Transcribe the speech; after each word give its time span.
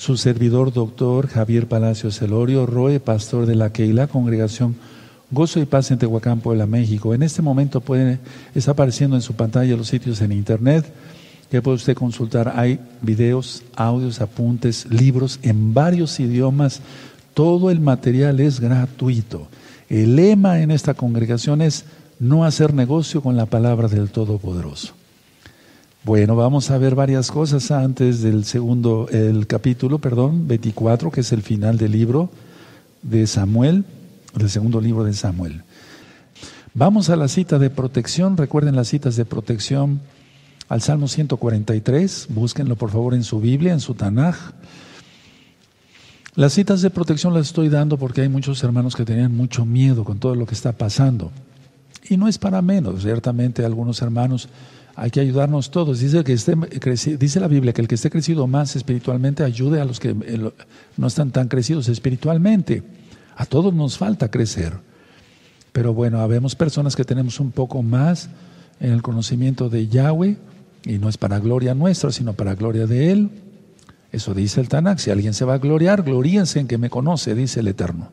su 0.00 0.16
servidor 0.16 0.72
doctor 0.72 1.28
Javier 1.28 1.68
Palacios 1.68 2.22
Elorio, 2.22 2.64
Roe, 2.64 3.00
pastor 3.00 3.44
de 3.44 3.54
la 3.54 3.70
Keila, 3.70 4.06
congregación 4.06 4.74
Gozo 5.30 5.60
y 5.60 5.66
Paz 5.66 5.90
en 5.90 5.98
Tehuacán, 5.98 6.40
Puebla, 6.40 6.64
México. 6.64 7.12
En 7.12 7.22
este 7.22 7.42
momento 7.42 7.82
puede, 7.82 8.18
está 8.54 8.70
apareciendo 8.70 9.14
en 9.14 9.20
su 9.20 9.34
pantalla 9.34 9.76
los 9.76 9.88
sitios 9.88 10.22
en 10.22 10.32
internet 10.32 10.90
que 11.50 11.60
puede 11.60 11.76
usted 11.76 11.94
consultar. 11.94 12.54
Hay 12.56 12.80
videos, 13.02 13.62
audios, 13.76 14.22
apuntes, 14.22 14.86
libros 14.90 15.38
en 15.42 15.74
varios 15.74 16.18
idiomas. 16.18 16.80
Todo 17.34 17.70
el 17.70 17.80
material 17.80 18.40
es 18.40 18.58
gratuito. 18.58 19.48
El 19.90 20.16
lema 20.16 20.60
en 20.60 20.70
esta 20.70 20.94
congregación 20.94 21.60
es 21.60 21.84
no 22.18 22.46
hacer 22.46 22.72
negocio 22.72 23.20
con 23.20 23.36
la 23.36 23.44
palabra 23.44 23.86
del 23.86 24.08
Todopoderoso. 24.08 24.94
Bueno, 26.02 26.34
vamos 26.34 26.70
a 26.70 26.78
ver 26.78 26.94
varias 26.94 27.30
cosas 27.30 27.70
antes 27.70 28.22
del 28.22 28.46
segundo, 28.46 29.06
el 29.12 29.46
capítulo, 29.46 29.98
perdón, 29.98 30.48
24, 30.48 31.10
que 31.10 31.20
es 31.20 31.30
el 31.30 31.42
final 31.42 31.76
del 31.76 31.92
libro 31.92 32.30
de 33.02 33.26
Samuel, 33.26 33.84
del 34.34 34.48
segundo 34.48 34.80
libro 34.80 35.04
de 35.04 35.12
Samuel. 35.12 35.62
Vamos 36.72 37.10
a 37.10 37.16
la 37.16 37.28
cita 37.28 37.58
de 37.58 37.68
protección, 37.68 38.38
recuerden 38.38 38.76
las 38.76 38.88
citas 38.88 39.14
de 39.16 39.26
protección 39.26 40.00
al 40.70 40.80
Salmo 40.80 41.06
143, 41.06 42.28
búsquenlo 42.30 42.76
por 42.76 42.90
favor 42.90 43.12
en 43.12 43.22
su 43.22 43.38
Biblia, 43.38 43.74
en 43.74 43.80
su 43.80 43.92
Tanaj. 43.92 44.36
Las 46.34 46.54
citas 46.54 46.80
de 46.80 46.88
protección 46.88 47.34
las 47.34 47.48
estoy 47.48 47.68
dando 47.68 47.98
porque 47.98 48.22
hay 48.22 48.30
muchos 48.30 48.64
hermanos 48.64 48.96
que 48.96 49.04
tenían 49.04 49.36
mucho 49.36 49.66
miedo 49.66 50.02
con 50.04 50.18
todo 50.18 50.34
lo 50.34 50.46
que 50.46 50.54
está 50.54 50.72
pasando. 50.72 51.30
Y 52.08 52.16
no 52.16 52.26
es 52.26 52.38
para 52.38 52.62
menos, 52.62 53.02
ciertamente 53.02 53.66
algunos 53.66 54.00
hermanos 54.00 54.48
hay 55.00 55.10
que 55.10 55.20
ayudarnos 55.20 55.70
todos. 55.70 56.00
Dice, 56.00 56.22
que 56.24 56.34
esté, 56.34 56.54
dice 57.16 57.40
la 57.40 57.48
Biblia 57.48 57.72
que 57.72 57.80
el 57.80 57.88
que 57.88 57.94
esté 57.94 58.10
crecido 58.10 58.46
más 58.46 58.76
espiritualmente 58.76 59.42
ayude 59.42 59.80
a 59.80 59.86
los 59.86 59.98
que 59.98 60.10
eh, 60.10 60.50
no 60.98 61.06
están 61.06 61.30
tan 61.30 61.48
crecidos 61.48 61.88
espiritualmente. 61.88 62.82
A 63.34 63.46
todos 63.46 63.72
nos 63.72 63.96
falta 63.96 64.30
crecer. 64.30 64.74
Pero 65.72 65.94
bueno, 65.94 66.20
habemos 66.20 66.54
personas 66.54 66.96
que 66.96 67.04
tenemos 67.04 67.40
un 67.40 67.50
poco 67.50 67.82
más 67.82 68.28
en 68.78 68.92
el 68.92 69.00
conocimiento 69.00 69.70
de 69.70 69.88
Yahweh, 69.88 70.36
y 70.84 70.98
no 70.98 71.08
es 71.08 71.16
para 71.16 71.38
gloria 71.38 71.74
nuestra, 71.74 72.12
sino 72.12 72.34
para 72.34 72.54
gloria 72.54 72.86
de 72.86 73.10
Él. 73.10 73.30
Eso 74.12 74.34
dice 74.34 74.60
el 74.60 74.68
Tanakh. 74.68 74.98
Si 74.98 75.10
alguien 75.10 75.32
se 75.32 75.46
va 75.46 75.54
a 75.54 75.58
gloriar, 75.58 76.02
gloríense 76.02 76.60
en 76.60 76.66
que 76.66 76.76
me 76.76 76.90
conoce, 76.90 77.34
dice 77.34 77.60
el 77.60 77.68
Eterno. 77.68 78.10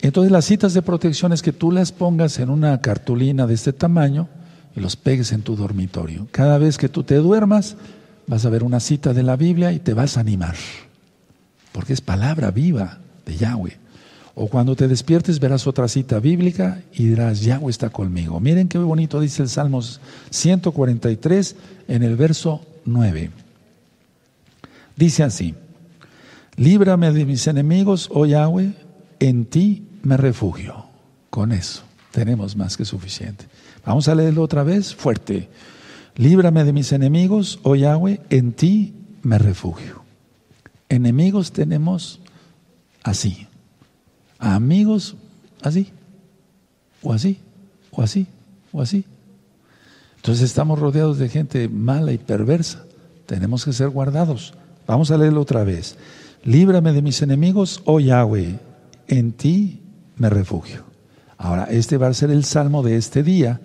Entonces 0.00 0.32
las 0.32 0.46
citas 0.46 0.72
de 0.72 0.80
protección 0.80 1.34
es 1.34 1.42
que 1.42 1.52
tú 1.52 1.70
las 1.70 1.92
pongas 1.92 2.38
en 2.38 2.48
una 2.48 2.80
cartulina 2.80 3.46
de 3.46 3.52
este 3.52 3.74
tamaño, 3.74 4.30
y 4.74 4.80
los 4.80 4.96
pegues 4.96 5.32
en 5.32 5.42
tu 5.42 5.56
dormitorio. 5.56 6.28
Cada 6.30 6.58
vez 6.58 6.78
que 6.78 6.88
tú 6.88 7.02
te 7.02 7.16
duermas, 7.16 7.76
vas 8.26 8.44
a 8.44 8.50
ver 8.50 8.62
una 8.62 8.80
cita 8.80 9.12
de 9.12 9.22
la 9.22 9.36
Biblia 9.36 9.72
y 9.72 9.78
te 9.78 9.94
vas 9.94 10.16
a 10.16 10.20
animar, 10.20 10.54
porque 11.72 11.92
es 11.92 12.00
palabra 12.00 12.50
viva 12.50 12.98
de 13.26 13.36
Yahweh. 13.36 13.78
O 14.34 14.48
cuando 14.48 14.74
te 14.74 14.88
despiertes 14.88 15.40
verás 15.40 15.66
otra 15.66 15.88
cita 15.88 16.18
bíblica 16.18 16.82
y 16.94 17.04
dirás, 17.08 17.42
Yahweh 17.42 17.70
está 17.70 17.90
conmigo. 17.90 18.40
Miren 18.40 18.68
qué 18.68 18.78
bonito 18.78 19.20
dice 19.20 19.42
el 19.42 19.50
Salmos 19.50 20.00
143 20.30 21.56
en 21.88 22.02
el 22.02 22.16
verso 22.16 22.64
9. 22.86 23.30
Dice 24.96 25.22
así, 25.22 25.54
líbrame 26.56 27.12
de 27.12 27.26
mis 27.26 27.46
enemigos, 27.46 28.08
oh 28.12 28.24
Yahweh, 28.24 28.72
en 29.20 29.44
ti 29.44 29.86
me 30.02 30.16
refugio. 30.16 30.86
Con 31.28 31.52
eso 31.52 31.82
tenemos 32.10 32.56
más 32.56 32.76
que 32.76 32.84
suficiente. 32.84 33.46
Vamos 33.84 34.08
a 34.08 34.14
leerlo 34.14 34.42
otra 34.42 34.62
vez 34.62 34.94
fuerte. 34.94 35.48
Líbrame 36.16 36.64
de 36.64 36.72
mis 36.72 36.92
enemigos, 36.92 37.58
oh 37.62 37.74
Yahweh, 37.74 38.20
en 38.30 38.52
ti 38.52 38.94
me 39.22 39.38
refugio. 39.38 40.02
Enemigos 40.88 41.52
tenemos 41.52 42.20
así. 43.02 43.46
Amigos 44.38 45.16
así. 45.62 45.90
O 47.02 47.12
así. 47.12 47.38
O 47.90 48.02
así. 48.02 48.26
O 48.72 48.82
así. 48.82 49.04
Entonces 50.16 50.44
estamos 50.44 50.78
rodeados 50.78 51.18
de 51.18 51.28
gente 51.28 51.68
mala 51.68 52.12
y 52.12 52.18
perversa. 52.18 52.84
Tenemos 53.26 53.64
que 53.64 53.72
ser 53.72 53.88
guardados. 53.88 54.54
Vamos 54.86 55.10
a 55.10 55.16
leerlo 55.16 55.40
otra 55.40 55.64
vez. 55.64 55.96
Líbrame 56.44 56.92
de 56.92 57.02
mis 57.02 57.22
enemigos, 57.22 57.82
oh 57.84 58.00
Yahweh, 58.00 58.58
en 59.08 59.32
ti 59.32 59.80
me 60.16 60.28
refugio. 60.28 60.84
Ahora, 61.38 61.64
este 61.64 61.96
va 61.96 62.08
a 62.08 62.14
ser 62.14 62.30
el 62.30 62.44
salmo 62.44 62.82
de 62.82 62.96
este 62.96 63.22
día 63.22 63.60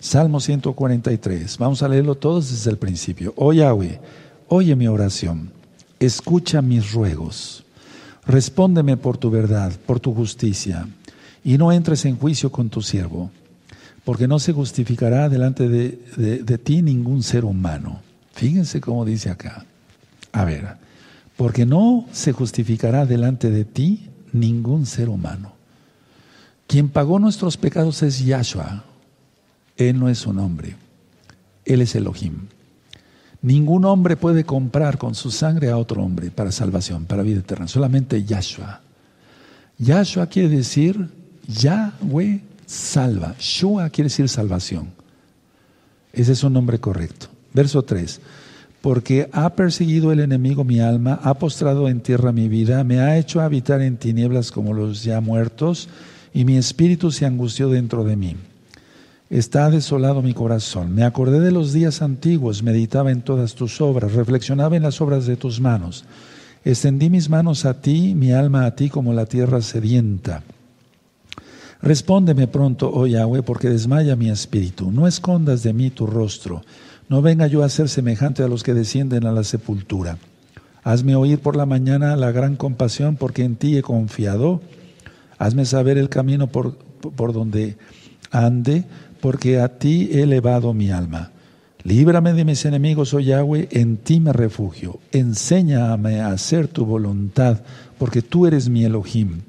Salmo 0.00 0.40
143. 0.40 1.58
Vamos 1.58 1.82
a 1.82 1.88
leerlo 1.88 2.14
todos 2.14 2.50
desde 2.50 2.70
el 2.70 2.78
principio. 2.78 3.34
Oh 3.36 3.52
Yahweh, 3.52 4.00
oye 4.48 4.76
mi 4.76 4.86
oración, 4.86 5.50
escucha 5.98 6.62
mis 6.62 6.92
ruegos, 6.92 7.64
respóndeme 8.24 8.96
por 8.96 9.16
tu 9.18 9.30
verdad, 9.30 9.72
por 9.86 9.98
tu 9.98 10.14
justicia, 10.14 10.86
y 11.42 11.58
no 11.58 11.72
entres 11.72 12.04
en 12.04 12.16
juicio 12.16 12.52
con 12.52 12.68
tu 12.68 12.80
siervo, 12.80 13.30
porque 14.04 14.28
no 14.28 14.38
se 14.38 14.52
justificará 14.52 15.28
delante 15.28 15.68
de, 15.68 15.98
de 16.16 16.58
ti 16.58 16.80
ningún 16.80 17.22
ser 17.22 17.44
humano. 17.44 18.00
Fíjense 18.32 18.80
cómo 18.80 19.04
dice 19.04 19.30
acá. 19.30 19.66
A 20.30 20.44
ver, 20.44 20.76
porque 21.36 21.66
no 21.66 22.06
se 22.12 22.32
justificará 22.32 23.04
delante 23.04 23.50
de 23.50 23.64
ti 23.64 24.08
ningún 24.32 24.86
ser 24.86 25.08
humano. 25.08 25.52
Quien 26.68 26.88
pagó 26.88 27.18
nuestros 27.18 27.56
pecados 27.56 28.02
es 28.02 28.24
Yahshua, 28.24 28.84
él 29.78 29.98
no 29.98 30.08
es 30.08 30.26
un 30.26 30.40
hombre, 30.40 30.76
Él 31.64 31.80
es 31.80 31.94
Elohim. 31.94 32.48
Ningún 33.40 33.84
hombre 33.84 34.16
puede 34.16 34.42
comprar 34.42 34.98
con 34.98 35.14
su 35.14 35.30
sangre 35.30 35.70
a 35.70 35.76
otro 35.76 36.02
hombre 36.02 36.32
para 36.32 36.50
salvación, 36.50 37.04
para 37.04 37.22
vida 37.22 37.38
eterna, 37.38 37.68
solamente 37.68 38.24
Yahshua. 38.24 38.80
Yahshua 39.78 40.26
quiere 40.26 40.48
decir 40.48 41.08
Yahweh 41.46 42.42
salva. 42.66 43.36
Shua 43.38 43.88
quiere 43.90 44.08
decir 44.08 44.28
salvación. 44.28 44.88
Ese 46.12 46.32
es 46.32 46.42
un 46.42 46.54
nombre 46.54 46.80
correcto. 46.80 47.28
Verso 47.54 47.82
3. 47.82 48.20
Porque 48.80 49.30
ha 49.32 49.50
perseguido 49.50 50.10
el 50.10 50.18
enemigo 50.18 50.64
mi 50.64 50.80
alma, 50.80 51.20
ha 51.22 51.34
postrado 51.34 51.88
en 51.88 52.00
tierra 52.00 52.32
mi 52.32 52.48
vida, 52.48 52.82
me 52.82 52.98
ha 52.98 53.16
hecho 53.18 53.40
habitar 53.40 53.80
en 53.82 53.96
tinieblas 53.96 54.50
como 54.50 54.74
los 54.74 55.04
ya 55.04 55.20
muertos, 55.20 55.88
y 56.34 56.44
mi 56.44 56.56
espíritu 56.56 57.12
se 57.12 57.26
angustió 57.26 57.68
dentro 57.68 58.02
de 58.02 58.16
mí. 58.16 58.36
Está 59.30 59.70
desolado 59.70 60.22
mi 60.22 60.32
corazón. 60.32 60.94
Me 60.94 61.04
acordé 61.04 61.40
de 61.40 61.52
los 61.52 61.74
días 61.74 62.00
antiguos, 62.00 62.62
meditaba 62.62 63.10
en 63.12 63.20
todas 63.20 63.54
tus 63.54 63.80
obras, 63.82 64.14
reflexionaba 64.14 64.76
en 64.76 64.82
las 64.82 65.02
obras 65.02 65.26
de 65.26 65.36
tus 65.36 65.60
manos. 65.60 66.06
Extendí 66.64 67.10
mis 67.10 67.28
manos 67.28 67.66
a 67.66 67.80
ti, 67.82 68.14
mi 68.14 68.32
alma 68.32 68.64
a 68.64 68.74
ti 68.74 68.88
como 68.88 69.12
la 69.12 69.26
tierra 69.26 69.60
sedienta. 69.60 70.42
Respóndeme 71.82 72.48
pronto, 72.48 72.90
oh 72.92 73.06
Yahweh, 73.06 73.42
porque 73.42 73.68
desmaya 73.68 74.16
mi 74.16 74.30
espíritu. 74.30 74.90
No 74.90 75.06
escondas 75.06 75.62
de 75.62 75.74
mí 75.74 75.90
tu 75.90 76.06
rostro. 76.06 76.62
No 77.10 77.20
venga 77.20 77.46
yo 77.46 77.62
a 77.62 77.68
ser 77.68 77.90
semejante 77.90 78.42
a 78.42 78.48
los 78.48 78.62
que 78.62 78.74
descienden 78.74 79.26
a 79.26 79.32
la 79.32 79.44
sepultura. 79.44 80.16
Hazme 80.82 81.16
oír 81.16 81.38
por 81.38 81.54
la 81.54 81.66
mañana 81.66 82.16
la 82.16 82.32
gran 82.32 82.56
compasión, 82.56 83.16
porque 83.16 83.44
en 83.44 83.56
ti 83.56 83.76
he 83.76 83.82
confiado. 83.82 84.62
Hazme 85.38 85.66
saber 85.66 85.98
el 85.98 86.08
camino 86.08 86.46
por, 86.46 86.76
por 86.76 87.34
donde 87.34 87.76
ande 88.30 88.84
porque 89.20 89.60
a 89.60 89.68
ti 89.78 90.10
he 90.12 90.22
elevado 90.22 90.74
mi 90.74 90.90
alma. 90.90 91.30
Líbrame 91.84 92.32
de 92.32 92.44
mis 92.44 92.64
enemigos, 92.64 93.14
oh 93.14 93.20
Yahweh, 93.20 93.68
en 93.70 93.96
ti 93.98 94.20
me 94.20 94.32
refugio. 94.32 94.98
Enséñame 95.12 96.20
a 96.20 96.32
hacer 96.32 96.68
tu 96.68 96.84
voluntad, 96.84 97.60
porque 97.98 98.20
tú 98.20 98.46
eres 98.46 98.68
mi 98.68 98.84
Elohim. 98.84 99.40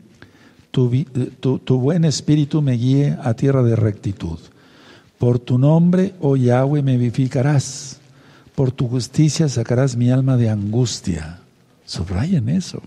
Tu, 0.71 1.05
tu, 1.39 1.79
buen 1.79 2.05
espíritu 2.05 2.61
me 2.61 2.73
guíe 2.73 3.17
a 3.21 3.33
tierra 3.33 3.63
de 3.63 3.75
rectitud. 3.75 4.37
Por 5.17 5.39
tu 5.39 5.57
nombre, 5.57 6.13
oh 6.21 6.37
Yahweh, 6.37 6.83
me 6.83 6.97
vivificarás. 6.97 7.99
Por 8.55 8.71
tu 8.71 8.87
justicia 8.87 9.49
sacarás 9.49 9.97
mi 9.97 10.11
alma 10.11 10.37
de 10.37 10.49
angustia. 10.49 11.39
Subrayen 11.85 12.49
eso 12.49 12.81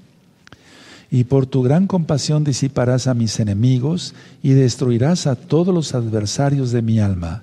y 1.13 1.25
por 1.25 1.45
tu 1.45 1.63
gran 1.63 1.87
compasión 1.87 2.43
disiparás 2.43 3.07
a 3.07 3.13
mis 3.13 3.39
enemigos 3.39 4.15
y 4.43 4.53
destruirás 4.53 5.27
a 5.27 5.37
todos 5.37 5.75
los 5.75 5.95
adversarios 5.95 6.73
de 6.73 6.81
mi 6.81 7.01
alma, 7.01 7.43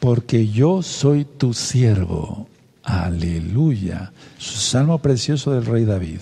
porque 0.00 0.48
yo 0.48 0.82
soy 0.82 1.26
tu 1.26 1.52
siervo. 1.52 2.48
Aleluya. 2.82 4.12
Su 4.38 4.58
salmo 4.58 4.98
precioso 5.00 5.52
del 5.52 5.66
rey 5.66 5.84
David. 5.84 6.20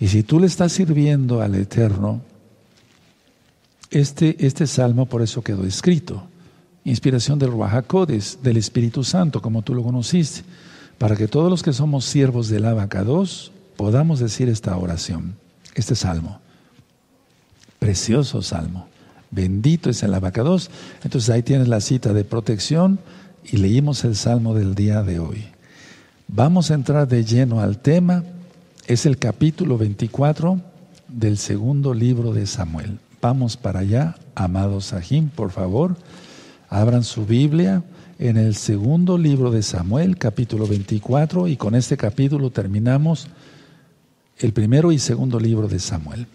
Y 0.00 0.08
si 0.08 0.24
tú 0.24 0.40
le 0.40 0.48
estás 0.48 0.72
sirviendo 0.72 1.40
al 1.40 1.54
Eterno, 1.54 2.22
este, 3.92 4.44
este 4.44 4.66
salmo 4.66 5.06
por 5.06 5.22
eso 5.22 5.42
quedó 5.42 5.64
escrito. 5.64 6.24
Inspiración 6.82 7.38
del 7.38 7.52
Ruajacodes, 7.52 8.40
del 8.42 8.56
Espíritu 8.56 9.04
Santo, 9.04 9.40
como 9.40 9.62
tú 9.62 9.76
lo 9.76 9.84
conociste, 9.84 10.42
para 10.98 11.14
que 11.14 11.28
todos 11.28 11.48
los 11.48 11.62
que 11.62 11.72
somos 11.72 12.04
siervos 12.04 12.48
del 12.48 12.64
Abacados 12.64 13.52
podamos 13.76 14.18
decir 14.18 14.48
esta 14.48 14.76
oración 14.76 15.43
este 15.74 15.94
salmo. 15.94 16.40
Precioso 17.78 18.42
salmo. 18.42 18.88
Bendito 19.30 19.90
es 19.90 20.02
el 20.02 20.14
abacados. 20.14 20.70
Entonces 21.02 21.30
ahí 21.30 21.42
tienes 21.42 21.68
la 21.68 21.80
cita 21.80 22.12
de 22.12 22.24
protección 22.24 22.98
y 23.44 23.56
leímos 23.56 24.04
el 24.04 24.16
salmo 24.16 24.54
del 24.54 24.74
día 24.74 25.02
de 25.02 25.18
hoy. 25.18 25.44
Vamos 26.28 26.70
a 26.70 26.74
entrar 26.74 27.06
de 27.06 27.24
lleno 27.24 27.60
al 27.60 27.78
tema 27.78 28.24
Es 28.86 29.06
el 29.06 29.18
capítulo 29.18 29.78
24 29.78 30.60
del 31.08 31.38
segundo 31.38 31.94
libro 31.94 32.32
de 32.32 32.46
Samuel. 32.46 32.98
Vamos 33.20 33.56
para 33.56 33.80
allá, 33.80 34.16
amados 34.34 34.86
Sahim, 34.86 35.28
por 35.28 35.50
favor. 35.50 35.96
Abran 36.68 37.04
su 37.04 37.24
Biblia 37.24 37.82
en 38.18 38.36
el 38.36 38.54
segundo 38.54 39.16
libro 39.16 39.50
de 39.50 39.62
Samuel, 39.62 40.18
capítulo 40.18 40.66
24, 40.66 41.48
y 41.48 41.56
con 41.56 41.74
este 41.74 41.96
capítulo 41.96 42.50
terminamos 42.50 43.28
el 44.38 44.52
primero 44.52 44.92
y 44.92 44.98
segundo 44.98 45.38
libro 45.38 45.68
de 45.68 45.78
Samuel. 45.78 46.26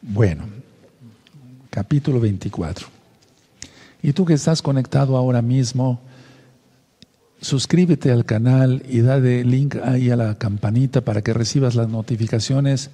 Bueno, 0.00 0.44
capítulo 1.70 2.20
24. 2.20 2.88
Y 4.02 4.12
tú 4.12 4.24
que 4.24 4.34
estás 4.34 4.62
conectado 4.62 5.16
ahora 5.16 5.42
mismo, 5.42 6.00
suscríbete 7.40 8.10
al 8.10 8.24
canal 8.24 8.82
y 8.88 9.00
dale 9.00 9.44
link 9.44 9.76
ahí 9.76 10.10
a 10.10 10.16
la 10.16 10.36
campanita 10.36 11.02
para 11.02 11.22
que 11.22 11.32
recibas 11.32 11.76
las 11.76 11.88
notificaciones, 11.88 12.90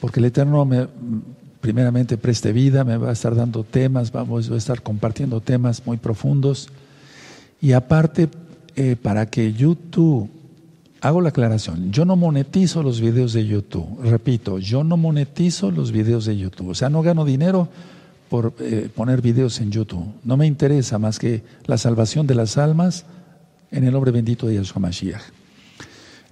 porque 0.00 0.20
el 0.20 0.26
Eterno 0.26 0.64
me, 0.66 0.88
primeramente 1.62 2.18
preste 2.18 2.52
vida, 2.52 2.84
me 2.84 2.98
va 2.98 3.10
a 3.10 3.12
estar 3.12 3.34
dando 3.34 3.64
temas, 3.64 4.12
vamos 4.12 4.50
a 4.50 4.56
estar 4.56 4.82
compartiendo 4.82 5.40
temas 5.40 5.86
muy 5.86 5.96
profundos. 5.96 6.68
Y 7.60 7.72
aparte, 7.72 8.28
eh, 8.76 8.96
para 9.00 9.26
que 9.26 9.52
YouTube, 9.52 10.28
hago 11.02 11.20
la 11.20 11.30
aclaración, 11.30 11.90
yo 11.90 12.04
no 12.04 12.14
monetizo 12.14 12.82
los 12.82 13.00
videos 13.00 13.32
de 13.32 13.44
YouTube, 13.44 14.00
repito, 14.04 14.60
yo 14.60 14.84
no 14.84 14.96
monetizo 14.96 15.72
los 15.72 15.90
videos 15.90 16.26
de 16.26 16.38
YouTube, 16.38 16.68
o 16.68 16.74
sea, 16.76 16.88
no 16.88 17.02
gano 17.02 17.24
dinero 17.24 17.68
por 18.28 18.54
eh, 18.60 18.88
poner 18.94 19.20
videos 19.20 19.60
en 19.60 19.72
YouTube, 19.72 20.06
no 20.22 20.36
me 20.36 20.46
interesa 20.46 21.00
más 21.00 21.18
que 21.18 21.42
la 21.66 21.76
salvación 21.76 22.28
de 22.28 22.36
las 22.36 22.56
almas 22.56 23.04
en 23.72 23.82
el 23.82 23.92
nombre 23.92 24.12
bendito 24.12 24.46
de 24.46 24.54
Yeshua 24.54 24.80
Mashiach. 24.80 25.22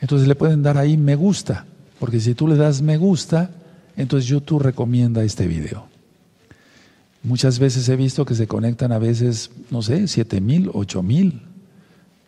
Entonces 0.01 0.29
le 0.29 0.37
pueden 0.37 0.63
dar 0.63 0.79
ahí 0.79 0.97
me 0.97 1.17
gusta, 1.17 1.67
porque 1.99 2.21
si 2.21 2.35
tú 2.35 2.47
le 2.47 2.55
das 2.55 2.81
me 2.81 2.97
gusta, 2.97 3.51
entonces 3.97 4.29
YouTube 4.29 4.63
recomienda 4.63 5.25
este 5.25 5.49
video. 5.49 5.89
Muchas 7.25 7.59
veces 7.59 7.89
he 7.89 7.97
visto 7.97 8.25
que 8.25 8.37
se 8.37 8.47
conectan 8.47 8.93
a 8.93 8.99
veces, 8.99 9.51
no 9.71 9.83
sé, 9.83 10.07
siete 10.07 10.41
mil, 10.41 10.71
ocho 10.73 11.03
mil, 11.03 11.43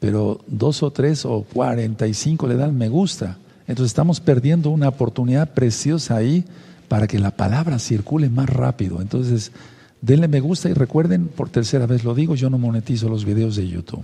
pero 0.02 0.40
dos 0.48 0.82
o 0.82 0.90
tres 0.90 1.24
o 1.24 1.44
cuarenta 1.44 2.08
y 2.08 2.14
cinco 2.14 2.48
le 2.48 2.56
dan 2.56 2.76
me 2.76 2.88
gusta. 2.88 3.38
Entonces 3.68 3.92
estamos 3.92 4.18
perdiendo 4.18 4.70
una 4.70 4.88
oportunidad 4.88 5.54
preciosa 5.54 6.16
ahí 6.16 6.44
para 6.88 7.06
que 7.06 7.20
la 7.20 7.30
palabra 7.30 7.78
circule 7.78 8.28
más 8.28 8.50
rápido. 8.50 9.00
Entonces, 9.00 9.52
denle 10.00 10.26
me 10.26 10.40
gusta 10.40 10.68
y 10.68 10.72
recuerden, 10.72 11.28
por 11.28 11.50
tercera 11.50 11.86
vez 11.86 12.02
lo 12.02 12.16
digo, 12.16 12.34
yo 12.34 12.50
no 12.50 12.58
monetizo 12.58 13.08
los 13.08 13.24
videos 13.24 13.54
de 13.54 13.68
YouTube. 13.68 14.02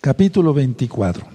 Capítulo 0.00 0.54
24. 0.54 1.26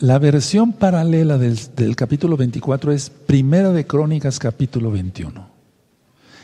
La 0.00 0.18
versión 0.18 0.74
paralela 0.74 1.38
del, 1.38 1.96
capítulo 1.96 2.36
24 2.36 2.92
es 2.92 3.08
Primera 3.08 3.72
de 3.72 3.86
Crónicas, 3.86 4.38
capítulo 4.38 4.90
21. 4.90 5.46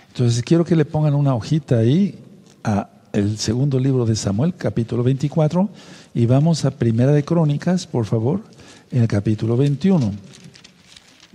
Entonces 0.09 0.43
quiero 0.43 0.65
que 0.65 0.75
le 0.75 0.87
pongan 0.87 1.15
una 1.15 1.35
hojita 1.35 1.77
ahí 1.77 2.19
a 2.65 2.89
el 3.13 3.39
segundo 3.39 3.79
libro 3.79 4.07
de 4.07 4.17
Samuel, 4.17 4.55
capítulo 4.55 5.03
24, 5.03 5.69
y 6.15 6.27
vamos 6.27 6.65
a 6.65 6.71
Primera 6.71 7.13
de 7.13 7.25
Crónicas, 7.25 7.87
por 7.87 8.07
favor, 8.07 8.43
en 8.91 9.03
el 9.03 9.09
capítulo 9.09 9.57
21. 9.57 10.13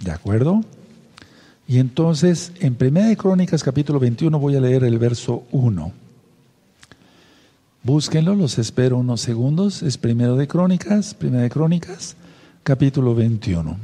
¿De 0.04 0.12
acuerdo? 0.12 0.64
Y 1.68 1.80
entonces, 1.80 2.52
en 2.60 2.76
Primera 2.76 3.08
de 3.08 3.18
Crónicas, 3.18 3.64
capítulo 3.64 4.00
21, 4.00 4.40
voy 4.40 4.56
a 4.56 4.62
leer 4.62 4.84
el 4.84 4.98
verso 4.98 5.44
1. 5.52 5.92
Búsquenlo, 7.84 8.36
los 8.36 8.58
espero 8.58 8.98
unos 8.98 9.22
segundos. 9.22 9.84
Es 9.84 9.98
primero 9.98 10.36
de 10.36 10.48
Crónicas, 10.48 11.14
primera 11.14 11.44
de 11.44 11.50
Crónicas, 11.50 12.16
capítulo 12.64 13.14
21. 13.14 13.78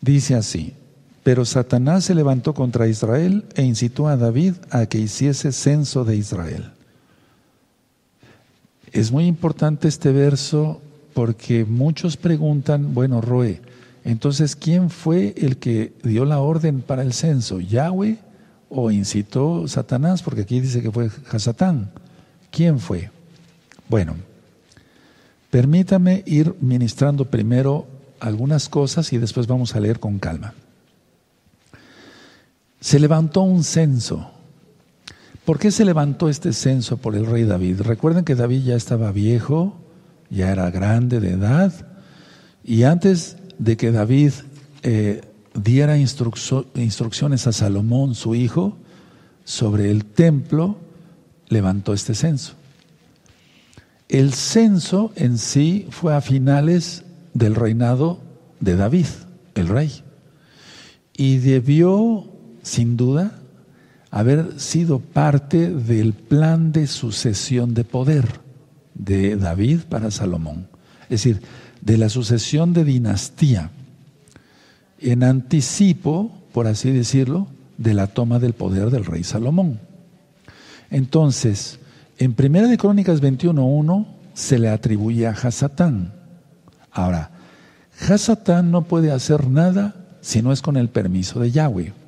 Dice 0.00 0.34
así, 0.34 0.74
pero 1.22 1.44
Satanás 1.44 2.04
se 2.04 2.14
levantó 2.14 2.54
contra 2.54 2.88
Israel 2.88 3.44
e 3.54 3.62
incitó 3.62 4.08
a 4.08 4.16
David 4.16 4.54
a 4.70 4.86
que 4.86 4.98
hiciese 4.98 5.52
censo 5.52 6.04
de 6.04 6.16
Israel. 6.16 6.72
Es 8.92 9.12
muy 9.12 9.26
importante 9.26 9.88
este 9.88 10.12
verso 10.12 10.80
porque 11.14 11.64
muchos 11.64 12.16
preguntan, 12.16 12.94
bueno, 12.94 13.20
Roe, 13.20 13.60
entonces, 14.04 14.56
¿quién 14.56 14.90
fue 14.90 15.34
el 15.36 15.58
que 15.58 15.92
dio 16.02 16.24
la 16.24 16.40
orden 16.40 16.80
para 16.80 17.02
el 17.02 17.12
censo? 17.12 17.60
¿Yahweh 17.60 18.18
o 18.68 18.90
incitó 18.90 19.68
Satanás? 19.68 20.22
Porque 20.22 20.42
aquí 20.42 20.60
dice 20.60 20.82
que 20.82 20.90
fue 20.90 21.08
Hasatán. 21.30 21.90
¿Quién 22.50 22.80
fue? 22.80 23.10
Bueno, 23.88 24.16
permítame 25.50 26.24
ir 26.26 26.54
ministrando 26.60 27.26
primero 27.26 27.86
algunas 28.18 28.68
cosas 28.68 29.12
y 29.12 29.18
después 29.18 29.46
vamos 29.46 29.76
a 29.76 29.80
leer 29.80 30.00
con 30.00 30.18
calma. 30.18 30.54
Se 32.82 32.98
levantó 32.98 33.42
un 33.42 33.62
censo. 33.62 34.28
¿Por 35.44 35.60
qué 35.60 35.70
se 35.70 35.84
levantó 35.84 36.28
este 36.28 36.52
censo 36.52 36.96
por 36.96 37.14
el 37.14 37.26
rey 37.26 37.44
David? 37.44 37.82
Recuerden 37.82 38.24
que 38.24 38.34
David 38.34 38.64
ya 38.64 38.74
estaba 38.74 39.12
viejo, 39.12 39.78
ya 40.30 40.50
era 40.50 40.68
grande 40.72 41.20
de 41.20 41.30
edad, 41.30 41.72
y 42.64 42.82
antes 42.82 43.36
de 43.58 43.76
que 43.76 43.92
David 43.92 44.32
eh, 44.82 45.20
diera 45.54 45.96
instrucciones 45.96 47.46
a 47.46 47.52
Salomón, 47.52 48.16
su 48.16 48.34
hijo, 48.34 48.76
sobre 49.44 49.88
el 49.92 50.04
templo, 50.04 50.76
levantó 51.48 51.94
este 51.94 52.16
censo. 52.16 52.54
El 54.08 54.32
censo 54.32 55.12
en 55.14 55.38
sí 55.38 55.86
fue 55.90 56.16
a 56.16 56.20
finales 56.20 57.04
del 57.32 57.54
reinado 57.54 58.18
de 58.58 58.74
David, 58.74 59.06
el 59.54 59.68
rey, 59.68 60.02
y 61.16 61.36
debió, 61.36 62.31
sin 62.62 62.96
duda, 62.96 63.32
haber 64.10 64.60
sido 64.60 65.00
parte 65.00 65.70
del 65.70 66.12
plan 66.12 66.72
de 66.72 66.86
sucesión 66.86 67.74
de 67.74 67.84
poder 67.84 68.26
de 68.94 69.36
David 69.36 69.80
para 69.88 70.10
Salomón, 70.10 70.68
es 71.04 71.10
decir, 71.10 71.42
de 71.80 71.98
la 71.98 72.08
sucesión 72.08 72.72
de 72.72 72.84
dinastía, 72.84 73.70
en 75.00 75.24
anticipo, 75.24 76.30
por 76.52 76.66
así 76.66 76.90
decirlo, 76.90 77.48
de 77.78 77.94
la 77.94 78.06
toma 78.06 78.38
del 78.38 78.52
poder 78.52 78.90
del 78.90 79.04
rey 79.04 79.24
Salomón. 79.24 79.80
Entonces, 80.90 81.80
en 82.18 82.34
Primera 82.34 82.68
de 82.68 82.78
Crónicas 82.78 83.20
21.1 83.20 84.06
se 84.34 84.58
le 84.58 84.68
atribuye 84.68 85.26
a 85.26 85.30
Hasatán. 85.30 86.12
Ahora, 86.92 87.30
Hasatán 88.08 88.70
no 88.70 88.84
puede 88.84 89.10
hacer 89.10 89.48
nada 89.48 89.96
si 90.20 90.42
no 90.42 90.52
es 90.52 90.62
con 90.62 90.76
el 90.76 90.88
permiso 90.88 91.40
de 91.40 91.50
Yahweh. 91.50 92.01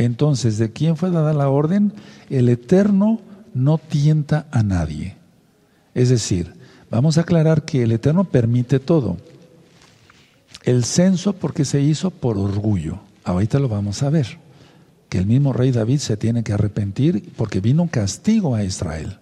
Entonces, 0.00 0.56
¿de 0.56 0.72
quién 0.72 0.96
fue 0.96 1.10
dada 1.10 1.34
la 1.34 1.50
orden? 1.50 1.92
El 2.30 2.48
Eterno 2.48 3.20
no 3.52 3.76
tienta 3.76 4.46
a 4.50 4.62
nadie. 4.62 5.16
Es 5.94 6.08
decir, 6.08 6.54
vamos 6.90 7.18
a 7.18 7.20
aclarar 7.20 7.66
que 7.66 7.82
el 7.82 7.92
Eterno 7.92 8.24
permite 8.24 8.80
todo. 8.80 9.18
El 10.62 10.84
censo 10.84 11.34
porque 11.34 11.66
se 11.66 11.82
hizo 11.82 12.10
por 12.10 12.38
orgullo. 12.38 12.98
Ahorita 13.24 13.58
lo 13.58 13.68
vamos 13.68 14.02
a 14.02 14.08
ver 14.08 14.38
que 15.10 15.18
el 15.18 15.26
mismo 15.26 15.52
rey 15.52 15.70
David 15.70 15.98
se 15.98 16.16
tiene 16.16 16.42
que 16.44 16.54
arrepentir 16.54 17.30
porque 17.36 17.60
vino 17.60 17.82
un 17.82 17.88
castigo 17.88 18.54
a 18.54 18.64
Israel. 18.64 19.18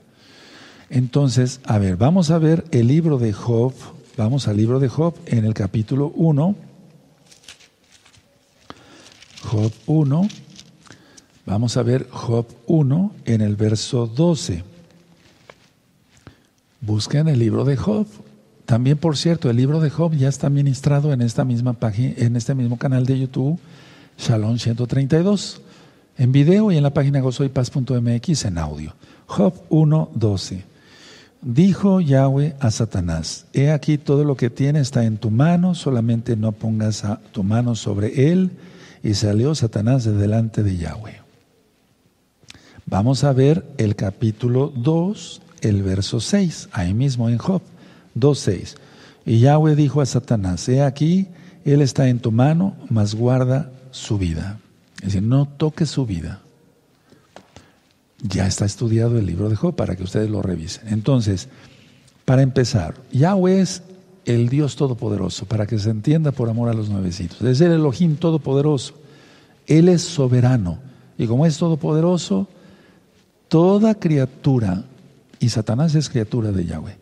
Entonces, 0.90 1.58
a 1.64 1.78
ver, 1.78 1.96
vamos 1.96 2.30
a 2.30 2.38
ver 2.38 2.64
el 2.70 2.86
libro 2.86 3.18
de 3.18 3.32
Job, 3.32 3.72
vamos 4.16 4.46
al 4.46 4.56
libro 4.56 4.78
de 4.78 4.88
Job 4.88 5.16
en 5.26 5.44
el 5.44 5.54
capítulo 5.54 6.12
1, 6.14 6.54
Job 9.42 9.72
1, 9.86 10.28
vamos 11.48 11.76
a 11.78 11.82
ver 11.82 12.06
Job 12.10 12.46
1 12.66 13.12
en 13.24 13.40
el 13.40 13.56
verso 13.56 14.06
12. 14.06 14.62
Busquen 16.80 17.28
el 17.28 17.38
libro 17.38 17.64
de 17.64 17.76
Job. 17.76 18.06
También, 18.66 18.98
por 18.98 19.16
cierto, 19.16 19.48
el 19.48 19.56
libro 19.56 19.80
de 19.80 19.88
Job 19.88 20.14
ya 20.14 20.28
está 20.28 20.50
ministrado 20.50 21.12
en 21.12 21.22
esta 21.22 21.44
misma 21.44 21.72
página, 21.72 22.14
en 22.18 22.36
este 22.36 22.54
mismo 22.54 22.78
canal 22.78 23.06
de 23.06 23.18
YouTube, 23.18 23.58
Shalom 24.18 24.58
132 24.58 25.62
en 26.18 26.32
video 26.32 26.70
y 26.70 26.76
en 26.76 26.82
la 26.82 26.92
página 26.92 27.20
gozoypaz.mx 27.20 28.44
en 28.44 28.58
audio. 28.58 28.94
Job 29.26 29.54
1.12. 29.70 30.64
Dijo 31.40 32.00
Yahweh 32.00 32.56
a 32.58 32.70
Satanás, 32.72 33.46
he 33.52 33.70
aquí 33.70 33.96
todo 33.96 34.24
lo 34.24 34.36
que 34.36 34.50
tiene 34.50 34.80
está 34.80 35.04
en 35.04 35.16
tu 35.18 35.30
mano, 35.30 35.76
solamente 35.76 36.36
no 36.36 36.50
pongas 36.52 37.04
tu 37.30 37.44
mano 37.44 37.74
sobre 37.74 38.32
él. 38.32 38.50
Y 39.02 39.14
salió 39.14 39.54
Satanás 39.54 40.04
de 40.04 40.12
delante 40.12 40.64
de 40.64 40.76
Yahweh. 40.76 41.27
Vamos 42.90 43.22
a 43.22 43.34
ver 43.34 43.66
el 43.76 43.96
capítulo 43.96 44.72
2, 44.74 45.42
el 45.60 45.82
verso 45.82 46.20
6, 46.20 46.70
ahí 46.72 46.94
mismo 46.94 47.28
en 47.28 47.36
Job 47.36 47.60
2.6. 48.16 48.76
Y 49.26 49.40
Yahweh 49.40 49.76
dijo 49.76 50.00
a 50.00 50.06
Satanás, 50.06 50.66
he 50.70 50.80
aquí, 50.80 51.28
él 51.66 51.82
está 51.82 52.08
en 52.08 52.18
tu 52.18 52.32
mano, 52.32 52.76
mas 52.88 53.14
guarda 53.14 53.70
su 53.90 54.16
vida. 54.16 54.58
Es 55.00 55.08
decir, 55.08 55.22
no 55.22 55.46
toque 55.46 55.84
su 55.84 56.06
vida. 56.06 56.40
Ya 58.22 58.46
está 58.46 58.64
estudiado 58.64 59.18
el 59.18 59.26
libro 59.26 59.50
de 59.50 59.56
Job 59.56 59.76
para 59.76 59.94
que 59.94 60.04
ustedes 60.04 60.30
lo 60.30 60.40
revisen. 60.40 60.88
Entonces, 60.88 61.50
para 62.24 62.40
empezar, 62.40 62.94
Yahweh 63.12 63.60
es 63.60 63.82
el 64.24 64.48
Dios 64.48 64.76
Todopoderoso, 64.76 65.44
para 65.44 65.66
que 65.66 65.78
se 65.78 65.90
entienda 65.90 66.32
por 66.32 66.48
amor 66.48 66.70
a 66.70 66.74
los 66.74 66.88
nuevecitos. 66.88 67.42
Es 67.42 67.60
el 67.60 67.72
Elohim 67.72 68.16
Todopoderoso. 68.16 68.94
Él 69.66 69.90
es 69.90 70.00
soberano. 70.00 70.78
Y 71.18 71.26
como 71.26 71.44
es 71.44 71.58
todopoderoso, 71.58 72.48
toda 73.48 73.94
criatura, 73.94 74.84
y 75.40 75.48
Satanás 75.48 75.94
es 75.94 76.08
criatura 76.08 76.52
de 76.52 76.64
Yahweh. 76.64 76.96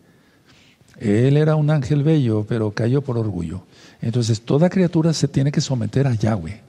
Él 0.99 1.37
era 1.37 1.55
un 1.55 1.69
ángel 1.69 2.03
bello, 2.03 2.45
pero 2.47 2.71
cayó 2.71 3.01
por 3.01 3.17
orgullo. 3.17 3.63
Entonces 4.01 4.41
toda 4.41 4.69
criatura 4.69 5.13
se 5.13 5.27
tiene 5.27 5.51
que 5.51 5.61
someter 5.61 6.07
a 6.07 6.15
Yahweh. 6.15 6.61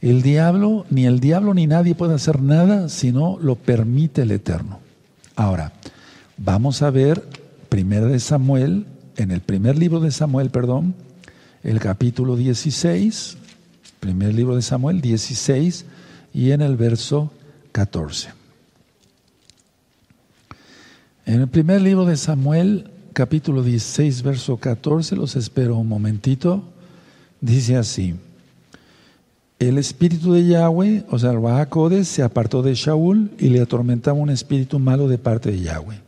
El 0.00 0.22
diablo, 0.22 0.84
ni 0.90 1.06
el 1.06 1.20
diablo 1.20 1.54
ni 1.54 1.66
nadie 1.66 1.94
puede 1.94 2.14
hacer 2.14 2.42
nada 2.42 2.88
si 2.88 3.12
no 3.12 3.38
lo 3.40 3.54
permite 3.54 4.22
el 4.22 4.32
Eterno. 4.32 4.80
Ahora, 5.36 5.72
vamos 6.36 6.82
a 6.82 6.90
ver 6.90 7.22
primero 7.68 8.08
de 8.08 8.18
Samuel, 8.18 8.86
en 9.16 9.30
el 9.30 9.40
primer 9.40 9.78
libro 9.78 10.00
de 10.00 10.10
Samuel, 10.10 10.50
perdón, 10.50 10.94
el 11.62 11.78
capítulo 11.78 12.36
16, 12.36 13.36
primer 14.00 14.34
libro 14.34 14.56
de 14.56 14.62
Samuel 14.62 15.00
16 15.00 15.84
y 16.34 16.50
en 16.50 16.62
el 16.62 16.76
verso 16.76 17.30
14. 17.70 18.41
En 21.24 21.40
el 21.40 21.48
primer 21.48 21.80
libro 21.80 22.04
de 22.04 22.16
Samuel, 22.16 22.90
capítulo 23.12 23.62
16, 23.62 24.22
verso 24.22 24.56
14, 24.56 25.14
los 25.14 25.36
espero 25.36 25.76
un 25.76 25.86
momentito, 25.86 26.64
dice 27.40 27.76
así, 27.76 28.16
el 29.60 29.78
espíritu 29.78 30.32
de 30.32 30.44
Yahweh, 30.46 31.04
o 31.08 31.18
sea, 31.20 31.30
el 31.30 31.38
Bajacodes, 31.38 32.08
se 32.08 32.24
apartó 32.24 32.62
de 32.62 32.74
Shaul 32.74 33.30
y 33.38 33.50
le 33.50 33.60
atormentaba 33.60 34.18
un 34.18 34.30
espíritu 34.30 34.80
malo 34.80 35.06
de 35.06 35.18
parte 35.18 35.52
de 35.52 35.60
Yahweh. 35.60 36.00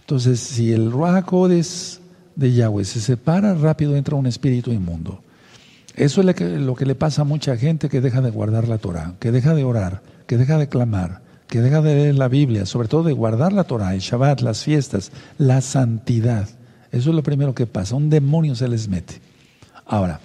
Entonces, 0.00 0.40
si 0.40 0.72
el 0.72 0.88
Bajacodes 0.88 2.00
de 2.34 2.54
Yahweh 2.54 2.86
se 2.86 3.00
separa, 3.00 3.52
rápido 3.52 3.96
entra 3.96 4.16
un 4.16 4.26
espíritu 4.26 4.72
inmundo. 4.72 5.20
Eso 5.94 6.22
es 6.22 6.26
lo 6.26 6.74
que, 6.74 6.86
le 6.86 6.94
pasa 6.94 7.22
a 7.22 7.24
mucha 7.26 7.58
gente 7.58 7.90
que 7.90 8.00
deja 8.00 8.22
de 8.22 8.30
guardar 8.30 8.66
la 8.66 8.78
Torah, 8.78 9.14
que 9.20 9.30
deja 9.30 9.54
de 9.54 9.64
orar, 9.64 10.00
que 10.26 10.38
deja 10.38 10.56
de 10.56 10.68
clamar, 10.68 11.20
que 11.48 11.60
deja 11.60 11.80
de 11.80 11.94
leer 11.94 12.14
la 12.14 12.28
Biblia, 12.28 12.66
sobre 12.66 12.88
todo 12.88 13.02
de 13.04 13.12
guardar 13.12 13.52
la 13.52 13.64
Torah, 13.64 13.94
el 13.94 14.00
Shabbat, 14.00 14.42
las 14.42 14.64
fiestas, 14.64 15.10
la 15.38 15.60
santidad. 15.60 16.48
Eso 16.92 17.10
es 17.10 17.16
lo 17.16 17.22
primero 17.22 17.54
que 17.54 17.66
pasa. 17.66 17.96
Un 17.96 18.10
demonio 18.10 18.54
se 18.54 18.68
les 18.68 18.88
mete. 18.88 19.20
Ahora, 19.86 20.20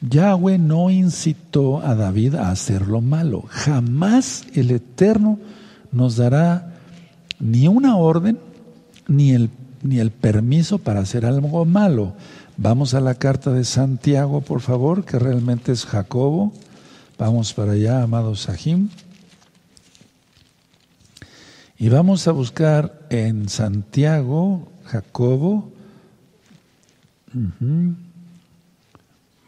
Yahweh 0.00 0.58
no 0.58 0.90
incitó 0.90 1.80
a 1.80 1.94
David 1.94 2.36
a 2.36 2.50
hacer 2.50 2.86
lo 2.86 3.00
malo. 3.00 3.44
Jamás 3.48 4.44
el 4.54 4.70
Eterno 4.70 5.38
nos 5.92 6.16
dará 6.16 6.74
ni 7.38 7.68
una 7.68 7.96
orden 7.96 8.38
ni 9.08 9.32
el, 9.32 9.50
ni 9.82 9.98
el 9.98 10.10
permiso 10.10 10.78
para 10.78 11.00
hacer 11.00 11.26
algo 11.26 11.64
malo. 11.64 12.14
Vamos 12.56 12.94
a 12.94 13.00
la 13.00 13.14
carta 13.14 13.50
de 13.50 13.64
Santiago, 13.64 14.42
por 14.42 14.60
favor, 14.60 15.04
que 15.04 15.18
realmente 15.18 15.72
es 15.72 15.84
Jacobo. 15.86 16.52
Vamos 17.18 17.52
para 17.52 17.72
allá, 17.72 18.02
amado 18.02 18.36
Sahim. 18.36 18.88
Y 21.82 21.88
vamos 21.88 22.28
a 22.28 22.32
buscar 22.32 23.06
en 23.08 23.48
Santiago, 23.48 24.68
Jacobo. 24.84 25.72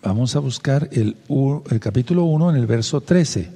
Vamos 0.02 0.34
a 0.34 0.38
buscar 0.38 0.88
el, 0.92 1.18
el 1.70 1.78
capítulo 1.78 2.24
1 2.24 2.48
en 2.52 2.56
el 2.56 2.66
verso 2.66 3.02
13. 3.02 3.50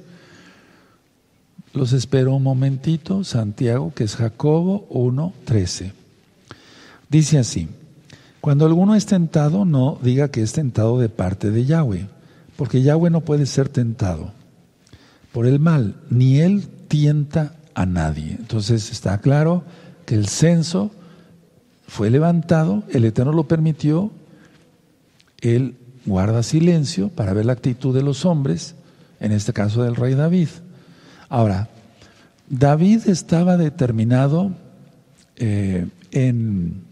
Los 1.73 1.91
espero 1.91 2.35
un 2.35 2.43
momentito. 2.43 3.23
Santiago, 3.23 3.91
que 3.95 4.03
es 4.03 4.15
Jacobo 4.15 4.85
1, 4.91 5.33
13. 5.45 5.93
Dice 7.09 7.39
así. 7.39 7.69
Cuando 8.41 8.67
alguno 8.67 8.93
es 8.93 9.07
tentado, 9.07 9.65
no 9.65 9.97
diga 10.03 10.29
que 10.29 10.43
es 10.43 10.53
tentado 10.53 10.99
de 10.99 11.09
parte 11.09 11.49
de 11.49 11.65
Yahweh, 11.65 12.05
porque 12.55 12.83
Yahweh 12.83 13.09
no 13.09 13.21
puede 13.21 13.47
ser 13.47 13.69
tentado 13.69 14.33
por 15.31 15.47
el 15.47 15.59
mal, 15.59 15.95
ni 16.11 16.41
él 16.41 16.67
tienta 16.87 17.56
a 17.77 17.85
nadie. 17.85 18.31
Entonces 18.31 18.91
está 18.91 19.19
claro 19.19 19.63
que 20.05 20.15
el 20.15 20.27
censo 20.27 20.89
fue 21.87 22.09
levantado, 22.09 22.83
el 22.89 23.05
Eterno 23.05 23.31
lo 23.31 23.47
permitió, 23.47 24.11
él 25.41 25.77
guarda 26.05 26.41
silencio 26.41 27.09
para 27.09 27.33
ver 27.33 27.45
la 27.45 27.53
actitud 27.53 27.93
de 27.93 28.01
los 28.01 28.25
hombres, 28.25 28.73
en 29.19 29.31
este 29.31 29.53
caso 29.53 29.83
del 29.83 29.95
rey 29.95 30.15
David. 30.15 30.49
Ahora, 31.29 31.69
David 32.49 33.07
estaba 33.07 33.57
determinado 33.57 34.51
eh, 35.35 35.87
en 36.11 36.87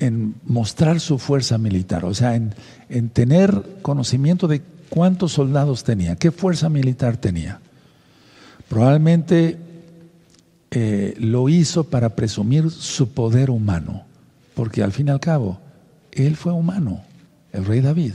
en, 0.00 0.34
mostrar 0.44 1.00
su 1.00 1.18
fuerza 1.18 1.58
militar, 1.58 2.04
o 2.04 2.14
sea, 2.14 2.36
en, 2.36 2.54
tener 3.10 3.62
conocimiento 3.82 4.46
de 4.46 4.62
cuántos 4.88 5.32
soldados 5.32 5.82
tenía, 5.82 6.16
qué 6.16 6.30
fuerza 6.30 6.68
militar 6.68 7.16
tenía. 7.16 7.60
Probablemente 8.68 9.58
eh, 10.70 11.14
lo 11.18 11.48
hizo 11.48 11.84
para 11.84 12.10
presumir 12.16 12.70
su 12.70 13.10
poder 13.10 13.50
humano, 13.50 14.04
porque 14.54 14.82
al 14.82 14.92
fin 14.92 15.08
y 15.08 15.10
al 15.10 15.20
cabo, 15.20 15.60
él 16.12 16.36
fue 16.36 16.52
humano, 16.52 17.02
el 17.52 17.64
rey 17.64 17.80
David. 17.80 18.12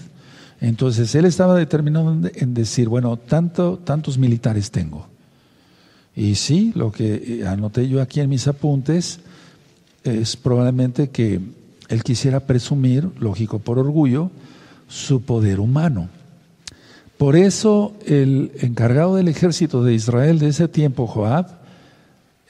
Entonces 0.60 1.16
él 1.16 1.26
estaba 1.26 1.56
determinado 1.56 2.16
en 2.34 2.54
decir, 2.54 2.88
bueno, 2.88 3.18
tanto, 3.18 3.78
tantos 3.78 4.18
militares 4.18 4.70
tengo. 4.70 5.08
Y 6.16 6.36
sí, 6.36 6.72
lo 6.76 6.92
que 6.92 7.40
eh, 7.42 7.48
anoté 7.48 7.88
yo 7.88 8.02
aquí 8.02 8.20
en 8.20 8.30
mis 8.30 8.48
apuntes, 8.48 9.20
es 10.04 10.36
probablemente 10.36 11.10
que 11.10 11.40
él 11.90 12.04
quisiera 12.04 12.42
presumir, 12.42 13.10
lógico 13.20 13.60
por 13.60 13.80
orgullo, 13.80 14.32
su 14.88 15.22
poder 15.22 15.60
humano. 15.60 16.10
Por 17.22 17.36
eso 17.36 17.94
el 18.08 18.52
encargado 18.62 19.16
del 19.16 19.28
ejército 19.28 19.84
de 19.84 19.94
Israel 19.94 20.40
de 20.40 20.48
ese 20.48 20.68
tiempo, 20.68 21.06
Joab, 21.06 21.60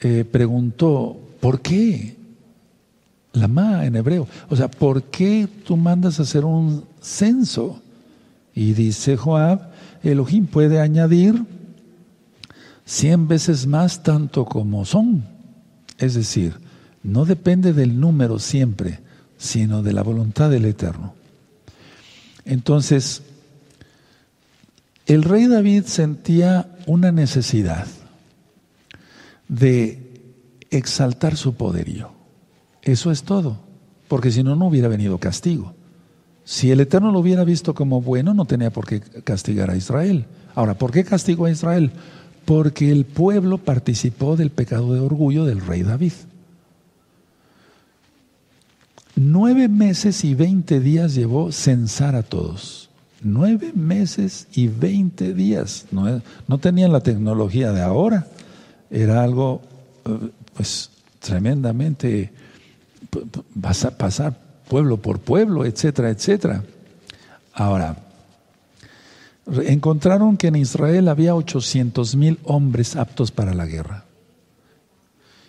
eh, 0.00 0.24
preguntó, 0.24 1.20
¿por 1.40 1.60
qué? 1.60 2.16
La 3.34 3.48
ma 3.48 3.84
en 3.84 3.96
hebreo. 3.96 4.26
O 4.48 4.56
sea, 4.56 4.70
¿por 4.70 5.02
qué 5.02 5.46
tú 5.66 5.76
mandas 5.76 6.18
a 6.18 6.22
hacer 6.22 6.46
un 6.46 6.84
censo? 7.02 7.82
Y 8.54 8.72
dice 8.72 9.18
Joab, 9.18 9.60
Elohim 10.02 10.46
puede 10.46 10.80
añadir 10.80 11.44
cien 12.86 13.28
veces 13.28 13.66
más 13.66 14.02
tanto 14.02 14.46
como 14.46 14.86
son. 14.86 15.26
Es 15.98 16.14
decir, 16.14 16.54
no 17.02 17.26
depende 17.26 17.74
del 17.74 18.00
número 18.00 18.38
siempre, 18.38 19.00
sino 19.36 19.82
de 19.82 19.92
la 19.92 20.02
voluntad 20.02 20.48
del 20.48 20.64
Eterno. 20.64 21.12
Entonces, 22.46 23.22
el 25.06 25.22
rey 25.22 25.46
David 25.46 25.84
sentía 25.84 26.76
una 26.86 27.12
necesidad 27.12 27.86
de 29.48 30.12
exaltar 30.70 31.36
su 31.36 31.54
poderío. 31.54 32.10
Eso 32.82 33.10
es 33.10 33.22
todo, 33.22 33.58
porque 34.08 34.30
si 34.30 34.42
no, 34.42 34.56
no 34.56 34.66
hubiera 34.66 34.88
venido 34.88 35.18
castigo. 35.18 35.74
Si 36.44 36.70
el 36.70 36.80
Eterno 36.80 37.12
lo 37.12 37.20
hubiera 37.20 37.44
visto 37.44 37.74
como 37.74 38.00
bueno, 38.00 38.34
no 38.34 38.44
tenía 38.44 38.70
por 38.70 38.86
qué 38.86 39.00
castigar 39.00 39.70
a 39.70 39.76
Israel. 39.76 40.26
Ahora, 40.54 40.74
¿por 40.74 40.90
qué 40.90 41.04
castigó 41.04 41.46
a 41.46 41.50
Israel? 41.50 41.92
Porque 42.44 42.90
el 42.90 43.04
pueblo 43.04 43.58
participó 43.58 44.36
del 44.36 44.50
pecado 44.50 44.92
de 44.92 45.00
orgullo 45.00 45.44
del 45.44 45.60
rey 45.60 45.82
David. 45.82 46.12
Nueve 49.14 49.68
meses 49.68 50.24
y 50.24 50.34
veinte 50.34 50.80
días 50.80 51.14
llevó 51.14 51.52
censar 51.52 52.16
a 52.16 52.22
todos. 52.22 52.81
Nueve 53.22 53.72
meses 53.74 54.48
y 54.52 54.68
veinte 54.68 55.34
días. 55.34 55.86
No, 55.90 56.20
no 56.48 56.58
tenían 56.58 56.92
la 56.92 57.00
tecnología 57.00 57.72
de 57.72 57.82
ahora. 57.82 58.26
Era 58.90 59.22
algo, 59.22 59.62
eh, 60.04 60.30
pues, 60.54 60.90
tremendamente. 61.20 62.32
Vas 63.54 63.84
a 63.84 63.96
pasar 63.96 64.38
pueblo 64.68 64.96
por 64.96 65.20
pueblo, 65.20 65.64
etcétera, 65.64 66.10
etcétera. 66.10 66.64
Ahora, 67.52 67.96
encontraron 69.46 70.36
que 70.36 70.48
en 70.48 70.56
Israel 70.56 71.08
había 71.08 71.34
800 71.34 72.16
mil 72.16 72.38
hombres 72.44 72.96
aptos 72.96 73.30
para 73.30 73.54
la 73.54 73.66
guerra. 73.66 74.04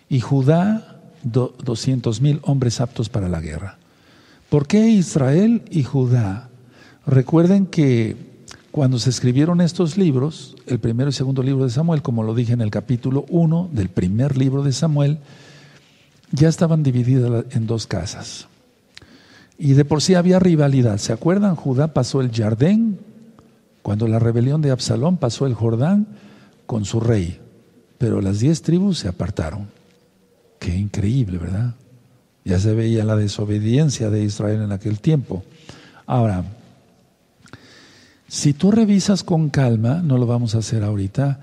Y 0.08 0.20
Judá 0.20 0.94
200 1.24 2.20
mil 2.20 2.40
hombres 2.42 2.80
aptos 2.80 3.08
para 3.08 3.28
la 3.28 3.40
guerra. 3.40 3.78
¿Por 4.50 4.66
qué 4.66 4.88
Israel 4.88 5.62
y 5.70 5.82
Judá? 5.82 6.50
Recuerden 7.06 7.66
que 7.66 8.16
cuando 8.70 8.98
se 8.98 9.10
escribieron 9.10 9.60
estos 9.60 9.96
libros, 9.96 10.56
el 10.66 10.78
primero 10.78 11.10
y 11.10 11.12
segundo 11.12 11.42
libro 11.42 11.64
de 11.64 11.70
Samuel, 11.70 12.02
como 12.02 12.22
lo 12.22 12.34
dije 12.34 12.54
en 12.54 12.60
el 12.60 12.70
capítulo 12.70 13.24
1 13.28 13.70
del 13.72 13.88
primer 13.88 14.36
libro 14.36 14.62
de 14.62 14.72
Samuel, 14.72 15.18
ya 16.32 16.48
estaban 16.48 16.82
divididas 16.82 17.44
en 17.50 17.66
dos 17.66 17.86
casas. 17.86 18.48
Y 19.58 19.74
de 19.74 19.84
por 19.84 20.02
sí 20.02 20.14
había 20.14 20.40
rivalidad. 20.40 20.98
¿Se 20.98 21.12
acuerdan? 21.12 21.54
Judá 21.54 21.94
pasó 21.94 22.20
el 22.20 22.32
Jardén, 22.32 22.98
cuando 23.82 24.08
la 24.08 24.18
rebelión 24.18 24.62
de 24.62 24.70
Absalón 24.70 25.18
pasó 25.18 25.46
el 25.46 25.54
Jordán 25.54 26.06
con 26.66 26.84
su 26.84 27.00
rey. 27.00 27.38
Pero 27.98 28.20
las 28.20 28.40
diez 28.40 28.62
tribus 28.62 28.98
se 28.98 29.08
apartaron. 29.08 29.68
Qué 30.58 30.74
increíble, 30.74 31.38
¿verdad? 31.38 31.74
Ya 32.44 32.58
se 32.58 32.74
veía 32.74 33.04
la 33.04 33.14
desobediencia 33.14 34.10
de 34.10 34.24
Israel 34.24 34.62
en 34.62 34.72
aquel 34.72 35.00
tiempo. 35.00 35.44
Ahora, 36.06 36.44
si 38.28 38.52
tú 38.52 38.70
revisas 38.70 39.22
con 39.22 39.50
calma, 39.50 40.02
no 40.02 40.18
lo 40.18 40.26
vamos 40.26 40.54
a 40.54 40.58
hacer 40.58 40.82
ahorita, 40.82 41.40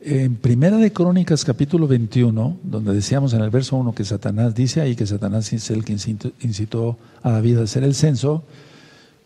en 0.00 0.34
Primera 0.36 0.78
de 0.78 0.92
Crónicas 0.92 1.44
capítulo 1.44 1.86
21, 1.86 2.58
donde 2.64 2.92
decíamos 2.92 3.34
en 3.34 3.42
el 3.42 3.50
verso 3.50 3.76
1 3.76 3.94
que 3.94 4.04
Satanás 4.04 4.54
dice 4.54 4.80
ahí 4.80 4.96
que 4.96 5.06
Satanás 5.06 5.52
es 5.52 5.70
el 5.70 5.84
que 5.84 5.92
incitó 5.92 6.98
a 7.22 7.30
David 7.30 7.58
a 7.58 7.62
hacer 7.62 7.84
el 7.84 7.94
censo, 7.94 8.42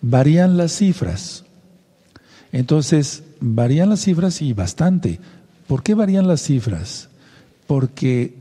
varían 0.03 0.57
las 0.57 0.73
cifras. 0.73 1.45
Entonces, 2.53 3.23
varían 3.41 3.89
las 3.89 4.01
cifras 4.01 4.43
y 4.43 4.53
bastante. 4.53 5.19
¿Por 5.67 5.83
qué 5.83 5.95
varían 5.95 6.29
las 6.29 6.43
cifras? 6.43 7.09
Porque 7.67 8.35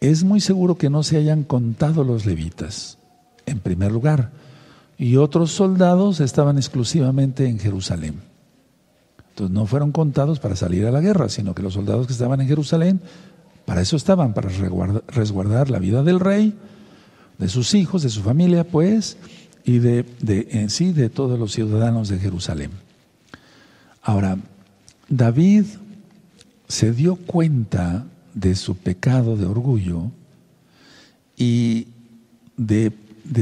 es 0.00 0.24
muy 0.24 0.40
seguro 0.40 0.76
que 0.76 0.90
no 0.90 1.02
se 1.02 1.18
hayan 1.18 1.44
contado 1.44 2.02
los 2.04 2.24
levitas, 2.24 2.98
en 3.46 3.58
primer 3.58 3.92
lugar, 3.92 4.30
y 4.98 5.16
otros 5.16 5.52
soldados 5.52 6.18
estaban 6.20 6.58
exclusivamente 6.58 7.46
en 7.46 7.58
Jerusalén. 7.58 8.16
Entonces 9.30 9.54
no 9.54 9.66
fueron 9.66 9.92
contados 9.92 10.40
para 10.40 10.56
salir 10.56 10.84
a 10.86 10.90
la 10.90 11.00
guerra, 11.00 11.28
sino 11.28 11.54
que 11.54 11.62
los 11.62 11.74
soldados 11.74 12.08
que 12.08 12.12
estaban 12.12 12.40
en 12.40 12.48
Jerusalén, 12.48 13.00
para 13.64 13.80
eso 13.80 13.96
estaban, 13.96 14.34
para 14.34 14.48
resguardar 15.06 15.70
la 15.70 15.78
vida 15.78 16.02
del 16.02 16.18
rey, 16.18 16.54
de 17.38 17.48
sus 17.48 17.74
hijos, 17.74 18.02
de 18.02 18.08
su 18.08 18.22
familia, 18.22 18.64
pues, 18.64 19.16
y 19.64 19.78
de, 19.78 20.04
de 20.20 20.48
en 20.50 20.70
sí 20.70 20.92
de 20.92 21.08
todos 21.08 21.38
los 21.38 21.52
ciudadanos 21.52 22.08
de 22.08 22.18
Jerusalén. 22.18 22.72
Ahora, 24.02 24.38
David 25.08 25.64
se 26.66 26.92
dio 26.92 27.16
cuenta 27.16 28.04
de 28.34 28.56
su 28.56 28.76
pecado 28.76 29.36
de 29.36 29.46
orgullo 29.46 30.10
y 31.36 31.88
de, 32.56 32.92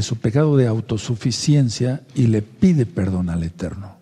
su 0.03 0.17
pecado 0.17 0.57
de 0.57 0.67
autosuficiencia 0.67 2.03
y 2.15 2.27
le 2.27 2.43
pide 2.43 2.87
perdón 2.87 3.31
al 3.31 3.43
Eterno. 3.43 3.97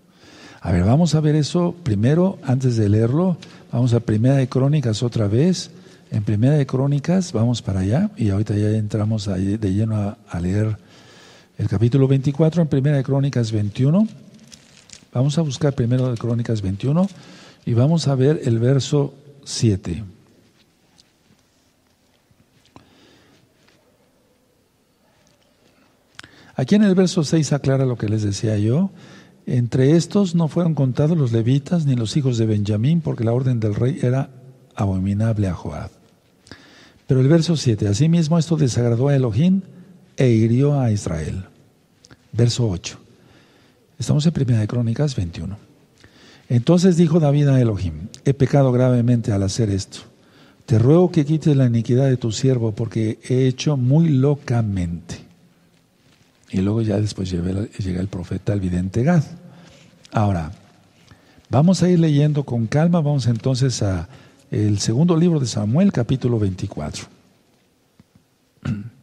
A 0.61 0.73
ver, 0.73 0.85
vamos 0.85 1.15
a 1.15 1.21
ver 1.21 1.35
eso 1.35 1.75
primero, 1.83 2.39
antes 2.43 2.77
de 2.77 2.89
leerlo, 2.89 3.37
vamos 3.71 3.93
a 3.93 4.01
Primera 4.01 4.37
de 4.37 4.49
Crónicas 4.49 5.03
otra 5.03 5.29
vez. 5.29 5.71
En 6.11 6.23
Primera 6.23 6.55
de 6.55 6.67
Crónicas, 6.67 7.33
vamos 7.33 7.61
para 7.61 7.81
allá, 7.81 8.11
y 8.17 8.31
ahorita 8.31 8.55
ya 8.55 8.71
entramos 8.71 9.27
de 9.27 9.59
lleno 9.59 9.97
a, 9.97 10.19
a 10.29 10.41
leer 10.41 10.79
el 11.59 11.69
capítulo 11.69 12.09
24 12.09 12.63
en 12.63 12.69
Primera 12.69 12.97
de 12.97 13.05
Crónicas 13.05 13.53
21. 13.53 14.09
Vamos 15.13 15.39
a 15.39 15.43
buscar 15.43 15.75
primero 15.75 16.11
de 16.11 16.17
Crónicas 16.17 16.63
21 16.63 17.09
y 17.67 17.75
vamos 17.75 18.09
a 18.09 18.15
ver 18.15 18.41
el 18.45 18.59
verso 18.59 19.15
7. 19.45 20.03
Aquí 26.57 26.77
en 26.77 26.85
el 26.85 26.95
verso 26.95 27.25
6 27.25 27.53
aclara 27.53 27.85
lo 27.85 27.97
que 27.97 28.09
les 28.09 28.23
decía 28.23 28.57
yo. 28.59 28.91
Entre 29.47 29.97
estos 29.97 30.35
no 30.35 30.49
fueron 30.49 30.75
contados 30.75 31.19
los 31.19 31.33
levitas 31.33 31.85
ni 31.85 31.97
los 31.97 32.17
hijos 32.17 32.39
de 32.39 32.47
Benjamín, 32.47 33.01
porque 33.01 33.25
la 33.25 33.33
orden 33.33 33.61
del 33.61 33.75
rey 33.75 33.99
era 34.03 34.31
abominable 34.75 35.49
a 35.49 35.55
Joab. 35.55 35.91
Pero 37.07 37.21
el 37.21 37.29
verso 37.29 37.57
7, 37.57 37.89
asimismo 37.89 38.39
esto 38.39 38.57
desagradó 38.57 39.09
a 39.09 39.17
Elohim 39.17 39.61
e 40.17 40.29
hirió 40.29 40.81
a 40.81 40.91
Israel. 40.91 41.45
Verso 42.33 42.69
8. 42.69 42.99
Estamos 43.99 44.25
en 44.27 44.33
Primera 44.33 44.61
de 44.61 44.67
Crónicas 44.67 45.15
21. 45.15 45.57
Entonces 46.49 46.97
dijo 46.97 47.21
David 47.21 47.49
a 47.49 47.61
Elohim, 47.61 48.09
he 48.25 48.35
pecado 48.35 48.73
gravemente 48.73 49.33
al 49.33 49.43
hacer 49.43 49.71
esto. 49.71 50.01
Te 50.67 50.79
ruego 50.79 51.11
que 51.11 51.25
quites 51.25 51.57
la 51.57 51.67
iniquidad 51.67 52.07
de 52.07 52.17
tu 52.17 52.33
siervo, 52.33 52.73
porque 52.73 53.19
he 53.29 53.47
hecho 53.47 53.77
muy 53.77 54.09
locamente. 54.09 55.24
Y 56.51 56.61
luego 56.61 56.83
ya 56.83 57.01
después 57.01 57.31
llega 57.31 58.01
el 58.01 58.09
profeta 58.09 58.53
al 58.53 58.61
vidente 58.61 59.03
Gad. 59.03 59.25
Ahora, 60.13 60.53
vamos 61.51 61.83
a 61.83 61.89
ir 61.89 61.99
leyendo 61.99 62.45
con 62.45 62.67
calma, 62.67 63.01
vamos 63.01 63.27
entonces 63.27 63.83
a 63.83 64.09
el 64.51 64.79
segundo 64.79 65.17
libro 65.17 65.41
de 65.41 65.47
Samuel, 65.47 65.93
capítulo 65.93 66.39
24. 66.39 67.07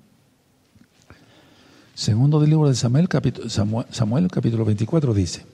Segundo 1.94 2.44
libro 2.44 2.68
de 2.68 2.74
Samuel 2.74 3.08
capítulo, 3.08 3.48
Samuel, 3.50 4.28
capítulo 4.32 4.66
24 4.66 5.14
dice, 5.14 5.46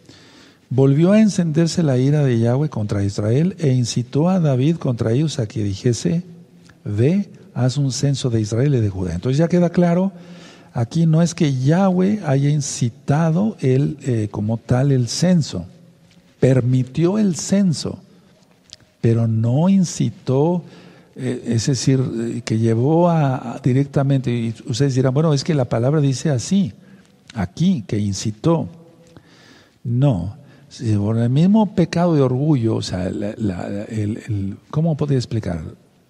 volvió 0.69 1.11
a 1.11 1.19
encenderse 1.19 1.83
la 1.83 1.97
ira 1.97 2.23
de 2.23 2.39
Yahweh 2.39 2.69
contra 2.69 3.03
Israel 3.03 3.57
e 3.59 3.73
incitó 3.73 4.29
a 4.29 4.39
David 4.39 4.77
contra 4.77 5.11
ellos 5.11 5.39
a 5.39 5.47
que 5.47 5.61
dijese, 5.61 6.23
ve, 6.85 7.29
haz 7.53 7.75
un 7.75 7.91
censo 7.91 8.29
de 8.29 8.39
Israel 8.39 8.75
y 8.75 8.79
de 8.79 8.89
Judá. 8.89 9.13
Entonces 9.13 9.39
ya 9.39 9.49
queda 9.49 9.71
claro 9.71 10.13
Aquí 10.73 11.05
no 11.05 11.21
es 11.21 11.33
que 11.33 11.53
Yahweh 11.55 12.21
haya 12.25 12.49
incitado 12.49 13.57
él 13.59 13.97
eh, 14.01 14.27
como 14.29 14.57
tal 14.57 14.91
el 14.91 15.07
censo, 15.07 15.65
permitió 16.39 17.17
el 17.17 17.35
censo, 17.35 17.99
pero 19.01 19.27
no 19.27 19.69
incitó, 19.69 20.63
eh, 21.15 21.43
es 21.47 21.67
decir, 21.67 21.99
eh, 21.99 22.41
que 22.45 22.59
llevó 22.59 23.09
a, 23.09 23.59
directamente, 23.63 24.31
y 24.31 24.53
ustedes 24.67 24.95
dirán, 24.95 25.13
bueno, 25.13 25.33
es 25.33 25.43
que 25.43 25.55
la 25.55 25.65
palabra 25.65 25.99
dice 25.99 26.29
así, 26.29 26.73
aquí, 27.33 27.83
que 27.87 27.97
incitó. 27.97 28.67
No, 29.83 30.35
por 30.97 31.17
el 31.17 31.29
mismo 31.29 31.73
pecado 31.73 32.13
de 32.13 32.21
orgullo, 32.21 32.75
o 32.75 32.81
sea, 32.81 33.07
el, 33.07 34.57
¿cómo 34.69 34.97
podría 34.97 35.17
explicar? 35.17 35.63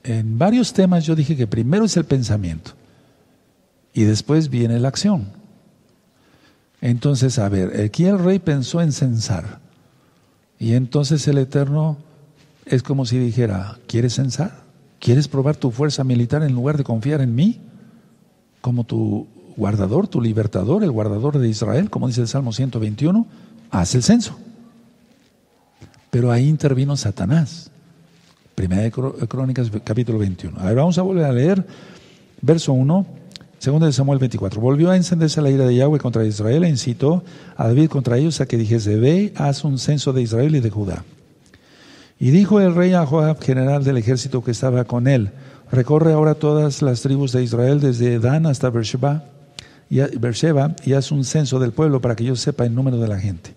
En 0.04 0.38
varios 0.38 0.74
temas 0.74 1.06
yo 1.06 1.16
dije 1.16 1.36
que 1.36 1.48
primero 1.48 1.86
es 1.86 1.96
el 1.96 2.06
pensamiento. 2.06 2.72
Y 3.98 4.04
después 4.04 4.52
viene 4.52 4.80
la 4.80 4.90
acción. 4.90 5.30
Entonces, 6.82 7.40
a 7.40 7.50
ver, 7.50 7.82
aquí 7.82 8.06
el 8.06 8.20
rey 8.20 8.38
pensó 8.38 8.80
en 8.80 8.92
censar. 8.92 9.58
Y 10.60 10.74
entonces 10.74 11.28
el 11.28 11.40
Eterno 11.40 11.98
es 12.68 12.84
como 12.84 13.08
si 13.08 13.18
dijera, 13.18 13.80
¿quieres 13.88 14.14
censar? 14.14 14.60
¿Quieres 15.00 15.28
probar 15.28 15.56
tu 15.56 15.72
fuerza 15.72 16.04
militar 16.04 16.44
en 16.44 16.54
lugar 16.54 16.78
de 16.78 16.84
confiar 16.84 17.22
en 17.22 17.34
mí? 17.34 17.60
Como 18.62 18.84
tu 18.84 19.26
guardador, 19.56 20.08
tu 20.08 20.22
libertador, 20.22 20.84
el 20.84 20.92
guardador 20.92 21.40
de 21.40 21.50
Israel, 21.50 21.90
como 21.90 22.06
dice 22.06 22.22
el 22.22 22.28
Salmo 22.28 22.54
121, 22.54 23.26
haz 23.72 23.96
el 23.96 24.04
censo. 24.04 24.38
Pero 26.12 26.32
ahí 26.32 26.48
intervino 26.48 26.96
Satanás. 26.98 27.72
Primera 28.54 28.84
de 28.84 28.92
Crónicas, 28.92 29.72
capítulo 29.84 30.20
21. 30.20 30.60
A 30.60 30.66
ver, 30.66 30.76
vamos 30.76 31.00
a 31.00 31.02
volver 31.02 31.26
a 31.26 31.32
leer 31.32 31.66
verso 32.44 32.74
1 32.74 33.26
Segundo 33.60 33.88
de 33.88 33.94
Samuel 33.94 34.20
24. 34.20 34.62
Volvió 34.62 34.92
a 34.92 34.96
encenderse 34.96 35.42
la 35.42 35.50
ira 35.50 35.66
de 35.66 35.76
Yahweh 35.76 36.00
contra 36.00 36.24
Israel 36.26 36.64
e 36.64 36.70
incitó 36.70 37.24
a 37.56 37.68
David 37.68 37.90
contra 37.90 38.18
ellos 38.18 38.40
a 38.40 38.46
que 38.46 38.56
dijese, 38.56 38.98
ve, 38.98 39.34
haz 39.36 39.64
un 39.64 39.80
censo 39.80 40.14
de 40.14 40.22
Israel 40.22 40.56
y 40.56 40.60
de 40.60 40.70
Judá. 40.70 41.04
Y 42.20 42.30
dijo 42.30 42.60
el 42.60 42.76
rey 42.76 42.94
a 42.94 43.06
Joab, 43.06 43.42
general 43.42 43.84
del 43.84 43.98
ejército 43.98 44.44
que 44.44 44.52
estaba 44.52 44.84
con 44.84 45.08
él, 45.08 45.32
recorre 45.72 46.14
ahora 46.14 46.36
todas 46.36 46.84
las 46.84 47.02
tribus 47.02 47.32
de 47.32 47.44
Israel 47.44 47.80
desde 47.80 48.20
Dan 48.20 48.46
hasta 48.46 48.70
Beersheba 48.70 49.26
y, 49.90 50.00
Beersheba, 50.00 50.76
y 50.86 50.94
haz 50.94 51.12
un 51.12 51.24
censo 51.24 51.60
del 51.60 51.72
pueblo 51.72 52.00
para 52.00 52.16
que 52.16 52.26
yo 52.26 52.36
sepa 52.36 52.66
el 52.66 52.76
número 52.76 52.98
de 52.98 53.08
la 53.08 53.20
gente. 53.20 53.56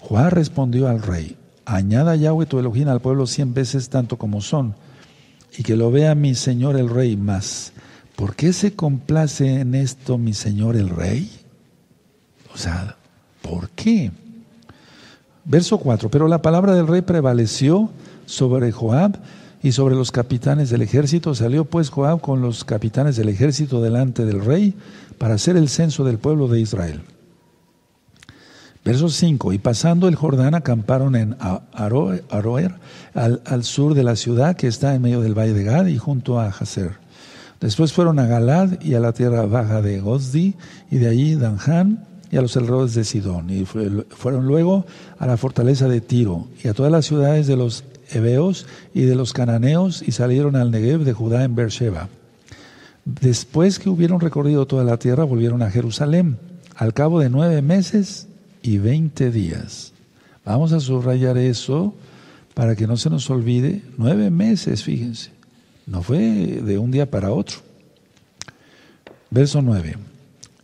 Joab 0.00 0.32
respondió 0.32 0.88
al 0.88 1.02
rey, 1.02 1.36
añada 1.64 2.16
Yahweh 2.16 2.46
tu 2.46 2.58
Elohim 2.58 2.88
al 2.88 3.00
pueblo 3.00 3.26
cien 3.26 3.54
veces 3.54 3.88
tanto 3.88 4.16
como 4.16 4.40
son, 4.40 4.74
y 5.56 5.62
que 5.62 5.76
lo 5.76 5.92
vea 5.92 6.14
mi 6.16 6.34
señor 6.34 6.76
el 6.76 6.88
rey 6.88 7.16
más 7.16 7.72
¿Por 8.18 8.34
qué 8.34 8.52
se 8.52 8.74
complace 8.74 9.60
en 9.60 9.76
esto 9.76 10.18
mi 10.18 10.34
señor 10.34 10.74
el 10.74 10.88
rey? 10.88 11.30
O 12.52 12.58
sea, 12.58 12.96
¿por 13.42 13.70
qué? 13.70 14.10
Verso 15.44 15.78
4, 15.78 16.10
pero 16.10 16.26
la 16.26 16.42
palabra 16.42 16.74
del 16.74 16.88
rey 16.88 17.02
prevaleció 17.02 17.90
sobre 18.26 18.72
Joab 18.72 19.20
y 19.62 19.70
sobre 19.70 19.94
los 19.94 20.10
capitanes 20.10 20.68
del 20.68 20.82
ejército. 20.82 21.32
Salió 21.36 21.64
pues 21.64 21.90
Joab 21.90 22.20
con 22.20 22.42
los 22.42 22.64
capitanes 22.64 23.14
del 23.14 23.28
ejército 23.28 23.80
delante 23.80 24.24
del 24.24 24.44
rey 24.44 24.74
para 25.16 25.34
hacer 25.34 25.56
el 25.56 25.68
censo 25.68 26.02
del 26.02 26.18
pueblo 26.18 26.48
de 26.48 26.58
Israel. 26.58 27.02
Verso 28.84 29.10
5, 29.10 29.52
y 29.52 29.58
pasando 29.58 30.08
el 30.08 30.16
Jordán 30.16 30.56
acamparon 30.56 31.14
en 31.14 31.36
Aroer, 31.72 32.74
al, 33.14 33.62
sur 33.62 33.94
de 33.94 34.02
la 34.02 34.16
ciudad 34.16 34.56
que 34.56 34.66
está 34.66 34.96
en 34.96 35.02
medio 35.02 35.20
del 35.20 35.38
valle 35.38 35.52
de 35.52 35.62
Gad 35.62 35.86
y 35.86 35.98
junto 35.98 36.40
a 36.40 36.48
Hazer. 36.48 37.06
Después 37.60 37.92
fueron 37.92 38.18
a 38.18 38.26
Galad 38.26 38.80
y 38.80 38.94
a 38.94 39.00
la 39.00 39.12
tierra 39.12 39.46
baja 39.46 39.82
de 39.82 40.00
Gozdi, 40.00 40.54
y 40.90 40.98
de 40.98 41.08
allí 41.08 41.34
Danján 41.34 42.04
y 42.30 42.36
a 42.36 42.42
los 42.42 42.56
alrededores 42.56 42.94
de 42.94 43.04
Sidón. 43.04 43.50
Y 43.50 43.64
fueron 43.64 44.46
luego 44.46 44.86
a 45.18 45.26
la 45.26 45.36
fortaleza 45.36 45.88
de 45.88 46.00
Tiro 46.00 46.46
y 46.62 46.68
a 46.68 46.74
todas 46.74 46.92
las 46.92 47.06
ciudades 47.06 47.46
de 47.46 47.56
los 47.56 47.84
Heveos 48.10 48.66
y 48.94 49.02
de 49.02 49.14
los 49.14 49.32
Cananeos, 49.32 50.02
y 50.06 50.12
salieron 50.12 50.56
al 50.56 50.70
Negev 50.70 51.04
de 51.04 51.12
Judá 51.12 51.44
en 51.44 51.54
Beersheba. 51.54 52.08
Después 53.04 53.78
que 53.78 53.88
hubieron 53.88 54.20
recorrido 54.20 54.66
toda 54.66 54.84
la 54.84 54.98
tierra, 54.98 55.24
volvieron 55.24 55.62
a 55.62 55.70
Jerusalén, 55.70 56.38
al 56.76 56.94
cabo 56.94 57.20
de 57.20 57.30
nueve 57.30 57.60
meses 57.62 58.28
y 58.62 58.78
veinte 58.78 59.30
días. 59.30 59.92
Vamos 60.44 60.72
a 60.72 60.80
subrayar 60.80 61.38
eso 61.38 61.94
para 62.54 62.76
que 62.76 62.86
no 62.86 62.96
se 62.96 63.10
nos 63.10 63.28
olvide. 63.30 63.82
Nueve 63.96 64.30
meses, 64.30 64.84
fíjense. 64.84 65.37
No 65.88 66.02
fue 66.02 66.18
de 66.18 66.78
un 66.78 66.90
día 66.90 67.10
para 67.10 67.32
otro. 67.32 67.56
Verso 69.30 69.62
9. 69.62 69.96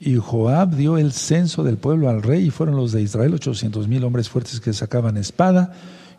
Y 0.00 0.16
Joab 0.16 0.76
dio 0.76 0.98
el 0.98 1.12
censo 1.12 1.64
del 1.64 1.78
pueblo 1.78 2.10
al 2.10 2.22
rey 2.22 2.46
y 2.46 2.50
fueron 2.50 2.76
los 2.76 2.92
de 2.92 3.00
Israel 3.00 3.34
ochocientos 3.34 3.88
mil 3.88 4.04
hombres 4.04 4.28
fuertes 4.28 4.60
que 4.60 4.74
sacaban 4.74 5.16
espada 5.16 5.72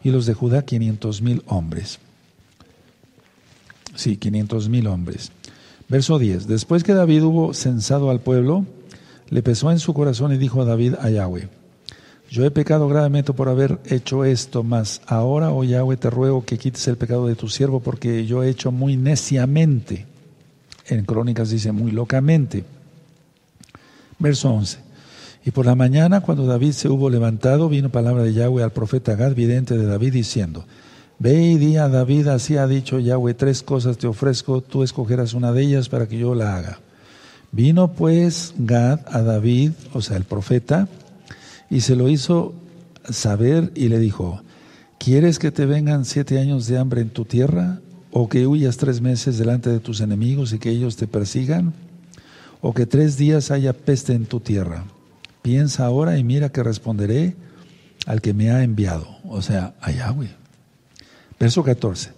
y 0.04 0.10
los 0.10 0.26
de 0.26 0.34
Judá 0.34 0.66
quinientos 0.66 1.22
mil 1.22 1.44
hombres. 1.46 2.00
Sí, 3.96 4.18
quinientos 4.18 4.70
mil 4.70 4.88
hombres. 4.88 5.32
Verso 5.88 6.18
10. 6.18 6.48
Después 6.48 6.84
que 6.84 6.96
David 6.96 7.24
hubo 7.24 7.54
censado 7.54 8.10
al 8.10 8.22
pueblo, 8.22 8.66
le 9.30 9.44
pesó 9.44 9.70
en 9.70 9.80
su 9.80 9.94
corazón 9.94 10.34
y 10.34 10.38
dijo 10.38 10.64
a 10.64 10.66
David 10.66 10.96
a 11.00 11.12
Yahweh, 11.12 11.48
yo 12.36 12.44
he 12.46 12.52
pecado 12.52 12.90
gravemente 12.90 13.32
por 13.32 13.48
haber 13.48 13.80
hecho 13.86 14.26
esto, 14.26 14.62
mas 14.62 15.02
ahora, 15.08 15.52
oh 15.52 15.64
Yahweh, 15.64 15.96
te 15.96 16.10
ruego 16.10 16.44
que 16.44 16.58
quites 16.58 16.86
el 16.90 16.98
pecado 16.98 17.28
de 17.28 17.36
tu 17.36 17.48
siervo, 17.48 17.80
porque 17.80 18.26
yo 18.26 18.44
he 18.44 18.50
hecho 18.50 18.74
muy 18.74 18.98
neciamente. 18.98 20.06
En 20.90 21.06
Crónicas 21.06 21.50
dice 21.50 21.72
muy 21.72 21.92
locamente. 21.92 22.66
Verso 24.20 24.52
11. 24.52 24.80
Y 25.46 25.52
por 25.52 25.66
la 25.66 25.76
mañana, 25.76 26.20
cuando 26.20 26.46
David 26.46 26.74
se 26.74 26.90
hubo 26.90 27.10
levantado, 27.10 27.70
vino 27.70 27.88
palabra 27.88 28.24
de 28.24 28.34
Yahweh 28.34 28.64
al 28.64 28.74
profeta 28.74 29.16
Gad, 29.16 29.34
vidente 29.34 29.78
de 29.78 29.86
David, 29.86 30.12
diciendo, 30.12 30.66
Ve 31.18 31.42
y 31.42 31.58
di 31.58 31.78
a 31.78 31.88
David, 31.88 32.28
así 32.28 32.58
ha 32.58 32.68
dicho 32.68 33.00
Yahweh, 33.00 33.36
tres 33.36 33.64
cosas 33.64 33.98
te 33.98 34.08
ofrezco, 34.08 34.60
tú 34.60 34.84
escogerás 34.84 35.34
una 35.34 35.54
de 35.54 35.62
ellas 35.62 35.88
para 35.88 36.10
que 36.10 36.18
yo 36.18 36.36
la 36.36 36.58
haga. 36.58 36.80
Vino 37.54 37.94
pues 37.94 38.54
Gad 38.58 39.00
a 39.06 39.22
David, 39.22 39.72
o 39.94 40.02
sea, 40.02 40.18
el 40.18 40.26
profeta, 40.26 40.90
y 41.70 41.82
se 41.82 41.96
lo 41.96 42.10
hizo 42.10 42.54
saber 43.10 43.72
y 43.76 43.90
le 43.90 44.00
dijo, 44.00 44.42
¿quieres 44.98 45.40
que 45.40 45.52
te 45.52 45.66
vengan 45.66 46.06
siete 46.06 46.40
años 46.40 46.68
de 46.68 46.78
hambre 46.78 47.02
en 47.02 47.10
tu 47.10 47.26
tierra? 47.26 47.80
¿O 48.12 48.30
que 48.30 48.48
huyas 48.48 48.78
tres 48.78 49.02
meses 49.02 49.38
delante 49.38 49.70
de 49.70 49.80
tus 49.80 50.00
enemigos 50.02 50.54
y 50.54 50.60
que 50.60 50.70
ellos 50.70 50.96
te 50.96 51.08
persigan? 51.08 51.74
¿O 52.62 52.74
que 52.74 52.86
tres 52.86 53.18
días 53.18 53.52
haya 53.52 53.74
peste 53.74 54.14
en 54.14 54.26
tu 54.26 54.40
tierra? 54.40 54.86
Piensa 55.42 55.86
ahora 55.86 56.18
y 56.18 56.24
mira 56.24 56.50
que 56.50 56.64
responderé 56.64 57.36
al 58.06 58.22
que 58.22 58.34
me 58.34 58.52
ha 58.52 58.64
enviado, 58.64 59.08
o 59.26 59.42
sea, 59.42 59.76
a 59.82 59.92
Yahweh. 59.92 60.30
Verso 61.40 61.64
14. 61.64 62.12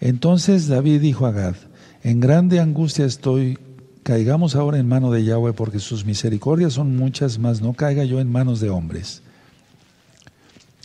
Entonces 0.00 0.68
David 0.68 1.00
dijo 1.00 1.26
a 1.26 1.32
Gad, 1.32 1.54
en 2.02 2.20
grande 2.20 2.58
angustia 2.58 3.04
estoy 3.04 3.58
caigamos 4.02 4.56
ahora 4.56 4.78
en 4.78 4.88
mano 4.88 5.10
de 5.10 5.24
Yahweh 5.24 5.52
porque 5.52 5.78
sus 5.78 6.04
misericordias 6.04 6.74
son 6.74 6.96
muchas, 6.96 7.38
más 7.38 7.60
no 7.60 7.72
caiga 7.74 8.04
yo 8.04 8.20
en 8.20 8.30
manos 8.30 8.60
de 8.60 8.70
hombres. 8.70 9.22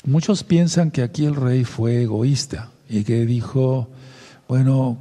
Muchos 0.06 0.44
piensan 0.44 0.92
que 0.92 1.02
aquí 1.02 1.26
el 1.26 1.36
rey 1.36 1.64
fue 1.64 2.04
egoísta 2.04 2.70
y 2.88 3.04
que 3.04 3.26
dijo, 3.26 3.90
bueno, 4.48 4.98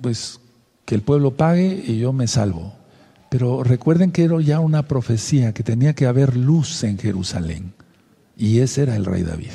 pues 0.00 0.40
que 0.84 0.94
el 0.94 1.02
pueblo 1.02 1.36
pague 1.36 1.82
y 1.86 1.98
yo 1.98 2.12
me 2.12 2.28
salvo. 2.28 2.74
Pero 3.30 3.62
recuerden 3.62 4.12
que 4.12 4.24
era 4.24 4.40
ya 4.40 4.60
una 4.60 4.84
profecía, 4.84 5.52
que 5.52 5.62
tenía 5.62 5.94
que 5.94 6.06
haber 6.06 6.36
luz 6.36 6.82
en 6.84 6.98
Jerusalén. 6.98 7.74
Y 8.36 8.60
ese 8.60 8.84
era 8.84 8.96
el 8.96 9.04
rey 9.04 9.22
David. 9.22 9.50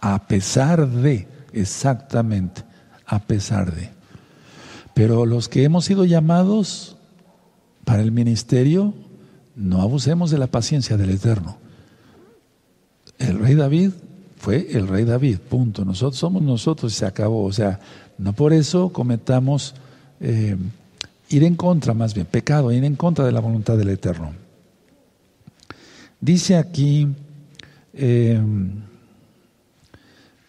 A 0.00 0.26
pesar 0.26 0.88
de, 0.88 1.28
exactamente, 1.52 2.62
a 3.06 3.20
pesar 3.20 3.74
de. 3.74 3.90
Pero 4.94 5.26
los 5.26 5.48
que 5.48 5.64
hemos 5.64 5.84
sido 5.84 6.04
llamados 6.04 6.93
para 7.84 8.02
el 8.02 8.12
ministerio, 8.12 8.94
no 9.56 9.82
abusemos 9.82 10.30
de 10.30 10.38
la 10.38 10.46
paciencia 10.46 10.96
del 10.96 11.10
Eterno. 11.10 11.58
El 13.18 13.38
rey 13.38 13.54
David 13.54 13.90
fue 14.38 14.68
el 14.72 14.88
rey 14.88 15.04
David, 15.04 15.38
punto. 15.38 15.84
Nosotros 15.84 16.18
somos 16.18 16.42
nosotros 16.42 16.92
y 16.92 16.96
se 16.96 17.06
acabó. 17.06 17.44
O 17.44 17.52
sea, 17.52 17.80
no 18.18 18.32
por 18.32 18.52
eso 18.52 18.92
cometamos 18.92 19.74
eh, 20.20 20.56
ir 21.30 21.44
en 21.44 21.54
contra, 21.54 21.94
más 21.94 22.14
bien, 22.14 22.26
pecado, 22.26 22.72
ir 22.72 22.84
en 22.84 22.96
contra 22.96 23.24
de 23.24 23.32
la 23.32 23.40
voluntad 23.40 23.76
del 23.76 23.88
Eterno. 23.88 24.32
Dice 26.20 26.56
aquí, 26.56 27.08
eh, 27.92 28.40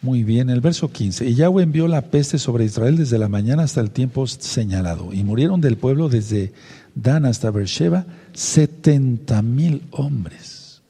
muy 0.01 0.23
bien, 0.23 0.49
el 0.49 0.61
verso 0.61 0.91
15, 0.91 1.27
y 1.27 1.35
Yahweh 1.35 1.63
envió 1.63 1.87
la 1.87 2.03
peste 2.03 2.37
sobre 2.37 2.65
Israel 2.65 2.95
desde 2.95 3.17
la 3.17 3.27
mañana 3.27 3.63
hasta 3.63 3.81
el 3.81 3.91
tiempo 3.91 4.27
señalado, 4.27 5.11
y 5.13 5.23
murieron 5.23 5.61
del 5.61 5.77
pueblo 5.77 6.09
desde 6.09 6.53
Dan 6.95 7.25
hasta 7.25 7.51
Beersheba, 7.51 8.05
70 8.33 9.41
mil 9.41 9.83
hombres. 9.91 10.81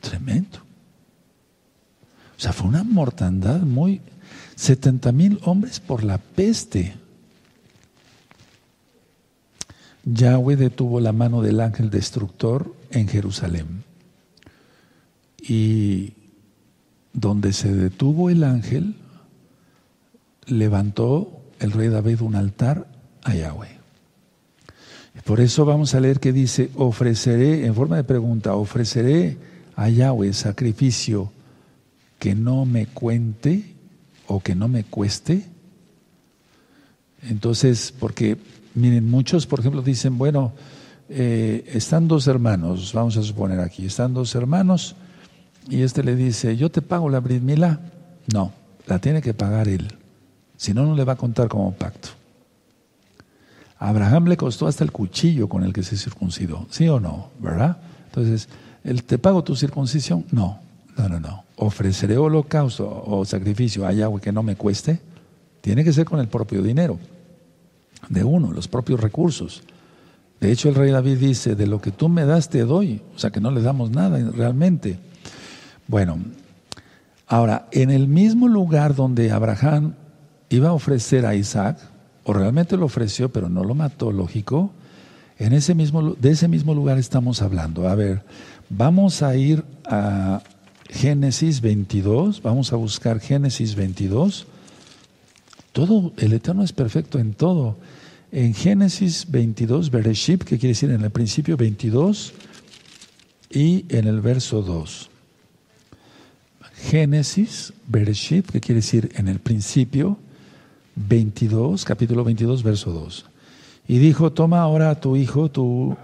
Tremendo. 0.00 0.58
O 2.36 2.40
sea, 2.40 2.52
fue 2.52 2.68
una 2.68 2.84
mortandad 2.84 3.60
muy... 3.60 4.00
70 4.56 5.12
mil 5.12 5.40
hombres 5.44 5.80
por 5.80 6.02
la 6.02 6.18
peste. 6.18 6.94
Yahweh 10.04 10.56
detuvo 10.56 11.00
la 11.00 11.12
mano 11.12 11.42
del 11.42 11.60
ángel 11.60 11.90
destructor 11.90 12.74
en 12.90 13.08
Jerusalén. 13.08 13.84
Y 15.38 16.14
donde 17.12 17.52
se 17.52 17.74
detuvo 17.74 18.30
el 18.30 18.44
ángel, 18.44 18.94
levantó 20.46 21.42
el 21.58 21.72
rey 21.72 21.88
David 21.88 22.20
un 22.22 22.34
altar 22.36 22.86
a 23.24 23.34
Yahweh. 23.34 23.75
Por 25.24 25.40
eso 25.40 25.64
vamos 25.64 25.94
a 25.94 26.00
leer 26.00 26.20
que 26.20 26.32
dice, 26.32 26.70
ofreceré, 26.76 27.66
en 27.66 27.74
forma 27.74 27.96
de 27.96 28.04
pregunta, 28.04 28.54
ofreceré 28.54 29.36
a 29.74 29.88
Yahweh 29.88 30.32
sacrificio 30.32 31.32
que 32.18 32.34
no 32.34 32.64
me 32.64 32.86
cuente 32.86 33.74
o 34.26 34.40
que 34.40 34.54
no 34.54 34.68
me 34.68 34.84
cueste. 34.84 35.44
Entonces, 37.22 37.92
porque, 37.98 38.36
miren, 38.74 39.08
muchos, 39.08 39.46
por 39.46 39.60
ejemplo, 39.60 39.82
dicen, 39.82 40.16
bueno, 40.16 40.52
eh, 41.08 41.64
están 41.72 42.08
dos 42.08 42.26
hermanos, 42.26 42.92
vamos 42.92 43.16
a 43.16 43.22
suponer 43.22 43.60
aquí, 43.60 43.86
están 43.86 44.12
dos 44.12 44.34
hermanos 44.34 44.96
y 45.68 45.82
este 45.82 46.02
le 46.02 46.16
dice, 46.16 46.56
yo 46.56 46.70
te 46.70 46.82
pago 46.82 47.08
la 47.08 47.20
Brit 47.20 47.42
No, 48.32 48.52
la 48.86 48.98
tiene 48.98 49.22
que 49.22 49.34
pagar 49.34 49.68
él, 49.68 49.86
si 50.56 50.74
no, 50.74 50.84
no 50.84 50.94
le 50.94 51.04
va 51.04 51.12
a 51.12 51.16
contar 51.16 51.48
como 51.48 51.72
pacto. 51.72 52.15
Abraham 53.78 54.26
le 54.26 54.36
costó 54.36 54.66
hasta 54.66 54.84
el 54.84 54.92
cuchillo 54.92 55.48
con 55.48 55.62
el 55.62 55.72
que 55.72 55.82
se 55.82 55.96
circuncidó, 55.96 56.66
¿sí 56.70 56.88
o 56.88 56.98
no? 56.98 57.30
¿Verdad? 57.38 57.76
Entonces, 58.06 58.48
¿el 58.84 59.04
¿te 59.04 59.18
pago 59.18 59.44
tu 59.44 59.54
circuncisión? 59.54 60.24
No, 60.30 60.60
no, 60.96 61.08
no, 61.08 61.20
no. 61.20 61.44
¿Ofreceré 61.56 62.16
holocausto 62.16 63.04
o 63.06 63.24
sacrificio 63.24 63.86
a 63.86 63.92
Yahweh 63.92 64.20
que 64.20 64.32
no 64.32 64.42
me 64.42 64.56
cueste? 64.56 65.00
Tiene 65.60 65.84
que 65.84 65.92
ser 65.92 66.06
con 66.06 66.20
el 66.20 66.28
propio 66.28 66.62
dinero 66.62 66.98
de 68.08 68.24
uno, 68.24 68.52
los 68.52 68.68
propios 68.68 69.00
recursos. 69.00 69.62
De 70.40 70.52
hecho, 70.52 70.68
el 70.68 70.74
rey 70.74 70.90
David 70.90 71.18
dice, 71.18 71.54
de 71.54 71.66
lo 71.66 71.80
que 71.80 71.90
tú 71.90 72.08
me 72.08 72.24
das 72.24 72.48
te 72.48 72.60
doy, 72.60 73.02
o 73.14 73.18
sea 73.18 73.30
que 73.30 73.40
no 73.40 73.50
le 73.50 73.62
damos 73.62 73.90
nada 73.90 74.18
realmente. 74.30 74.98
Bueno, 75.88 76.18
ahora, 77.26 77.68
en 77.72 77.90
el 77.90 78.06
mismo 78.06 78.48
lugar 78.48 78.94
donde 78.94 79.30
Abraham 79.32 79.94
iba 80.50 80.68
a 80.68 80.72
ofrecer 80.72 81.26
a 81.26 81.34
Isaac, 81.34 81.78
o 82.26 82.32
realmente 82.32 82.76
lo 82.76 82.86
ofreció, 82.86 83.28
pero 83.30 83.48
no 83.48 83.62
lo 83.62 83.74
mató, 83.74 84.10
lógico, 84.10 84.72
en 85.38 85.52
ese 85.52 85.74
mismo, 85.74 86.14
de 86.14 86.32
ese 86.32 86.48
mismo 86.48 86.74
lugar 86.74 86.98
estamos 86.98 87.40
hablando. 87.40 87.88
A 87.88 87.94
ver, 87.94 88.22
vamos 88.68 89.22
a 89.22 89.36
ir 89.36 89.64
a 89.84 90.42
Génesis 90.90 91.60
22, 91.60 92.42
vamos 92.42 92.72
a 92.72 92.76
buscar 92.76 93.20
Génesis 93.20 93.76
22. 93.76 94.46
Todo, 95.70 96.12
el 96.16 96.32
Eterno 96.32 96.64
es 96.64 96.72
perfecto 96.72 97.20
en 97.20 97.32
todo. 97.32 97.76
En 98.32 98.54
Génesis 98.54 99.26
22, 99.30 99.92
Bereshit, 99.92 100.42
que 100.42 100.58
quiere 100.58 100.72
decir 100.72 100.90
en 100.90 101.04
el 101.04 101.10
principio 101.10 101.56
22, 101.56 102.34
y 103.50 103.84
en 103.88 104.08
el 104.08 104.20
verso 104.20 104.62
2. 104.62 105.10
Génesis, 106.90 107.72
Bereshit, 107.86 108.50
que 108.50 108.60
quiere 108.60 108.80
decir 108.80 109.12
en 109.14 109.28
el 109.28 109.38
principio, 109.38 110.18
22, 110.96 111.84
capítulo 111.84 112.24
22, 112.24 112.62
verso 112.62 112.90
2. 112.90 113.26
Y 113.86 113.98
dijo, 113.98 114.32
toma 114.32 114.60
ahora 114.60 114.90
a 114.90 115.00
tu 115.00 115.16
hijo, 115.16 115.50
tu, 115.50 115.96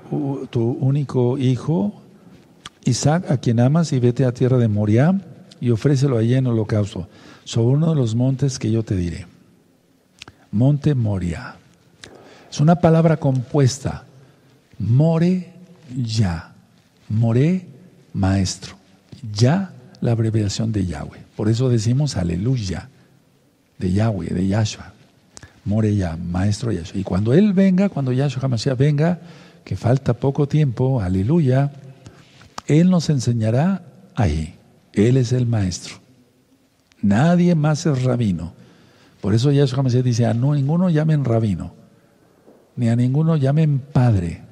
único 0.81 1.39
hijo, 1.39 2.01
Isaac, 2.85 3.31
a 3.31 3.39
quien 3.39 3.59
amas, 3.59 3.93
y 3.93 3.99
vete 3.99 4.25
a 4.25 4.33
tierra 4.33 4.59
de 4.59 4.69
Moriah 4.69 5.21
y 5.61 5.71
ofrécelo 5.71 6.19
allí 6.19 6.35
en 6.35 6.47
holocausto, 6.47 7.09
sobre 7.45 7.77
uno 7.77 7.91
de 7.91 7.97
los 7.97 8.15
montes 8.15 8.59
que 8.59 8.71
yo 8.71 8.85
te 8.85 8.95
diré. 8.95 9.27
Monte 10.51 10.95
Moria. 10.95 11.57
Es 12.51 12.61
una 12.61 12.77
palabra 12.77 13.17
compuesta. 13.17 14.05
More 14.79 15.53
ya. 15.97 16.53
More, 17.09 17.67
maestro. 18.13 18.77
Ya, 19.33 19.73
la 20.01 20.13
abreviación 20.13 20.73
de 20.73 20.85
Yahweh. 20.85 21.25
Por 21.37 21.49
eso 21.49 21.69
decimos 21.69 22.17
aleluya 22.17 22.91
de 23.83 23.93
Yahweh, 23.93 24.29
de 24.29 24.47
Yahshua. 24.47 24.93
ya, 25.97 26.17
maestro 26.17 26.71
Yahshua. 26.71 27.01
Y 27.01 27.03
cuando 27.03 27.35
Él 27.35 27.53
venga, 27.53 27.89
cuando 27.89 28.13
Yahshua 28.13 28.45
Hamashiach 28.45 28.79
venga, 28.79 29.21
que 29.65 29.77
falta 29.77 30.15
poco 30.15 30.47
tiempo, 30.47 31.01
aleluya, 31.01 31.73
Él 32.67 32.91
nos 32.91 33.11
enseñará 33.11 33.83
ahí. 34.15 34.55
Él 34.93 35.17
es 35.17 35.33
el 35.33 35.47
maestro. 35.47 35.97
Nadie 37.01 37.55
más 37.57 37.85
es 37.87 38.05
rabino. 38.05 38.55
Por 39.21 39.35
eso 39.35 39.51
Yahshua 39.51 39.81
Hamashiach 39.81 40.05
dice, 40.05 40.27
a 40.27 40.35
no, 40.35 40.55
ninguno 40.55 40.89
llamen 40.89 41.25
rabino, 41.25 41.75
ni 42.77 42.89
a 42.89 42.95
ninguno 42.95 43.37
llamen 43.37 43.81
padre, 43.81 44.43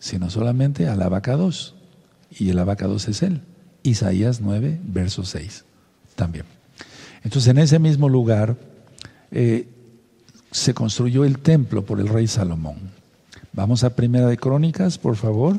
sino 0.00 0.28
solamente 0.28 0.88
al 0.88 1.02
abacados. 1.02 1.76
Y 2.30 2.50
el 2.50 2.58
abacados 2.58 3.06
es 3.08 3.22
él. 3.22 3.42
Isaías 3.84 4.40
9, 4.40 4.80
verso 4.82 5.24
6. 5.24 5.64
También. 6.16 6.46
Entonces, 7.24 7.48
en 7.50 7.58
ese 7.58 7.78
mismo 7.78 8.08
lugar 8.08 8.56
eh, 9.32 9.66
se 10.50 10.74
construyó 10.74 11.24
el 11.24 11.38
templo 11.38 11.84
por 11.84 11.98
el 11.98 12.08
rey 12.08 12.26
Salomón. 12.26 12.76
Vamos 13.52 13.82
a 13.84 13.96
Primera 13.96 14.28
de 14.28 14.36
Crónicas, 14.36 14.98
por 14.98 15.16
favor. 15.16 15.58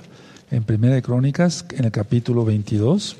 En 0.52 0.64
Primera 0.64 0.94
de 0.96 1.02
Crónicas, 1.02 1.66
en 1.72 1.86
el 1.86 1.92
capítulo 1.92 2.46
22. 2.46 3.18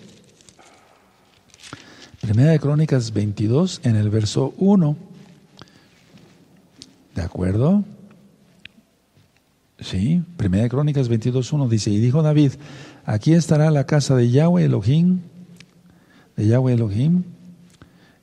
Primera 2.22 2.52
de 2.52 2.60
Crónicas 2.60 3.12
22, 3.12 3.82
en 3.84 3.96
el 3.96 4.10
verso 4.10 4.54
1. 4.58 4.96
¿De 7.16 7.22
acuerdo? 7.22 7.84
Sí, 9.80 10.24
Primera 10.38 10.64
de 10.64 10.70
Crónicas 10.70 11.10
22, 11.10 11.52
1 11.52 11.68
dice, 11.68 11.90
y 11.90 11.98
dijo 11.98 12.22
David, 12.22 12.54
aquí 13.06 13.34
estará 13.34 13.72
la 13.72 13.86
casa 13.86 14.16
de 14.16 14.30
Yahweh 14.30 14.66
Elohim, 14.66 15.20
de 16.38 16.48
Yahweh 16.48 16.74
Elohim, 16.74 17.24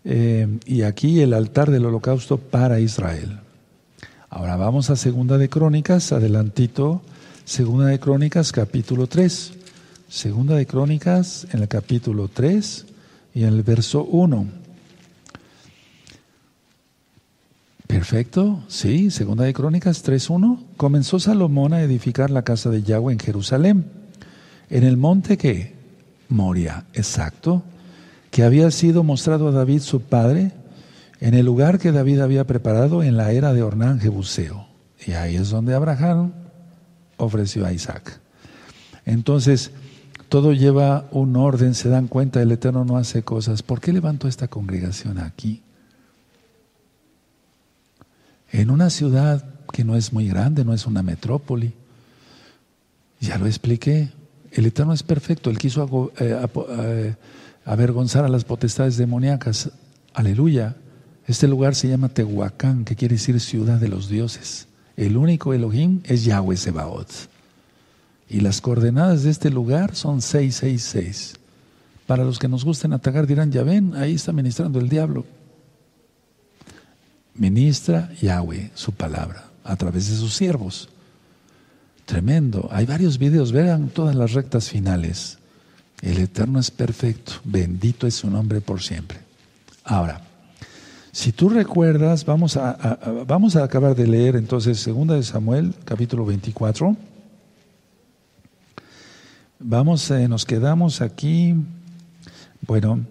eh, 0.05 0.59
y 0.67 0.83
aquí 0.83 1.21
el 1.21 1.33
altar 1.33 1.71
del 1.71 1.87
holocausto 1.87 2.39
para 2.39 2.81
Israel. 2.81 3.41
Ahora 4.29 4.57
vamos 4.57 4.91
a 4.91 4.97
Segunda 4.97 5.39
de 5.39 5.49
Crónicas, 5.49 6.13
adelantito, 6.13 7.03
Segunda 7.45 7.87
de 7.87 7.99
Crónicas 7.99 8.53
capítulo 8.53 9.07
3. 9.07 9.55
Segunda 10.09 10.57
de 10.57 10.67
Crónicas 10.67 11.47
en 11.53 11.63
el 11.63 11.69
capítulo 11.69 12.29
3 12.29 12.87
y 13.35 13.43
en 13.43 13.49
el 13.49 13.63
verso 13.63 14.05
1. 14.05 14.47
Perfecto, 17.87 18.63
sí, 18.69 19.11
Segunda 19.11 19.45
de 19.45 19.53
Crónicas 19.53 20.05
3.1. 20.05 20.61
Comenzó 20.77 21.19
Salomón 21.19 21.73
a 21.73 21.83
edificar 21.83 22.31
la 22.31 22.43
casa 22.43 22.71
de 22.71 22.83
Yahweh 22.83 23.15
en 23.15 23.19
Jerusalén, 23.19 23.85
en 24.71 24.85
el 24.85 24.97
monte 24.97 25.37
que 25.37 25.75
Moria, 26.29 26.85
exacto, 26.95 27.65
que 28.31 28.45
había 28.45 28.71
sido 28.71 29.03
mostrado 29.03 29.49
a 29.49 29.53
David 29.53 29.81
su 29.81 30.01
padre, 30.01 30.53
en 31.21 31.35
el 31.35 31.45
lugar 31.47 31.79
que 31.79 31.93
David 31.93 32.21
había 32.21 32.47
preparado 32.47 33.03
en 33.03 33.17
la 33.17 33.33
era 33.33 33.53
de 33.53 33.63
Ornán 33.63 34.01
Jebuseo. 34.01 34.67
Y 35.07 35.13
ahí 35.13 35.37
es 35.37 35.51
donde 35.51 35.75
Abraham 35.75 36.33
ofreció 37.17 37.67
a 37.67 37.73
Isaac. 37.73 38.21
Entonces, 39.05 39.73
todo 40.29 40.53
lleva 40.53 41.09
un 41.11 41.37
orden, 41.37 41.75
se 41.75 41.89
dan 41.89 42.07
cuenta, 42.07 42.41
el 42.41 42.53
Eterno 42.53 42.85
no 42.85 42.97
hace 42.97 43.23
cosas. 43.23 43.63
¿Por 43.63 43.81
qué 43.81 43.93
levantó 43.93 44.29
esta 44.29 44.49
congregación 44.49 45.19
aquí? 45.19 45.63
En 48.53 48.71
una 48.71 48.91
ciudad 48.91 49.45
que 49.73 49.85
no 49.85 49.97
es 49.97 50.13
muy 50.13 50.29
grande, 50.29 50.65
no 50.65 50.73
es 50.73 50.87
una 50.87 51.03
metrópoli. 51.03 51.75
Ya 53.21 53.39
lo 53.39 53.47
expliqué. 53.47 54.11
El 54.53 54.67
Eterno 54.67 54.93
es 54.93 55.03
perfecto. 55.03 55.51
Él 55.51 55.59
quiso 55.59 56.13
eh, 56.19 56.47
eh, 56.71 57.15
avergonzar 57.71 58.25
a 58.25 58.29
las 58.29 58.45
potestades 58.45 58.97
demoníacas. 58.97 59.71
Aleluya. 60.13 60.75
Este 61.29 61.47
lugar 61.47 61.77
se 61.77 61.87
llama 61.87 62.09
Tehuacán, 62.09 62.85
que 62.85 62.97
quiere 62.97 63.15
decir 63.15 63.39
ciudad 63.39 63.79
de 63.79 63.87
los 63.87 64.09
dioses. 64.09 64.67
El 64.97 65.17
único 65.17 65.55
Elohim 65.55 66.01
es 66.03 66.25
Yahweh 66.25 66.57
Sebaot. 66.57 67.09
Y 68.29 68.41
las 68.41 68.61
coordenadas 68.61 69.23
de 69.23 69.31
este 69.31 69.51
lugar 69.51 69.95
son 69.95 70.21
666. 70.21 71.35
Para 72.09 72.25
los 72.25 72.41
que 72.41 72.49
nos 72.49 72.65
gusten 72.65 72.93
atacar 72.93 73.29
dirán, 73.29 73.53
ya 73.53 73.63
ven, 73.63 73.95
ahí 73.95 74.15
está 74.15 74.33
ministrando 74.33 74.81
el 74.81 74.89
diablo. 74.89 75.25
Ministra 77.35 78.11
Yahweh 78.21 78.73
su 78.75 78.91
palabra 78.91 79.49
a 79.63 79.77
través 79.77 80.11
de 80.11 80.17
sus 80.17 80.35
siervos. 80.35 80.89
Tremendo. 82.05 82.69
Hay 82.73 82.87
varios 82.87 83.17
videos, 83.17 83.53
vean 83.53 83.91
todas 83.91 84.17
las 84.17 84.33
rectas 84.33 84.71
finales. 84.71 85.40
El 86.03 86.19
Eterno 86.19 86.59
es 86.59 86.71
perfecto, 86.71 87.33
bendito 87.45 88.07
es 88.07 88.15
su 88.15 88.31
nombre 88.31 88.61
por 88.61 88.83
siempre. 88.83 89.19
Ahora, 89.85 90.23
si 91.13 91.33
tú 91.33 91.49
recuerdas, 91.49 92.25
vamos 92.25 92.57
a, 92.57 92.99
vamos 93.27 93.57
a 93.57 93.65
acabar 93.65 93.95
de 93.95 94.07
leer 94.07 94.37
entonces 94.37 94.79
Segunda 94.79 95.15
de 95.15 95.23
Samuel, 95.23 95.75
capítulo 95.85 96.25
24. 96.25 96.97
Vamos, 99.59 100.11
eh, 100.11 100.27
nos 100.29 100.47
quedamos 100.47 101.03
aquí, 101.03 101.55
bueno, 102.67 103.05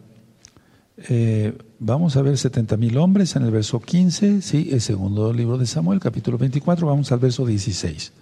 eh, 0.97 1.55
vamos 1.77 2.15
a 2.17 2.21
ver 2.23 2.37
70 2.37 2.75
mil 2.77 2.97
hombres 2.97 3.35
en 3.35 3.43
el 3.43 3.51
verso 3.51 3.79
15, 3.79 4.41
sí, 4.41 4.69
el 4.71 4.81
segundo 4.81 5.31
libro 5.31 5.57
de 5.57 5.67
Samuel, 5.67 5.99
capítulo 5.99 6.37
24, 6.37 6.87
vamos 6.87 7.11
al 7.11 7.19
verso 7.19 7.45
16. 7.45 8.13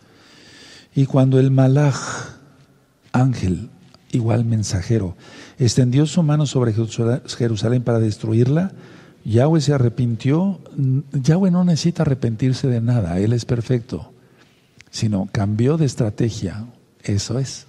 Y 0.95 1.05
cuando 1.05 1.39
el 1.39 1.51
malaj, 1.51 1.95
ángel, 3.13 3.69
igual 4.11 4.45
mensajero, 4.45 5.15
extendió 5.59 6.05
su 6.05 6.23
mano 6.23 6.45
sobre 6.45 6.73
Jerusalén 6.73 7.83
para 7.83 7.99
destruirla, 7.99 8.71
Yahweh 9.25 9.59
se 9.59 9.73
arrepintió. 9.73 10.61
Yahweh 11.11 11.51
no 11.51 11.65
necesita 11.65 12.03
arrepentirse 12.03 12.67
de 12.67 12.79
nada, 12.79 13.19
Él 13.19 13.33
es 13.33 13.45
perfecto, 13.45 14.11
sino 14.89 15.27
cambió 15.31 15.77
de 15.77 15.85
estrategia, 15.85 16.65
eso 17.03 17.37
es 17.37 17.67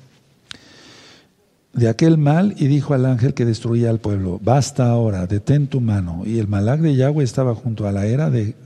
de 1.78 1.88
aquel 1.88 2.18
mal 2.18 2.54
y 2.58 2.66
dijo 2.66 2.94
al 2.94 3.06
ángel 3.06 3.34
que 3.34 3.44
destruía 3.44 3.90
al 3.90 4.00
pueblo, 4.00 4.40
basta 4.42 4.88
ahora, 4.88 5.26
detén 5.26 5.68
tu 5.68 5.80
mano. 5.80 6.22
Y 6.24 6.38
el 6.38 6.48
malak 6.48 6.80
de 6.80 6.96
Yahweh 6.96 7.24
estaba 7.24 7.54
junto 7.54 7.86
a 7.86 7.92
la 7.92 8.06
era 8.06 8.30
de 8.30 8.56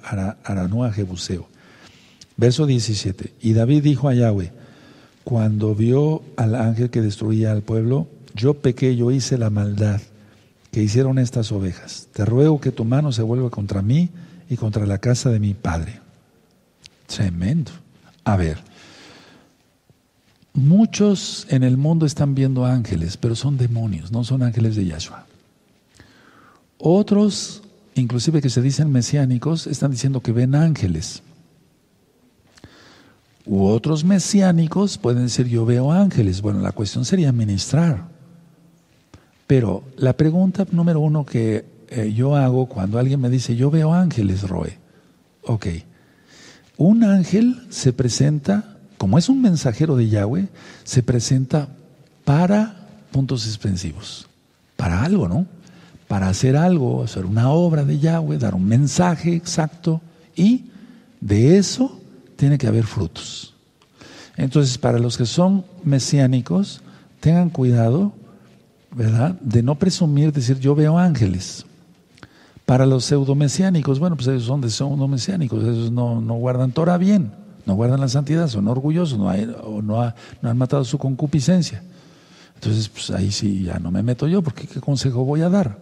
Aranúa 0.45 0.93
Jebuseo. 0.93 1.47
Verso 2.37 2.67
17. 2.67 3.35
Y 3.43 3.53
David 3.53 3.83
dijo 3.83 4.09
a 4.09 4.15
Yahweh, 4.15 4.53
cuando 5.25 5.75
vio 5.75 6.23
al 6.37 6.55
ángel 6.55 6.91
que 6.91 7.01
destruía 7.01 7.53
al 7.53 7.63
pueblo, 7.63 8.09
yo 8.35 8.55
pequé, 8.55 8.97
yo 8.97 9.11
hice 9.11 9.39
la 9.39 9.51
maldad 9.51 10.01
que 10.71 10.83
hicieron 10.83 11.19
estas 11.19 11.53
ovejas. 11.53 12.09
Te 12.13 12.25
ruego 12.25 12.61
que 12.61 12.73
tu 12.73 12.85
mano 12.85 13.13
se 13.13 13.23
vuelva 13.23 13.51
contra 13.51 13.83
mí 13.83 14.11
y 14.49 14.57
contra 14.57 14.87
la 14.87 14.99
casa 14.99 15.31
de 15.31 15.39
mi 15.39 15.55
padre. 15.55 16.01
Tremendo. 17.07 17.73
A 18.25 18.37
ver, 18.37 18.59
Muchos 20.55 21.47
en 21.49 21.63
el 21.63 21.79
mundo 21.79 22.05
están 22.05 22.35
viendo 22.35 22.67
ángeles, 22.67 23.17
pero 23.17 23.35
son 23.35 23.57
demonios, 23.57 24.13
no 24.13 24.23
son 24.23 24.43
ángeles 24.43 24.77
de 24.77 24.85
Yahshua. 24.85 25.25
Otros, 26.77 27.63
inclusive 27.95 28.43
que 28.43 28.51
se 28.51 28.61
dicen 28.61 28.93
mesiánicos, 28.93 29.67
están 29.67 29.93
diciendo 29.93 30.21
que 30.21 30.33
ven 30.33 30.55
ángeles. 30.55 31.23
U 33.45 33.67
otros 33.67 34.05
mesiánicos 34.05 34.99
pueden 34.99 35.25
decir 35.25 35.47
yo 35.49 35.67
veo 35.67 35.93
ángeles. 35.93 36.43
Bueno, 36.43 36.61
la 36.61 36.73
cuestión 36.73 37.05
sería 37.05 37.33
ministrar. 37.33 38.09
Pero 39.47 39.85
la 39.97 40.13
pregunta 40.15 40.67
número 40.71 41.01
uno 41.01 41.27
que 41.27 41.65
eh, 41.89 42.13
yo 42.15 42.37
hago 42.37 42.67
cuando 42.67 42.99
alguien 42.99 43.21
me 43.21 43.29
dice 43.29 43.57
yo 43.57 43.71
veo 43.71 43.93
ángeles, 43.93 44.49
Roe. 44.49 44.79
Ok. 45.43 45.67
Un 46.77 47.05
ángel 47.05 47.67
se 47.71 47.93
presenta 47.93 48.73
como 49.03 49.19
es 49.19 49.29
un 49.29 49.43
mensajero 49.43 49.97
de 49.97 50.09
Yahweh, 50.09 50.47
se 50.85 51.03
presenta 51.03 51.67
para 52.25 52.87
puntos 53.11 53.43
suspensivos, 53.43 54.29
para 54.77 55.03
algo, 55.03 55.27
¿no? 55.27 55.45
Para 56.07 56.29
hacer 56.29 56.57
algo, 56.57 57.03
hacer 57.03 57.27
una 57.27 57.51
obra 57.51 57.85
de 57.85 57.99
Yahweh, 57.99 58.39
dar 58.39 58.55
un 58.55 58.65
mensaje 58.65 59.35
exacto 59.35 60.01
y 60.37 60.67
de 61.21 61.59
eso 61.59 62.01
tiene 62.43 62.59
que 62.59 62.67
haber 62.67 62.83
frutos. 62.83 63.55
Entonces, 64.37 64.77
para 64.77 64.99
los 64.99 65.17
que 65.17 65.27
son 65.27 65.65
mesiánicos, 65.85 66.83
tengan 67.21 67.51
cuidado, 67.51 68.13
¿verdad? 68.91 69.39
De 69.41 69.63
no 69.63 69.77
presumir, 69.77 70.33
decir 70.33 70.59
yo 70.59 70.75
veo 70.75 70.99
ángeles. 70.99 71.65
Para 72.67 72.85
los 72.85 73.05
pseudomesiánicos, 73.05 74.01
bueno, 74.01 74.17
pues 74.17 74.27
ellos 74.27 74.43
son 74.43 74.61
de 74.61 74.71
pseudomesiánicos, 74.71 75.63
ellos 75.63 75.93
no, 75.93 76.21
no 76.21 76.35
guardan 76.35 76.73
Torah 76.73 76.99
bien 76.99 77.31
no 77.65 77.77
guardan 77.77 78.01
la 78.01 78.09
santidad, 78.09 78.49
son 78.49 78.67
orgullosos, 78.67 79.17
no, 79.17 79.29
o 79.29 79.81
no, 79.81 80.03
han 80.03 80.59
matado 80.59 80.85
su 80.85 80.99
concupiscencia. 80.99 81.81
Entonces, 82.57 82.89
pues 82.89 83.09
ahí 83.13 83.31
sí 83.31 83.63
ya 83.63 83.79
no 83.79 83.93
me 83.93 84.03
meto 84.03 84.27
yo, 84.27 84.43
porque 84.43 84.67
¿qué 84.67 84.81
consejo 84.81 85.25
voy 85.25 85.43
a 85.43 85.49
dar? 85.49 85.79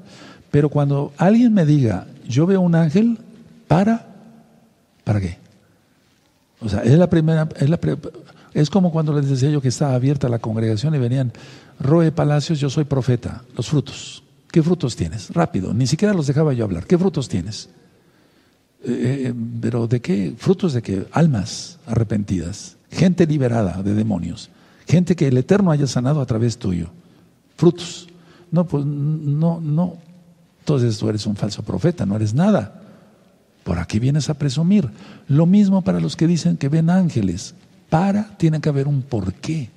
Pero 0.51 0.69
cuando 0.69 1.15
alguien 1.17 1.55
me 1.55 1.65
diga, 1.65 2.07
yo 2.29 2.45
veo 2.45 2.61
un 2.61 2.75
ángel, 2.75 3.19
para, 3.67 4.09
¿para 5.05 5.23
qué? 5.23 5.39
O 6.61 6.69
sea, 6.69 6.81
es 6.81 6.99
la 6.99 7.09
primera, 7.09 7.49
es, 7.57 7.71
la 7.71 7.79
es 8.53 8.71
como 8.71 8.93
cuando 8.93 9.15
les 9.15 9.29
decía 9.29 9.51
yo 9.51 9.61
que 9.61 9.69
estaba 9.69 9.95
abierta 9.95 10.29
la 10.29 10.39
congregación 10.39 10.95
y 10.95 10.99
venían, 10.99 11.33
Roe 11.79 12.13
Palacios, 12.13 12.61
yo 12.61 12.69
soy 12.69 12.85
profeta, 12.85 13.43
los 13.57 13.69
frutos. 13.69 14.23
¿Qué 14.51 14.63
frutos 14.63 14.97
tienes? 14.97 15.31
Rápido, 15.31 15.73
ni 15.73 15.87
siquiera 15.87 16.13
los 16.13 16.27
dejaba 16.27 16.53
yo 16.53 16.65
hablar. 16.65 16.87
¿Qué 16.87 16.99
frutos 16.99 17.29
tienes? 17.29 17.69
Eh, 18.83 19.27
eh, 19.27 19.35
pero 19.61 19.87
¿de 19.87 20.01
qué? 20.01 20.35
Frutos 20.37 20.73
de 20.73 20.83
qué? 20.83 21.07
Almas 21.13 21.79
arrepentidas, 21.87 22.77
gente 22.91 23.27
liberada 23.27 23.83
de 23.83 23.95
demonios, 23.95 24.51
gente 24.89 25.15
que 25.15 25.29
el 25.29 25.37
Eterno 25.37 25.71
haya 25.71 25.87
sanado 25.87 26.21
a 26.21 26.27
través 26.27 26.59
tuyo. 26.59 26.89
Frutos. 27.57 28.09
No, 28.51 28.67
pues 28.67 28.85
no, 28.85 29.61
no. 29.61 29.99
Entonces 30.61 30.99
tú 30.99 31.09
eres 31.09 31.25
un 31.27 31.37
falso 31.37 31.63
profeta, 31.63 32.05
no 32.05 32.17
eres 32.17 32.35
nada. 32.35 32.80
¿Por 33.65 33.79
aquí 33.79 33.99
vienes 33.99 34.31
a 34.31 34.35
presumir? 34.35 34.89
Lo 35.29 35.47
mismo 35.47 35.83
para 35.83 36.01
los 36.01 36.17
que 36.17 36.27
dicen 36.27 36.57
que 36.57 36.69
ven 36.69 36.91
ángeles. 36.91 37.55
Para, 37.89 38.37
tiene 38.37 38.61
que 38.61 38.69
haber 38.69 38.89
un 38.89 39.03
por 39.03 39.35
qué. 39.35 39.71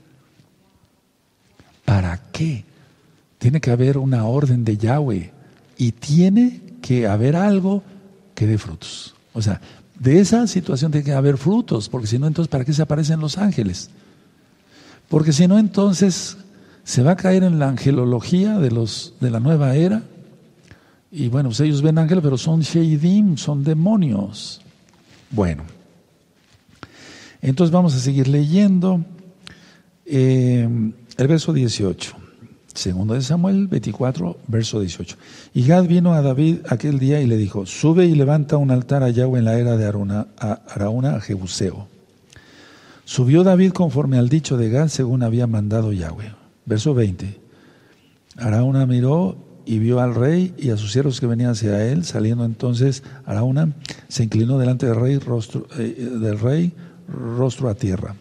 ¿Para 1.86 2.19
qué? 2.32 2.63
Tiene 3.38 3.60
que 3.60 3.72
haber 3.72 3.98
una 3.98 4.26
orden 4.26 4.63
de 4.63 4.78
Yahweh 4.78 5.32
y 5.78 5.91
tiene 5.91 6.62
que 6.82 7.08
haber 7.08 7.36
algo 7.36 7.84
que 8.36 8.48
dé 8.48 8.58
frutos. 8.58 9.15
O 9.34 9.41
sea, 9.41 9.60
de 10.00 10.19
esa 10.19 10.48
situación 10.48 10.91
tiene 10.91 11.06
que 11.06 11.13
haber 11.13 11.38
frutos, 11.38 11.89
porque 11.89 12.08
si 12.08 12.19
no, 12.19 12.28
entonces, 12.28 12.50
¿para 12.50 12.65
qué 12.65 12.74
se 12.74 12.82
aparecen 12.82 13.19
los 13.19 13.38
ángeles? 13.38 13.89
Porque 15.10 15.34
si 15.34 15.48
no, 15.48 15.60
entonces 15.60 16.38
se 16.84 17.04
va 17.04 17.12
a 17.12 17.15
caer 17.15 17.43
en 17.43 17.60
la 17.60 17.69
angelología 17.69 18.58
de, 18.58 18.72
los, 18.72 19.13
de 19.19 19.30
la 19.30 19.39
nueva 19.39 19.76
era. 19.76 20.04
Y 21.15 21.28
bueno, 21.28 21.49
pues 21.49 21.60
ellos 21.60 21.84
ven 21.84 21.99
ángeles, 21.99 22.23
pero 22.23 22.39
son 22.39 22.62
sheidim, 22.62 23.38
son 23.38 23.63
demonios. 23.63 24.62
Bueno, 25.30 25.62
entonces 27.39 27.71
vamos 27.71 27.93
a 27.93 27.99
seguir 27.99 28.28
leyendo 28.28 29.06
eh, 30.08 30.67
el 31.15 31.28
verso 31.28 31.54
18. 31.54 32.15
Segundo 32.73 33.13
de 33.13 33.21
Samuel 33.21 33.67
24, 33.67 34.39
verso 34.47 34.80
18. 34.80 35.15
Y 35.54 35.67
Gad 35.67 35.86
vino 35.86 36.13
a 36.13 36.23
David 36.23 36.62
aquel 36.67 36.97
día 36.97 37.21
y 37.21 37.28
le 37.28 37.38
dijo, 37.38 37.67
sube 37.67 38.08
y 38.08 38.15
levanta 38.15 38.58
un 38.58 38.71
altar 38.71 39.04
a 39.04 39.12
Yahweh 39.12 39.38
en 39.38 39.45
la 39.45 39.60
era 39.60 39.78
de 39.78 39.86
Arauna 39.86 40.30
a, 40.39 40.62
Arauna, 40.67 41.17
a 41.17 41.21
Jebuseo. 41.21 41.88
Subió 43.06 43.43
David 43.43 43.73
conforme 43.73 44.17
al 44.17 44.30
dicho 44.30 44.58
de 44.58 44.71
Gad 44.71 44.88
según 44.88 45.21
había 45.21 45.45
mandado 45.45 45.93
Yahweh. 45.93 46.34
Verso 46.65 46.95
20. 46.95 47.39
Arauna 48.38 48.88
miró 48.88 49.52
y 49.65 49.80
vio 49.80 49.99
al 49.99 50.15
rey 50.15 50.54
y 50.58 50.69
a 50.69 50.78
sus 50.78 50.91
siervos 50.91 51.19
que 51.19 51.28
venían 51.28 51.52
hacia 51.52 51.86
él. 51.86 52.06
Saliendo 52.06 52.45
entonces 52.45 53.04
Arauna, 53.26 53.73
se 54.08 54.23
inclinó 54.23 54.58
delante 54.58 54.86
del 54.86 54.95
rey, 54.95 55.17
rostro, 55.17 55.67
eh, 55.78 56.10
del 56.19 56.39
rey, 56.39 56.73
rostro 57.08 57.69
a 57.69 57.76
tierra. 57.76 58.15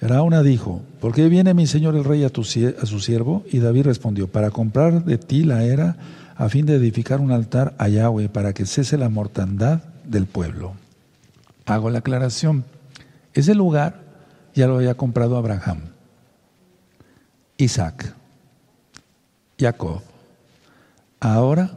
Arauna 0.00 0.42
dijo, 0.42 0.82
¿por 1.00 1.14
qué 1.14 1.28
viene 1.28 1.54
mi 1.54 1.66
señor 1.66 1.94
el 1.96 2.04
rey 2.04 2.24
a, 2.24 2.26
a 2.26 2.86
su 2.86 3.00
siervo? 3.00 3.44
Y 3.50 3.58
David 3.58 3.84
respondió, 3.84 4.28
para 4.28 4.50
comprar 4.50 5.04
de 5.04 5.18
ti 5.18 5.44
la 5.44 5.64
era 5.64 5.96
a 6.36 6.48
fin 6.48 6.66
de 6.66 6.74
edificar 6.74 7.20
un 7.20 7.30
altar 7.30 7.74
a 7.78 7.88
Yahweh 7.88 8.28
para 8.28 8.52
que 8.52 8.66
cese 8.66 8.98
la 8.98 9.08
mortandad 9.08 9.82
del 10.04 10.26
pueblo. 10.26 10.74
Hago 11.64 11.90
la 11.90 12.00
aclaración. 12.00 12.64
Ese 13.32 13.54
lugar 13.54 14.02
ya 14.54 14.66
lo 14.66 14.76
había 14.76 14.94
comprado 14.94 15.36
Abraham, 15.36 15.80
Isaac, 17.56 18.14
Jacob, 19.58 20.02
ahora 21.24 21.70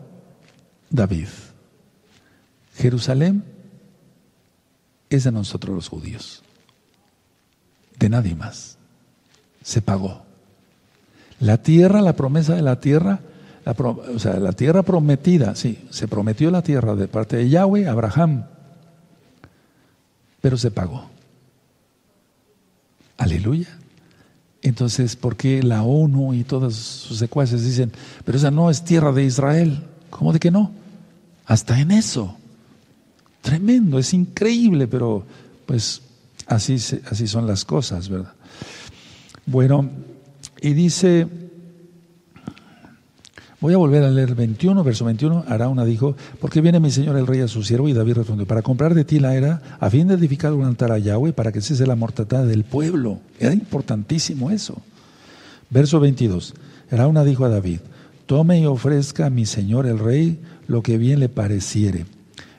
David. 0.90 1.30
Jerusalén 2.76 3.44
es 5.10 5.24
de 5.24 5.32
nosotros 5.32 5.74
los 5.74 5.88
judíos 5.88 6.44
de 7.98 8.10
nadie 8.10 8.36
más. 8.36 8.78
Se 9.64 9.82
pagó. 9.82 10.24
La 11.40 11.62
tierra, 11.62 12.02
la 12.02 12.14
promesa 12.14 12.56
de 12.56 12.62
la 12.62 12.80
tierra, 12.80 13.20
o 13.66 14.20
sea, 14.20 14.38
la 14.38 14.54
tierra 14.54 14.84
prometida, 14.84 15.56
sí, 15.56 15.88
se 15.90 16.08
prometió 16.08 16.52
la 16.52 16.62
tierra 16.62 16.96
de 16.96 17.08
parte 17.08 17.38
de 17.38 17.50
Yahweh, 17.50 17.88
Abraham, 17.88 18.46
pero 20.42 20.58
se 20.58 20.72
pagó. 20.72 21.10
Aleluya. 23.18 23.68
Entonces, 24.68 25.16
¿por 25.16 25.36
qué 25.36 25.64
la 25.64 25.84
ONU 25.84 26.34
y 26.34 26.44
todos 26.44 26.76
sus 26.76 27.18
secuaces 27.18 27.64
dicen, 27.64 27.92
pero 28.26 28.38
esa 28.38 28.52
no 28.52 28.70
es 28.70 28.84
tierra 28.84 29.12
de 29.12 29.24
Israel? 29.24 29.84
¿Cómo 30.10 30.34
de 30.34 30.40
que 30.40 30.52
no? 30.52 30.72
Hasta 31.46 31.80
en 31.80 31.92
eso. 31.92 32.36
Tremendo, 33.42 33.98
es 34.00 34.14
increíble, 34.14 34.88
pero 34.88 35.24
pues 35.66 36.02
Así, 36.48 36.76
así 37.12 37.28
son 37.28 37.46
las 37.46 37.66
cosas, 37.66 38.08
¿verdad? 38.08 38.34
Bueno, 39.46 39.90
y 40.62 40.74
dice, 40.74 41.28
voy 43.60 43.74
a 43.74 43.78
volver 43.78 44.04
a 44.04 44.10
leer 44.10 44.36
21, 44.36 44.84
verso 44.84 45.06
21, 45.06 45.46
Arauna 45.48 45.86
dijo, 45.86 46.16
porque 46.40 46.62
viene 46.62 46.80
mi 46.80 46.92
señor 46.92 47.18
el 47.18 47.28
rey 47.28 47.42
a 47.42 47.48
su 47.48 47.64
siervo? 47.64 47.90
Y 47.90 47.94
David 47.94 48.16
respondió, 48.16 48.46
para 48.46 48.62
comprar 48.62 48.94
de 48.94 49.06
ti 49.06 49.20
la 49.20 49.36
era, 49.36 49.62
a 49.80 49.90
fin 49.90 50.08
de 50.08 50.16
edificar 50.16 50.54
un 50.54 50.66
altar 50.66 50.92
a 50.92 50.98
Yahweh, 50.98 51.34
para 51.34 51.52
que 51.52 51.62
cese 51.62 51.88
la 51.88 51.96
mortandad 51.96 52.46
del 52.46 52.64
pueblo. 52.64 53.20
Era 53.40 53.54
importantísimo 53.54 54.52
eso. 54.52 54.82
Verso 55.70 56.00
22, 56.00 56.54
Arauna 56.92 57.24
dijo 57.24 57.46
a 57.46 57.50
David, 57.50 57.80
tome 58.26 58.60
y 58.62 58.66
ofrezca 58.66 59.26
a 59.26 59.30
mi 59.30 59.46
señor 59.46 59.86
el 59.86 60.00
rey 60.00 60.40
lo 60.68 60.82
que 60.82 60.98
bien 60.98 61.20
le 61.20 61.30
pareciere 61.30 62.06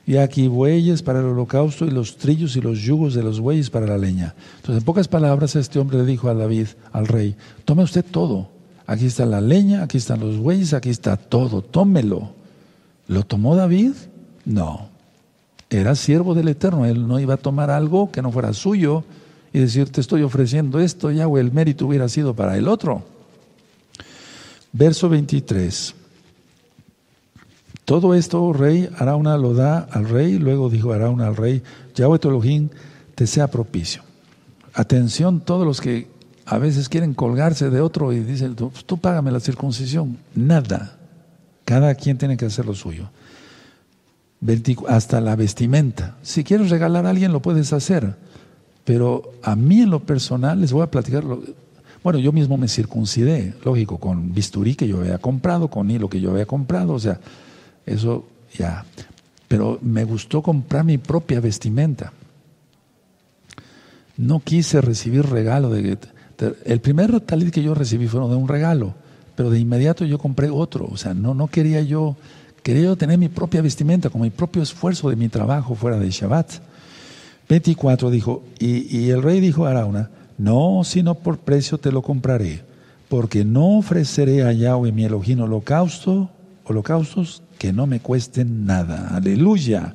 y 0.08 0.16
aquí 0.16 0.48
bueyes 0.48 1.02
para 1.02 1.18
el 1.18 1.26
holocausto 1.26 1.84
y 1.84 1.90
los 1.90 2.16
trillos 2.16 2.56
y 2.56 2.62
los 2.62 2.78
yugos 2.78 3.12
de 3.12 3.22
los 3.22 3.40
bueyes 3.40 3.68
para 3.68 3.86
la 3.86 3.98
leña. 3.98 4.34
Entonces, 4.56 4.78
en 4.78 4.84
pocas 4.86 5.06
palabras, 5.06 5.54
este 5.54 5.78
hombre 5.78 5.98
le 5.98 6.06
dijo 6.06 6.30
a 6.30 6.34
David, 6.34 6.68
al 6.92 7.06
rey, 7.06 7.36
tome 7.66 7.82
usted 7.82 8.02
todo. 8.10 8.48
Aquí 8.88 9.04
está 9.04 9.26
la 9.26 9.42
leña, 9.42 9.82
aquí 9.82 9.98
están 9.98 10.20
los 10.20 10.38
bueyes, 10.38 10.72
aquí 10.72 10.88
está 10.88 11.18
todo, 11.18 11.60
tómelo. 11.60 12.30
¿Lo 13.06 13.22
tomó 13.22 13.54
David? 13.54 13.92
No. 14.46 14.88
Era 15.68 15.94
siervo 15.94 16.34
del 16.34 16.48
Eterno, 16.48 16.86
él 16.86 17.06
no 17.06 17.20
iba 17.20 17.34
a 17.34 17.36
tomar 17.36 17.70
algo 17.70 18.10
que 18.10 18.22
no 18.22 18.32
fuera 18.32 18.54
suyo 18.54 19.04
y 19.52 19.58
decir, 19.58 19.90
te 19.90 20.00
estoy 20.00 20.22
ofreciendo 20.22 20.80
esto, 20.80 21.10
ya 21.10 21.28
o 21.28 21.36
el 21.36 21.52
mérito 21.52 21.86
hubiera 21.86 22.08
sido 22.08 22.32
para 22.32 22.56
el 22.56 22.66
otro. 22.66 23.02
Verso 24.72 25.10
23. 25.10 25.94
Todo 27.84 28.14
esto, 28.14 28.54
rey, 28.54 28.88
Arauna 28.96 29.36
lo 29.36 29.52
da 29.52 29.80
al 29.80 30.08
rey, 30.08 30.38
luego 30.38 30.70
dijo 30.70 30.94
Arauna 30.94 31.26
al 31.26 31.36
rey, 31.36 31.62
Yahweh 31.94 32.18
Tolojín 32.18 32.70
te 33.14 33.26
sea 33.26 33.48
propicio. 33.48 34.00
Atención 34.72 35.40
todos 35.40 35.66
los 35.66 35.82
que 35.82 36.08
a 36.48 36.56
veces 36.56 36.88
quieren 36.88 37.12
colgarse 37.12 37.68
de 37.68 37.82
otro 37.82 38.12
y 38.12 38.20
dicen, 38.20 38.54
tú, 38.54 38.72
tú 38.86 38.96
págame 38.96 39.30
la 39.30 39.38
circuncisión. 39.38 40.16
Nada. 40.34 40.96
Cada 41.66 41.94
quien 41.94 42.16
tiene 42.16 42.38
que 42.38 42.46
hacer 42.46 42.64
lo 42.64 42.74
suyo. 42.74 43.10
Hasta 44.88 45.20
la 45.20 45.36
vestimenta. 45.36 46.16
Si 46.22 46.44
quieres 46.44 46.70
regalar 46.70 47.04
a 47.04 47.10
alguien, 47.10 47.32
lo 47.32 47.42
puedes 47.42 47.74
hacer. 47.74 48.16
Pero 48.84 49.34
a 49.42 49.56
mí 49.56 49.82
en 49.82 49.90
lo 49.90 50.00
personal, 50.00 50.62
les 50.62 50.72
voy 50.72 50.82
a 50.82 50.90
platicar, 50.90 51.22
bueno, 52.02 52.18
yo 52.18 52.32
mismo 52.32 52.56
me 52.56 52.68
circuncidé, 52.68 53.54
lógico, 53.62 53.98
con 53.98 54.32
bisturí 54.32 54.74
que 54.74 54.88
yo 54.88 55.00
había 55.00 55.18
comprado, 55.18 55.68
con 55.68 55.90
hilo 55.90 56.08
que 56.08 56.22
yo 56.22 56.30
había 56.30 56.46
comprado, 56.46 56.94
o 56.94 56.98
sea, 56.98 57.20
eso 57.84 58.26
ya. 58.56 58.86
Pero 59.48 59.78
me 59.82 60.04
gustó 60.04 60.40
comprar 60.40 60.84
mi 60.84 60.96
propia 60.96 61.40
vestimenta. 61.40 62.14
No 64.16 64.40
quise 64.40 64.80
recibir 64.80 65.26
regalo. 65.26 65.68
De, 65.68 65.98
el 66.64 66.80
primer 66.80 67.20
talit 67.20 67.50
que 67.52 67.62
yo 67.62 67.74
recibí 67.74 68.06
fue 68.06 68.20
de 68.20 68.36
un 68.36 68.48
regalo, 68.48 68.94
pero 69.34 69.50
de 69.50 69.58
inmediato 69.58 70.04
yo 70.04 70.18
compré 70.18 70.50
otro. 70.50 70.88
O 70.90 70.96
sea, 70.96 71.14
no, 71.14 71.34
no 71.34 71.48
quería 71.48 71.80
yo, 71.82 72.16
quería 72.62 72.84
yo 72.84 72.96
tener 72.96 73.18
mi 73.18 73.28
propia 73.28 73.62
vestimenta, 73.62 74.10
con 74.10 74.20
mi 74.20 74.30
propio 74.30 74.62
esfuerzo 74.62 75.10
de 75.10 75.16
mi 75.16 75.28
trabajo 75.28 75.74
fuera 75.74 75.98
de 75.98 76.10
Shabbat. 76.10 76.52
24 77.48 78.10
dijo, 78.10 78.44
y, 78.58 78.96
y 78.96 79.10
el 79.10 79.22
rey 79.22 79.40
dijo 79.40 79.66
a 79.66 79.70
Arauna, 79.70 80.10
no, 80.36 80.82
sino 80.84 81.14
por 81.14 81.38
precio 81.38 81.78
te 81.78 81.90
lo 81.90 82.02
compraré, 82.02 82.62
porque 83.08 83.44
no 83.44 83.78
ofreceré 83.78 84.44
a 84.44 84.52
Yahweh 84.52 84.92
mi 84.92 85.04
Elohim 85.04 85.40
holocausto, 85.40 86.30
holocaustos 86.64 87.42
que 87.58 87.72
no 87.72 87.86
me 87.86 88.00
cuesten 88.00 88.66
nada. 88.66 89.08
Aleluya. 89.14 89.94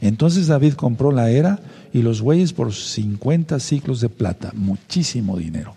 Entonces 0.00 0.48
David 0.48 0.74
compró 0.74 1.12
la 1.12 1.30
era 1.30 1.60
y 1.92 2.02
los 2.02 2.20
bueyes 2.20 2.52
por 2.52 2.74
50 2.74 3.60
ciclos 3.60 4.00
de 4.00 4.08
plata, 4.08 4.50
muchísimo 4.54 5.36
dinero. 5.36 5.74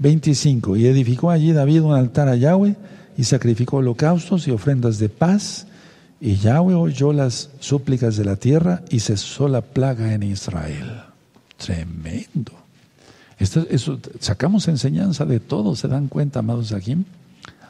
25. 0.00 0.76
Y 0.76 0.86
edificó 0.86 1.30
allí 1.30 1.52
David 1.52 1.82
un 1.82 1.94
altar 1.94 2.28
a 2.28 2.34
Yahweh 2.34 2.74
y 3.16 3.24
sacrificó 3.24 3.76
holocaustos 3.76 4.48
y 4.48 4.50
ofrendas 4.50 4.98
de 4.98 5.08
paz. 5.08 5.66
Y 6.20 6.36
Yahweh 6.36 6.74
oyó 6.74 7.12
las 7.12 7.50
súplicas 7.60 8.16
de 8.16 8.24
la 8.24 8.36
tierra 8.36 8.82
y 8.90 8.98
cesó 8.98 9.46
la 9.46 9.60
plaga 9.60 10.12
en 10.12 10.24
Israel. 10.24 11.02
Tremendo. 11.56 12.52
Esto, 13.38 13.64
sacamos 14.18 14.66
enseñanza 14.66 15.24
de 15.24 15.40
todo, 15.40 15.76
¿se 15.76 15.88
dan 15.88 16.08
cuenta, 16.08 16.40
amados 16.40 16.72
aquí? 16.72 16.96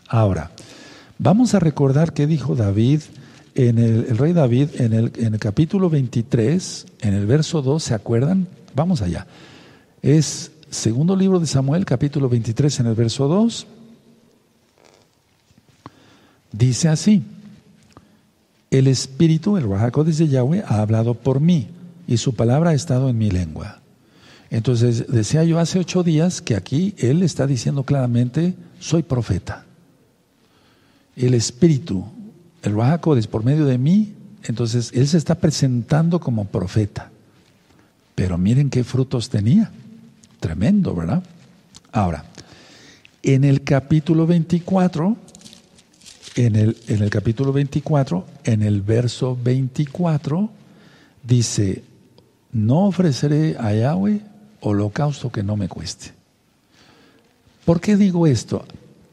Ahora, 0.09 0.51
Vamos 1.23 1.53
a 1.53 1.59
recordar 1.59 2.15
qué 2.15 2.27
dijo 2.27 2.55
David, 2.55 3.03
en 3.55 3.77
el, 3.77 4.17
rey 4.17 4.33
David, 4.33 4.71
en 4.79 4.95
el, 4.95 5.13
en 5.19 5.35
el 5.35 5.39
capítulo 5.39 5.91
23, 5.91 6.87
en 7.03 7.13
el 7.13 7.27
verso 7.27 7.61
2, 7.61 7.83
¿se 7.83 7.93
acuerdan? 7.93 8.47
Vamos 8.75 9.03
allá. 9.03 9.27
Es 10.01 10.51
segundo 10.71 11.17
libro 11.17 11.41
de 11.41 11.47
Samuel, 11.47 11.85
capítulo 11.85 12.29
23, 12.29 12.81
en 12.81 12.87
el 12.87 12.95
verso 12.95 13.29
2. 13.29 13.67
Dice 16.53 16.89
así, 16.89 17.23
el 18.71 18.87
Espíritu, 18.87 19.57
el 19.57 19.69
Rahakodes 19.69 20.19
de 20.19 20.29
Yahweh, 20.29 20.65
ha 20.67 20.81
hablado 20.81 21.15
por 21.15 21.41
mí 21.41 21.69
y 22.07 22.17
su 22.17 22.35
palabra 22.35 22.71
ha 22.71 22.75
estado 22.75 23.09
en 23.09 23.19
mi 23.19 23.31
lengua. 23.31 23.81
Entonces, 24.51 25.07
decía 25.09 25.45
yo 25.45 25.59
hace 25.59 25.79
ocho 25.79 26.03
días 26.03 26.41
que 26.41 26.57
aquí 26.57 26.95
él 26.99 27.23
está 27.23 27.47
diciendo 27.47 27.85
claramente, 27.85 28.55
soy 28.79 29.03
profeta 29.03 29.67
el 31.27 31.35
Espíritu, 31.35 32.05
el 32.63 32.75
es 33.19 33.27
por 33.27 33.45
medio 33.45 33.67
de 33.67 33.79
mí, 33.79 34.15
entonces 34.45 34.91
Él 34.95 35.07
se 35.07 35.19
está 35.19 35.35
presentando 35.35 36.21
como 36.21 36.47
profeta. 36.47 37.11
Pero 38.15 38.39
miren 38.39 38.71
qué 38.71 38.85
frutos 38.85 39.29
tenía. 39.29 39.71
Tremendo, 40.41 40.95
¿verdad? 40.95 41.23
Ahora, 41.93 42.25
en 43.23 43.45
el 43.45 43.63
capítulo 43.63 44.27
24, 44.27 45.17
en 46.37 46.57
el, 46.57 46.77
en 46.89 47.03
el 47.03 47.11
capítulo 47.11 47.53
24, 47.53 48.27
en 48.45 48.63
el 48.63 48.81
verso 48.81 49.39
24, 49.43 50.51
dice, 51.23 51.85
no 52.53 52.87
ofreceré 52.87 53.57
a 53.59 53.75
Yahweh 53.75 54.23
holocausto 54.61 55.31
que 55.31 55.43
no 55.43 55.57
me 55.57 55.69
cueste. 55.69 56.13
¿Por 57.65 57.81
qué 57.81 57.97
digo 57.97 58.27
esto? 58.27 58.65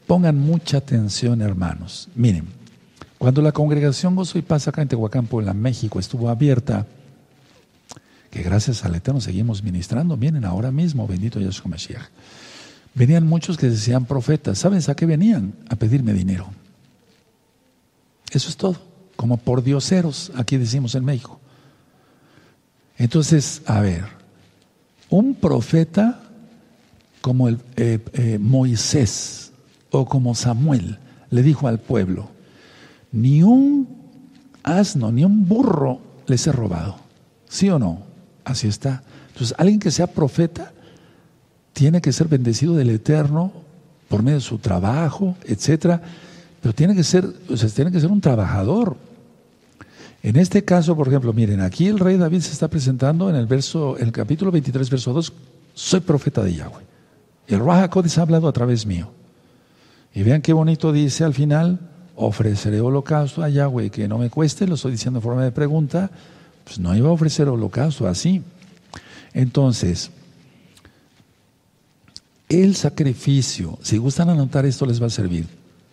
Pongan 0.06 0.38
mucha 0.38 0.78
atención, 0.78 1.42
hermanos. 1.42 2.08
Miren, 2.14 2.46
cuando 3.18 3.42
la 3.42 3.52
congregación 3.52 4.16
Gozo 4.16 4.38
y 4.38 4.42
Paz 4.42 4.68
acá 4.68 4.80
en 4.80 4.88
Tehuacán, 4.88 5.26
Puebla, 5.26 5.52
México, 5.52 6.00
estuvo 6.00 6.30
abierta, 6.30 6.86
que 8.30 8.42
gracias 8.42 8.84
al 8.84 8.94
Eterno 8.94 9.20
seguimos 9.20 9.62
ministrando, 9.62 10.16
vienen 10.16 10.44
ahora 10.44 10.70
mismo, 10.70 11.06
bendito 11.06 11.40
Yahshua 11.40 11.70
Mashiach. 11.70 12.08
Venían 12.94 13.26
muchos 13.26 13.56
que 13.56 13.68
decían 13.68 14.06
profetas. 14.06 14.58
¿Sabes 14.58 14.88
a 14.88 14.96
qué 14.96 15.06
venían? 15.06 15.54
A 15.68 15.76
pedirme 15.76 16.12
dinero. 16.12 16.48
Eso 18.32 18.48
es 18.48 18.56
todo. 18.56 18.76
Como 19.16 19.36
por 19.36 19.62
dioseros, 19.62 20.32
aquí 20.34 20.56
decimos 20.56 20.94
en 20.94 21.04
México. 21.04 21.40
Entonces, 22.96 23.62
a 23.66 23.80
ver, 23.80 24.04
un 25.10 25.34
profeta 25.34 26.20
como 27.20 27.48
el, 27.48 27.58
eh, 27.76 28.04
eh, 28.14 28.38
Moisés 28.40 29.52
o 29.90 30.06
como 30.06 30.34
Samuel 30.34 30.98
le 31.30 31.42
dijo 31.42 31.68
al 31.68 31.78
pueblo, 31.78 32.30
ni 33.12 33.42
un 33.42 33.88
asno, 34.62 35.12
ni 35.12 35.24
un 35.24 35.46
burro 35.46 36.00
les 36.26 36.46
he 36.46 36.52
robado. 36.52 36.96
¿Sí 37.48 37.70
o 37.70 37.78
no? 37.78 38.07
Así 38.48 38.66
está. 38.66 39.02
Entonces, 39.28 39.54
alguien 39.58 39.78
que 39.78 39.90
sea 39.90 40.06
profeta 40.06 40.72
tiene 41.74 42.00
que 42.00 42.12
ser 42.12 42.28
bendecido 42.28 42.74
del 42.74 42.88
Eterno 42.88 43.52
por 44.08 44.22
medio 44.22 44.38
de 44.38 44.42
su 44.42 44.56
trabajo, 44.56 45.36
etcétera, 45.44 46.00
pero 46.62 46.74
tiene 46.74 46.94
que 46.94 47.04
ser, 47.04 47.28
o 47.48 47.56
sea, 47.56 47.68
tiene 47.68 47.92
que 47.92 48.00
ser 48.00 48.10
un 48.10 48.22
trabajador. 48.22 48.96
En 50.22 50.36
este 50.36 50.64
caso, 50.64 50.96
por 50.96 51.08
ejemplo, 51.08 51.34
miren, 51.34 51.60
aquí 51.60 51.88
el 51.88 51.98
rey 51.98 52.16
David 52.16 52.40
se 52.40 52.52
está 52.52 52.68
presentando 52.68 53.28
en 53.28 53.36
el 53.36 53.46
verso, 53.46 53.98
en 53.98 54.06
el 54.06 54.12
capítulo 54.12 54.50
23, 54.50 54.88
verso 54.88 55.12
2, 55.12 55.32
soy 55.74 56.00
profeta 56.00 56.42
de 56.42 56.54
Yahweh. 56.54 56.86
El 57.48 57.60
Raja 57.60 57.90
ha 57.92 58.22
hablado 58.22 58.48
a 58.48 58.52
través 58.52 58.86
mío. 58.86 59.10
Y 60.14 60.22
vean 60.22 60.40
qué 60.40 60.54
bonito 60.54 60.90
dice 60.90 61.22
al 61.22 61.34
final, 61.34 61.78
ofreceré 62.16 62.80
holocausto 62.80 63.42
a 63.42 63.50
Yahweh 63.50 63.90
que 63.90 64.08
no 64.08 64.16
me 64.16 64.30
cueste, 64.30 64.66
lo 64.66 64.74
estoy 64.74 64.92
diciendo 64.92 65.18
en 65.18 65.22
forma 65.22 65.44
de 65.44 65.52
pregunta, 65.52 66.10
pues 66.68 66.78
no 66.78 66.94
iba 66.94 67.08
a 67.08 67.12
ofrecer 67.12 67.48
holocausto 67.48 68.06
así. 68.06 68.42
Entonces, 69.32 70.10
el 72.50 72.76
sacrificio, 72.76 73.78
si 73.82 73.96
gustan 73.96 74.28
anotar 74.28 74.66
esto 74.66 74.84
les 74.84 75.00
va 75.00 75.06
a 75.06 75.10
servir, 75.10 75.46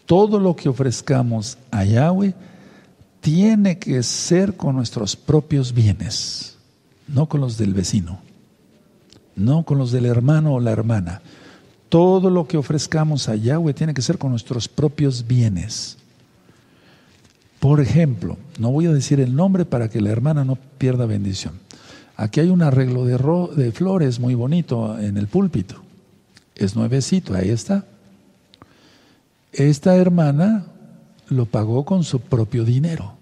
todo 0.06 0.38
lo 0.38 0.56
que 0.56 0.68
ofrezcamos 0.68 1.58
a 1.72 1.86
Yahweh 1.86 2.34
tiene 3.22 3.80
que 3.80 4.04
ser 4.04 4.58
con 4.58 4.76
nuestros 4.76 5.16
propios 5.16 5.74
bienes, 5.74 6.58
no 7.08 7.28
con 7.28 7.40
los 7.40 7.58
del 7.58 7.74
vecino, 7.74 8.20
no 9.36 9.64
con 9.64 9.78
los 9.78 9.94
del 9.94 10.06
hermano 10.06 10.56
o 10.56 10.60
la 10.60 10.72
hermana. 10.72 11.22
Todo 11.88 12.30
lo 12.30 12.48
que 12.48 12.58
ofrezcamos 12.58 13.30
a 13.30 13.36
Yahweh 13.36 13.74
tiene 13.74 13.94
que 13.94 14.02
ser 14.02 14.18
con 14.18 14.32
nuestros 14.32 14.68
propios 14.68 15.26
bienes. 15.26 15.98
Por 17.66 17.82
ejemplo, 17.82 18.38
no 18.60 18.70
voy 18.70 18.86
a 18.86 18.94
decir 18.94 19.20
el 19.20 19.36
nombre 19.36 19.66
para 19.66 19.90
que 19.90 20.00
la 20.00 20.12
hermana 20.12 20.46
no 20.46 20.56
pierda 20.56 21.08
bendición. 21.08 21.54
Aquí 22.16 22.40
hay 22.40 22.50
un 22.50 22.62
arreglo 22.62 23.06
de, 23.06 23.72
flores 23.72 24.20
muy 24.20 24.36
bonito 24.36 25.00
en 25.00 25.18
el 25.18 25.26
púlpito. 25.26 25.82
Es 26.54 26.76
nuevecito, 26.76 27.34
ahí 27.34 27.50
está. 27.50 27.84
Esta 29.52 29.96
hermana 29.96 30.68
lo 31.28 31.48
pagó 31.48 31.86
con 31.86 32.04
su 32.04 32.20
propio 32.20 32.66
dinero, 32.66 33.14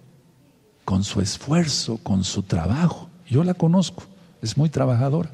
con 0.84 1.06
su 1.06 1.22
esfuerzo, 1.22 1.98
con 2.04 2.26
su 2.26 2.44
trabajo. 2.44 3.08
Yo 3.30 3.46
la 3.46 3.54
conozco, 3.54 4.04
es 4.41 4.58
muy 4.58 4.68
trabajadora. 4.68 5.30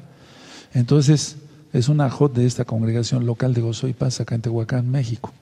Entonces, 0.72 1.36
es 1.72 1.88
una 1.88 2.08
hot 2.10 2.32
de 2.32 2.46
esta 2.46 2.64
congregación 2.64 3.26
local 3.26 3.54
de 3.54 3.60
Gozo 3.60 3.88
y 3.88 3.92
Paz 3.92 4.20
acá 4.20 4.36
en 4.36 4.42
Tehuacán, 4.42 4.88
México. 4.88 5.32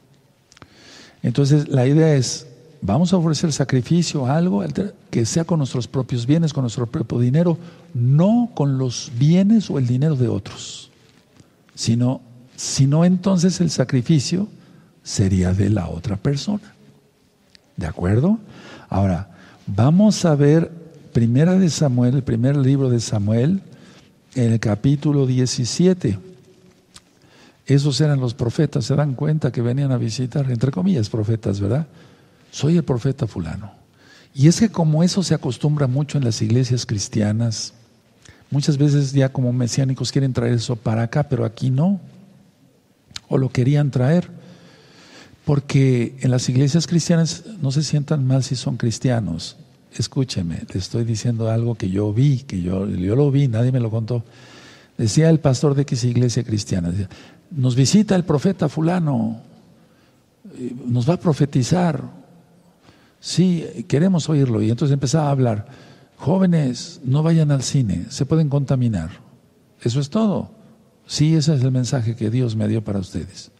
Entonces, 1.22 1.68
la 1.68 1.86
idea 1.86 2.14
es, 2.14 2.47
vamos 2.80 3.12
a 3.12 3.16
ofrecer 3.16 3.52
sacrificio, 3.52 4.26
algo 4.26 4.64
que 5.10 5.26
sea 5.26 5.44
con 5.44 5.58
nuestros 5.58 5.88
propios 5.88 6.26
bienes, 6.26 6.52
con 6.52 6.62
nuestro 6.62 6.86
propio 6.86 7.18
dinero, 7.18 7.58
no 7.94 8.50
con 8.54 8.78
los 8.78 9.10
bienes 9.18 9.70
o 9.70 9.78
el 9.78 9.86
dinero 9.86 10.16
de 10.16 10.28
otros, 10.28 10.90
sino, 11.74 12.20
sino 12.56 13.04
entonces 13.04 13.60
el 13.60 13.70
sacrificio 13.70 14.48
sería 15.02 15.52
de 15.52 15.70
la 15.70 15.88
otra 15.88 16.16
persona. 16.16 16.74
¿De 17.76 17.86
acuerdo? 17.86 18.38
Ahora, 18.88 19.30
vamos 19.66 20.24
a 20.24 20.34
ver 20.34 20.70
Primera 21.12 21.58
de 21.58 21.70
Samuel, 21.70 22.16
el 22.16 22.22
primer 22.22 22.56
libro 22.56 22.90
de 22.90 23.00
Samuel, 23.00 23.62
en 24.34 24.52
el 24.52 24.60
capítulo 24.60 25.26
17. 25.26 26.18
Esos 27.66 28.00
eran 28.00 28.20
los 28.20 28.34
profetas, 28.34 28.84
se 28.84 28.94
dan 28.94 29.14
cuenta 29.14 29.50
que 29.50 29.60
venían 29.60 29.90
a 29.90 29.96
visitar, 29.96 30.50
entre 30.50 30.70
comillas, 30.70 31.08
profetas, 31.08 31.60
¿verdad? 31.60 31.86
Soy 32.50 32.76
el 32.76 32.84
profeta 32.84 33.26
fulano. 33.26 33.72
Y 34.34 34.48
es 34.48 34.60
que 34.60 34.70
como 34.70 35.02
eso 35.02 35.22
se 35.22 35.34
acostumbra 35.34 35.86
mucho 35.86 36.18
en 36.18 36.24
las 36.24 36.42
iglesias 36.42 36.86
cristianas, 36.86 37.74
muchas 38.50 38.78
veces 38.78 39.12
ya 39.12 39.30
como 39.30 39.52
mesiánicos 39.52 40.12
quieren 40.12 40.32
traer 40.32 40.54
eso 40.54 40.76
para 40.76 41.02
acá, 41.02 41.28
pero 41.28 41.44
aquí 41.44 41.70
no. 41.70 42.00
O 43.28 43.36
lo 43.36 43.50
querían 43.50 43.90
traer. 43.90 44.30
Porque 45.44 46.16
en 46.20 46.30
las 46.30 46.48
iglesias 46.48 46.86
cristianas 46.86 47.44
no 47.60 47.70
se 47.72 47.82
sientan 47.82 48.26
mal 48.26 48.44
si 48.44 48.54
son 48.54 48.76
cristianos. 48.76 49.56
Escúcheme, 49.96 50.62
le 50.72 50.78
estoy 50.78 51.04
diciendo 51.04 51.50
algo 51.50 51.74
que 51.74 51.88
yo 51.88 52.12
vi, 52.12 52.40
que 52.40 52.60
yo, 52.60 52.86
yo 52.86 53.16
lo 53.16 53.30
vi, 53.30 53.48
nadie 53.48 53.72
me 53.72 53.80
lo 53.80 53.90
contó. 53.90 54.22
Decía 54.98 55.30
el 55.30 55.40
pastor 55.40 55.74
de 55.74 55.82
X 55.82 56.04
iglesia 56.04 56.44
cristiana, 56.44 56.92
nos 57.50 57.74
visita 57.74 58.14
el 58.14 58.24
profeta 58.24 58.68
fulano, 58.68 59.40
nos 60.86 61.08
va 61.08 61.14
a 61.14 61.20
profetizar. 61.20 62.02
Sí, 63.20 63.84
queremos 63.88 64.28
oírlo. 64.28 64.62
Y 64.62 64.70
entonces 64.70 64.92
empezaba 64.92 65.28
a 65.28 65.32
hablar, 65.32 65.66
jóvenes, 66.16 67.00
no 67.04 67.22
vayan 67.22 67.50
al 67.50 67.62
cine, 67.62 68.06
se 68.10 68.26
pueden 68.26 68.48
contaminar. 68.48 69.10
Eso 69.82 70.00
es 70.00 70.10
todo. 70.10 70.50
Sí, 71.06 71.34
ese 71.34 71.54
es 71.54 71.62
el 71.62 71.72
mensaje 71.72 72.16
que 72.16 72.30
Dios 72.30 72.54
me 72.56 72.68
dio 72.68 72.84
para 72.84 72.98
ustedes. 72.98 73.50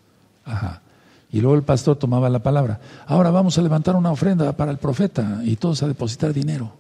Ajá. 0.45 0.83
Y 1.31 1.41
luego 1.41 1.57
el 1.57 1.63
pastor 1.63 1.97
tomaba 1.97 2.29
la 2.29 2.43
palabra. 2.43 2.81
Ahora 3.07 3.31
vamos 3.31 3.59
a 3.59 3.63
levantar 3.63 3.97
una 3.97 4.11
ofrenda 4.11 4.57
para 4.57 4.71
el 4.71 4.79
profeta 4.79 5.41
y 5.45 5.57
todos 5.57 5.83
a 5.83 5.89
depositar 5.89 6.33
dinero. 6.33 6.73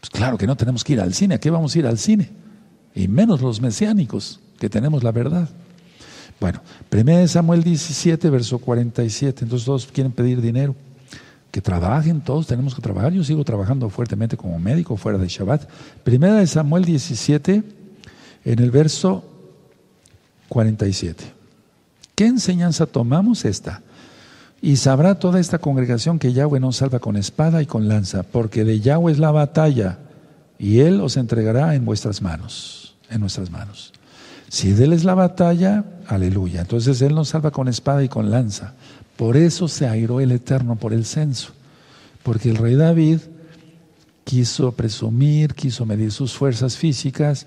Pues 0.00 0.10
claro 0.10 0.38
que 0.38 0.46
no 0.46 0.56
tenemos 0.56 0.84
que 0.84 0.94
ir 0.94 1.00
al 1.00 1.14
cine. 1.14 1.36
¿A 1.36 1.40
qué 1.40 1.50
vamos 1.50 1.74
a 1.74 1.78
ir 1.78 1.86
al 1.86 1.98
cine? 1.98 2.30
Y 2.94 3.08
menos 3.08 3.40
los 3.40 3.60
mesiánicos, 3.60 4.40
que 4.58 4.68
tenemos 4.68 5.02
la 5.02 5.12
verdad. 5.12 5.48
Bueno, 6.40 6.60
1 6.90 7.28
Samuel 7.28 7.62
17, 7.62 8.30
verso 8.30 8.58
47. 8.58 9.44
Entonces 9.44 9.66
todos 9.66 9.86
quieren 9.86 10.12
pedir 10.12 10.40
dinero. 10.40 10.74
Que 11.50 11.60
trabajen, 11.60 12.22
todos 12.22 12.46
tenemos 12.46 12.74
que 12.74 12.80
trabajar. 12.80 13.12
Yo 13.12 13.22
sigo 13.22 13.44
trabajando 13.44 13.88
fuertemente 13.90 14.36
como 14.36 14.58
médico 14.58 14.96
fuera 14.96 15.18
de 15.18 15.28
Shabbat. 15.28 15.68
1 16.06 16.46
Samuel 16.46 16.84
17, 16.84 17.62
en 18.44 18.58
el 18.58 18.70
verso 18.70 19.22
47. 20.48 21.24
¿Qué 22.14 22.26
enseñanza 22.26 22.86
tomamos 22.86 23.44
esta? 23.44 23.82
Y 24.60 24.76
sabrá 24.76 25.18
toda 25.18 25.40
esta 25.40 25.58
congregación 25.58 26.18
que 26.18 26.32
Yahweh 26.32 26.60
nos 26.60 26.76
salva 26.76 27.00
con 27.00 27.16
espada 27.16 27.62
y 27.62 27.66
con 27.66 27.88
lanza, 27.88 28.22
porque 28.22 28.64
de 28.64 28.80
Yahweh 28.80 29.12
es 29.12 29.18
la 29.18 29.32
batalla, 29.32 29.98
y 30.58 30.80
Él 30.80 31.00
os 31.00 31.16
entregará 31.16 31.74
en 31.74 31.84
vuestras 31.84 32.22
manos, 32.22 32.94
en 33.10 33.20
nuestras 33.20 33.50
manos. 33.50 33.92
Si 34.52 34.68
Él 34.72 34.92
es 34.92 35.04
la 35.04 35.14
batalla, 35.14 35.82
aleluya. 36.06 36.60
Entonces 36.60 37.00
Él 37.00 37.14
nos 37.14 37.30
salva 37.30 37.52
con 37.52 37.68
espada 37.68 38.04
y 38.04 38.10
con 38.10 38.30
lanza. 38.30 38.74
Por 39.16 39.38
eso 39.38 39.66
se 39.66 39.88
airó 39.88 40.20
el 40.20 40.30
Eterno 40.30 40.76
por 40.76 40.92
el 40.92 41.06
censo, 41.06 41.54
porque 42.22 42.50
el 42.50 42.56
rey 42.56 42.74
David 42.74 43.20
quiso 44.24 44.72
presumir, 44.72 45.54
quiso 45.54 45.86
medir 45.86 46.12
sus 46.12 46.34
fuerzas 46.34 46.76
físicas. 46.76 47.46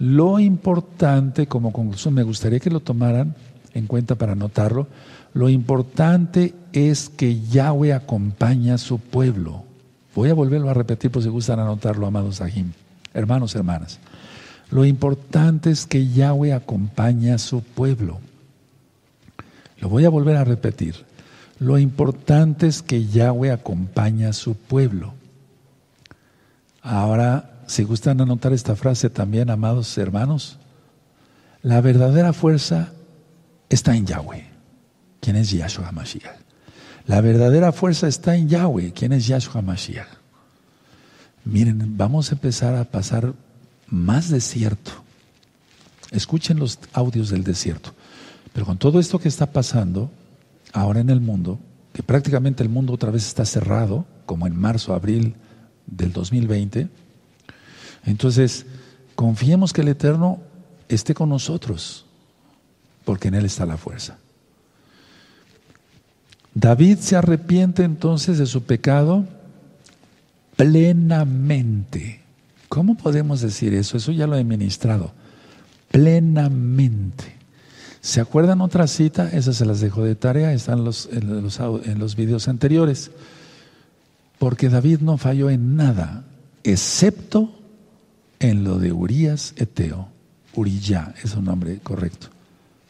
Lo 0.00 0.40
importante, 0.40 1.46
como 1.46 1.72
conclusión, 1.72 2.14
me 2.14 2.24
gustaría 2.24 2.58
que 2.58 2.68
lo 2.68 2.80
tomaran, 2.80 3.36
en 3.72 3.86
cuenta 3.86 4.16
para 4.16 4.32
anotarlo. 4.32 4.88
Lo 5.32 5.48
importante 5.48 6.52
es 6.72 7.10
que 7.10 7.42
Yahweh 7.42 7.92
acompaña 7.92 8.74
a 8.74 8.78
su 8.78 8.98
pueblo. 8.98 9.62
Voy 10.16 10.30
a 10.30 10.34
volverlo 10.34 10.68
a 10.68 10.74
repetir 10.74 11.12
por 11.12 11.22
si 11.22 11.28
gustan 11.28 11.60
anotarlo, 11.60 12.08
amados 12.08 12.40
Ahim, 12.40 12.72
hermanos, 13.14 13.54
hermanas. 13.54 14.00
Lo 14.70 14.84
importante 14.84 15.70
es 15.70 15.86
que 15.86 16.08
Yahweh 16.08 16.52
acompaña 16.52 17.34
a 17.34 17.38
su 17.38 17.62
pueblo. 17.62 18.20
Lo 19.78 19.88
voy 19.88 20.04
a 20.04 20.10
volver 20.10 20.36
a 20.36 20.44
repetir. 20.44 21.04
Lo 21.58 21.78
importante 21.78 22.66
es 22.66 22.82
que 22.82 23.06
Yahweh 23.06 23.50
acompaña 23.50 24.30
a 24.30 24.32
su 24.32 24.54
pueblo. 24.54 25.14
Ahora, 26.82 27.60
si 27.66 27.82
gustan 27.84 28.20
anotar 28.20 28.52
esta 28.52 28.76
frase 28.76 29.10
también, 29.10 29.50
amados 29.50 29.96
hermanos, 29.98 30.58
la 31.62 31.80
verdadera 31.80 32.32
fuerza 32.32 32.92
está 33.68 33.94
en 33.94 34.06
Yahweh, 34.06 34.46
quien 35.20 35.36
es 35.36 35.50
Yahshua 35.50 35.88
HaMashiach. 35.88 36.36
La 37.06 37.20
verdadera 37.20 37.72
fuerza 37.72 38.08
está 38.08 38.36
en 38.36 38.48
Yahweh, 38.48 38.92
quien 38.92 39.12
es 39.12 39.26
Yahshua 39.26 39.60
HaMashiach. 39.60 40.08
Miren, 41.44 41.96
vamos 41.96 42.30
a 42.30 42.34
empezar 42.34 42.74
a 42.74 42.84
pasar 42.84 43.34
más 43.90 44.30
desierto. 44.30 44.92
Escuchen 46.10 46.58
los 46.58 46.78
audios 46.92 47.30
del 47.30 47.44
desierto. 47.44 47.92
Pero 48.52 48.66
con 48.66 48.78
todo 48.78 48.98
esto 48.98 49.18
que 49.18 49.28
está 49.28 49.46
pasando 49.46 50.10
ahora 50.72 51.00
en 51.00 51.10
el 51.10 51.20
mundo, 51.20 51.58
que 51.92 52.02
prácticamente 52.02 52.62
el 52.62 52.68
mundo 52.68 52.92
otra 52.92 53.10
vez 53.10 53.26
está 53.26 53.44
cerrado, 53.44 54.06
como 54.26 54.46
en 54.46 54.56
marzo, 54.56 54.94
abril 54.94 55.34
del 55.86 56.12
2020, 56.12 56.88
entonces 58.06 58.66
confiemos 59.14 59.72
que 59.72 59.82
el 59.82 59.88
Eterno 59.88 60.40
esté 60.88 61.14
con 61.14 61.28
nosotros, 61.28 62.06
porque 63.04 63.28
en 63.28 63.34
Él 63.34 63.44
está 63.44 63.66
la 63.66 63.76
fuerza. 63.76 64.18
David 66.54 66.98
se 66.98 67.16
arrepiente 67.16 67.84
entonces 67.84 68.38
de 68.38 68.46
su 68.46 68.62
pecado 68.62 69.24
plenamente. 70.56 72.19
¿Cómo 72.70 72.94
podemos 72.94 73.40
decir 73.40 73.74
eso? 73.74 73.96
Eso 73.96 74.12
ya 74.12 74.28
lo 74.28 74.36
he 74.36 74.44
ministrado. 74.44 75.10
Plenamente. 75.90 77.34
¿Se 78.00 78.20
acuerdan 78.20 78.60
otra 78.60 78.86
cita? 78.86 79.28
Esa 79.28 79.52
se 79.52 79.66
las 79.66 79.80
dejo 79.80 80.04
de 80.04 80.14
tarea, 80.14 80.52
están 80.52 80.78
en, 80.78 80.84
los, 81.98 82.16
videos 82.16 82.46
anteriores. 82.46 83.10
Porque 84.38 84.68
David 84.68 85.00
no 85.00 85.18
falló 85.18 85.50
en 85.50 85.74
nada, 85.74 86.22
excepto 86.62 87.52
en 88.38 88.62
lo 88.62 88.78
de 88.78 88.92
Urias 88.92 89.52
Eteo. 89.56 90.06
Uriyá 90.54 91.12
es 91.24 91.34
un 91.34 91.46
nombre 91.46 91.80
correcto. 91.82 92.28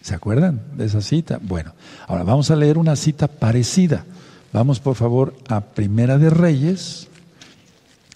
¿Se 0.02 0.14
acuerdan 0.14 0.60
de 0.76 0.84
esa 0.84 1.00
cita? 1.00 1.40
Bueno, 1.42 1.72
ahora 2.06 2.22
vamos 2.22 2.50
a 2.50 2.56
leer 2.56 2.76
una 2.76 2.96
cita 2.96 3.28
parecida. 3.28 4.04
Vamos 4.52 4.78
por 4.78 4.94
favor 4.94 5.34
a 5.48 5.62
Primera 5.62 6.18
de 6.18 6.28
Reyes. 6.28 7.08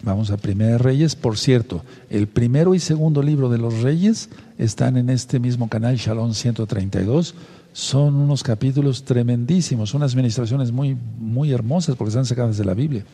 Vamos 0.05 0.31
a 0.31 0.37
Primera 0.37 0.73
de 0.73 0.79
Reyes. 0.79 1.17
Por 1.17 1.39
cierto, 1.39 1.83
el 2.11 2.29
primero 2.29 2.75
y 2.75 2.79
segundo 2.79 3.23
libro 3.23 3.49
de 3.49 3.57
los 3.57 3.81
Reyes 3.81 4.29
están 4.59 4.99
en 4.99 5.09
este 5.09 5.41
mismo 5.41 5.71
canal, 5.71 5.97
Shalom 5.97 6.35
132. 6.35 7.35
Son 7.73 8.15
unos 8.15 8.43
capítulos 8.43 9.05
tremendísimos, 9.05 9.95
unas 9.95 10.13
administraciones 10.13 10.73
muy, 10.73 10.95
muy 11.19 11.53
hermosas 11.53 11.97
porque 11.97 12.11
están 12.11 12.27
sacadas 12.27 12.59
de 12.59 12.67
la 12.67 12.75
Biblia. 12.75 13.05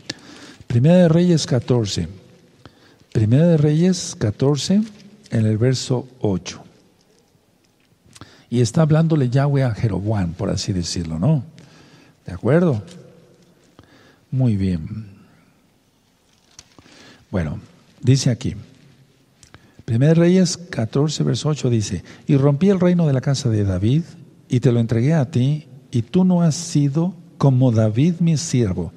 Primera 0.67 0.97
de 0.97 1.09
Reyes 1.09 1.47
14. 1.47 2.09
Primera 3.13 3.47
de 3.47 3.57
Reyes 3.57 4.17
14 4.19 4.83
en 5.31 5.47
el 5.47 5.59
verso 5.59 6.09
8. 6.21 6.61
Y 8.51 8.61
está 8.61 8.83
hablándole 8.83 9.31
Yahweh 9.31 9.63
a 9.63 9.75
Jeroboam, 9.77 10.33
por 10.33 10.51
así 10.51 10.73
decirlo, 10.73 11.21
¿no? 11.21 11.45
¿De 12.27 12.33
acuerdo? 12.33 12.83
Muy 14.33 14.57
bien. 14.57 15.20
Bueno, 17.31 17.61
dice 18.01 18.31
aquí. 18.31 18.57
Primer 19.85 20.19
Reyes 20.19 20.57
14, 20.57 21.23
verso 21.25 21.49
8 21.49 21.71
dice, 21.71 22.05
y 22.27 22.37
rompí 22.37 22.69
el 22.69 22.81
reino 22.81 23.07
de 23.07 23.13
la 23.13 23.21
casa 23.21 23.49
de 23.49 23.65
David 23.65 24.03
y 24.49 24.61
te 24.61 24.73
lo 24.73 24.81
entregué 24.81 25.15
a 25.15 25.31
ti, 25.31 25.67
y 25.91 26.03
tú 26.03 26.25
no 26.25 26.43
has 26.43 26.55
sido 26.55 27.15
como 27.39 27.73
David 27.73 28.17
mi 28.21 28.37
siervo, 28.37 28.93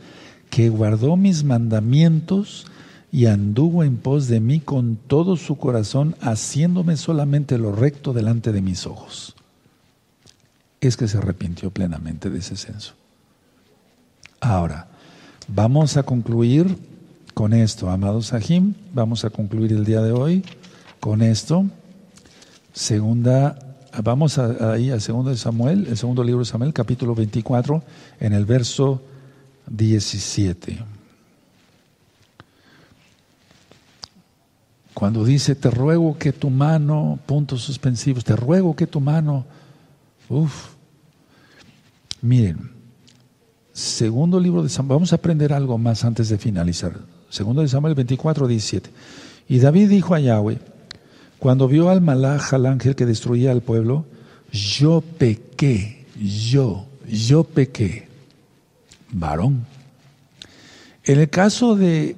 que 0.50 0.70
guardó 0.70 1.16
mis 1.16 1.44
mandamientos 1.44 2.68
y 3.12 3.28
anduvo 3.28 3.84
en 3.84 3.98
pos 3.98 4.28
de 4.28 4.40
mí 4.40 4.60
con 4.60 4.96
todo 4.96 5.38
su 5.38 5.58
corazón, 5.58 6.16
haciéndome 6.20 6.98
solamente 6.98 7.58
lo 7.58 7.72
recto 7.72 8.14
delante 8.14 8.52
de 8.52 8.62
mis 8.62 8.86
ojos. 8.88 9.36
Es 10.82 10.98
que 10.98 11.08
se 11.08 11.20
arrepintió 11.20 11.72
plenamente 11.72 12.30
de 12.30 12.40
ese 12.40 12.56
censo. 12.56 12.94
Ahora, 14.42 14.88
vamos 15.48 15.96
a 15.96 16.04
concluir 16.04 16.76
con 17.34 17.54
esto, 17.54 17.90
amados 17.90 18.28
Sahim, 18.28 18.76
vamos 18.94 19.26
a 19.26 19.30
concluir 19.30 19.72
el 19.74 19.86
día 19.86 20.02
de 20.02 20.12
hoy 20.12 20.44
con 21.00 21.22
esto. 21.22 21.66
Segunda, 22.74 23.58
vamos 24.04 24.38
ahí 24.38 24.92
al 24.92 25.02
segundo 25.02 25.32
de 25.32 25.38
Samuel, 25.38 25.88
el 25.88 25.98
segundo 25.98 26.24
libro 26.24 26.40
de 26.40 26.46
Samuel, 26.46 26.74
capítulo 26.74 27.16
24, 27.16 27.84
en 28.20 28.34
el 28.34 28.46
verso 28.46 29.02
17. 29.68 30.80
Cuando 34.94 35.26
dice, 35.26 35.56
te 35.56 35.72
ruego 35.72 36.18
que 36.18 36.34
tu 36.34 36.52
mano, 36.52 37.20
puntos 37.26 37.64
suspensivos, 37.64 38.24
te 38.24 38.36
ruego 38.36 38.76
que 38.76 38.86
tu 38.86 39.02
mano, 39.02 39.46
uff, 40.30 40.70
miren, 42.22 42.72
segundo 43.72 44.40
libro 44.40 44.62
de 44.62 44.70
Samuel, 44.70 44.98
vamos 44.98 45.14
a 45.14 45.16
aprender 45.16 45.52
algo 45.52 45.80
más 45.80 46.06
antes 46.06 46.30
de 46.30 46.38
finalizar. 46.38 47.13
Segundo 47.34 47.64
de 47.64 47.68
Samuel 47.68 47.96
24, 47.96 48.48
17. 48.48 48.92
Y 49.50 49.58
David 49.58 49.90
dijo 49.90 50.14
a 50.14 50.20
Yahweh, 50.20 50.60
cuando 51.40 51.68
vio 51.68 51.90
al 51.90 52.00
malaj, 52.00 52.54
al 52.54 52.68
ángel 52.68 52.96
que 52.96 53.08
destruía 53.08 53.52
al 53.52 53.62
pueblo, 53.64 54.06
yo 54.52 55.02
pequé, 55.02 56.06
yo, 56.22 56.86
yo 57.10 57.44
pequé, 57.44 58.08
varón. 59.10 59.66
En 61.06 61.20
el 61.20 61.28
caso 61.32 61.76
de 61.76 62.16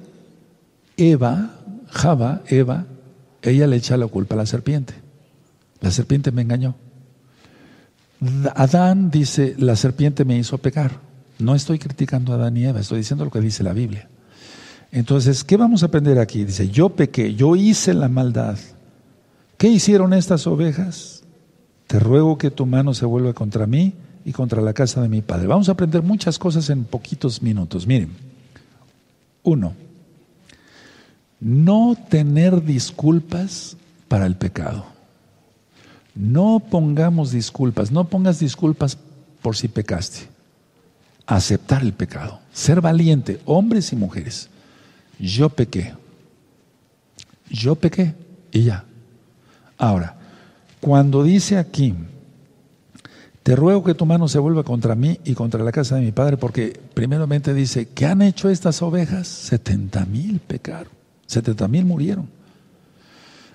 Eva, 0.98 1.60
Java, 1.88 2.42
Eva, 2.48 2.84
ella 3.40 3.66
le 3.66 3.76
echa 3.76 3.96
la 3.96 4.08
culpa 4.08 4.34
a 4.34 4.38
la 4.38 4.46
serpiente. 4.46 4.92
La 5.80 5.92
serpiente 5.92 6.30
me 6.30 6.42
engañó. 6.42 6.74
Adán 8.54 9.10
dice, 9.10 9.54
la 9.56 9.76
serpiente 9.76 10.26
me 10.26 10.36
hizo 10.36 10.58
pecar. 10.58 11.00
No 11.38 11.54
estoy 11.54 11.78
criticando 11.78 12.32
a 12.32 12.36
Adán 12.36 12.58
y 12.58 12.66
Eva, 12.66 12.80
estoy 12.80 12.98
diciendo 12.98 13.24
lo 13.24 13.30
que 13.30 13.40
dice 13.40 13.62
la 13.62 13.72
Biblia. 13.72 14.10
Entonces, 14.92 15.44
¿qué 15.44 15.56
vamos 15.56 15.82
a 15.82 15.86
aprender 15.86 16.18
aquí? 16.18 16.44
Dice, 16.44 16.68
yo 16.68 16.90
pequé, 16.90 17.34
yo 17.34 17.56
hice 17.56 17.94
la 17.94 18.08
maldad. 18.08 18.58
¿Qué 19.58 19.68
hicieron 19.68 20.12
estas 20.12 20.46
ovejas? 20.46 21.24
Te 21.86 21.98
ruego 21.98 22.38
que 22.38 22.50
tu 22.50 22.66
mano 22.66 22.94
se 22.94 23.06
vuelva 23.06 23.32
contra 23.32 23.66
mí 23.66 23.94
y 24.24 24.32
contra 24.32 24.60
la 24.60 24.72
casa 24.72 25.00
de 25.00 25.08
mi 25.08 25.22
padre. 25.22 25.46
Vamos 25.46 25.68
a 25.68 25.72
aprender 25.72 26.02
muchas 26.02 26.38
cosas 26.38 26.68
en 26.70 26.84
poquitos 26.84 27.42
minutos. 27.42 27.86
Miren, 27.86 28.10
uno, 29.42 29.74
no 31.40 31.96
tener 32.08 32.64
disculpas 32.64 33.76
para 34.08 34.26
el 34.26 34.36
pecado. 34.36 34.86
No 36.14 36.60
pongamos 36.60 37.30
disculpas, 37.30 37.92
no 37.92 38.04
pongas 38.04 38.40
disculpas 38.40 38.98
por 39.42 39.56
si 39.56 39.68
pecaste. 39.68 40.28
Aceptar 41.26 41.82
el 41.82 41.92
pecado, 41.92 42.40
ser 42.52 42.80
valiente, 42.80 43.40
hombres 43.44 43.92
y 43.92 43.96
mujeres. 43.96 44.48
Yo 45.18 45.48
pequé, 45.48 45.94
yo 47.50 47.74
pequé 47.74 48.14
y 48.52 48.64
ya. 48.64 48.84
Ahora, 49.78 50.16
cuando 50.80 51.22
dice 51.22 51.56
aquí, 51.58 51.94
te 53.42 53.54
ruego 53.54 53.84
que 53.84 53.94
tu 53.94 54.06
mano 54.06 54.28
se 54.28 54.38
vuelva 54.38 54.64
contra 54.64 54.94
mí 54.94 55.20
y 55.24 55.34
contra 55.34 55.62
la 55.62 55.72
casa 55.72 55.96
de 55.96 56.02
mi 56.02 56.12
padre, 56.12 56.36
porque 56.36 56.80
primeramente 56.94 57.54
dice, 57.54 57.88
¿qué 57.88 58.06
han 58.06 58.22
hecho 58.22 58.50
estas 58.50 58.82
ovejas? 58.82 59.28
Setenta 59.28 60.04
mil 60.04 60.40
pecaron. 60.40 60.96
70 61.26 61.68
mil 61.68 61.84
murieron. 61.84 62.28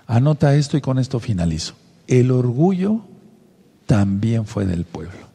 Anota 0.08 0.56
esto 0.56 0.78
y 0.78 0.82
con 0.82 1.00
esto 1.00 1.20
finalizo. 1.20 1.74
El 2.08 2.32
orgullo 2.32 3.02
también 3.86 4.46
fue 4.46 4.66
del 4.66 4.84
pueblo. 4.84 5.28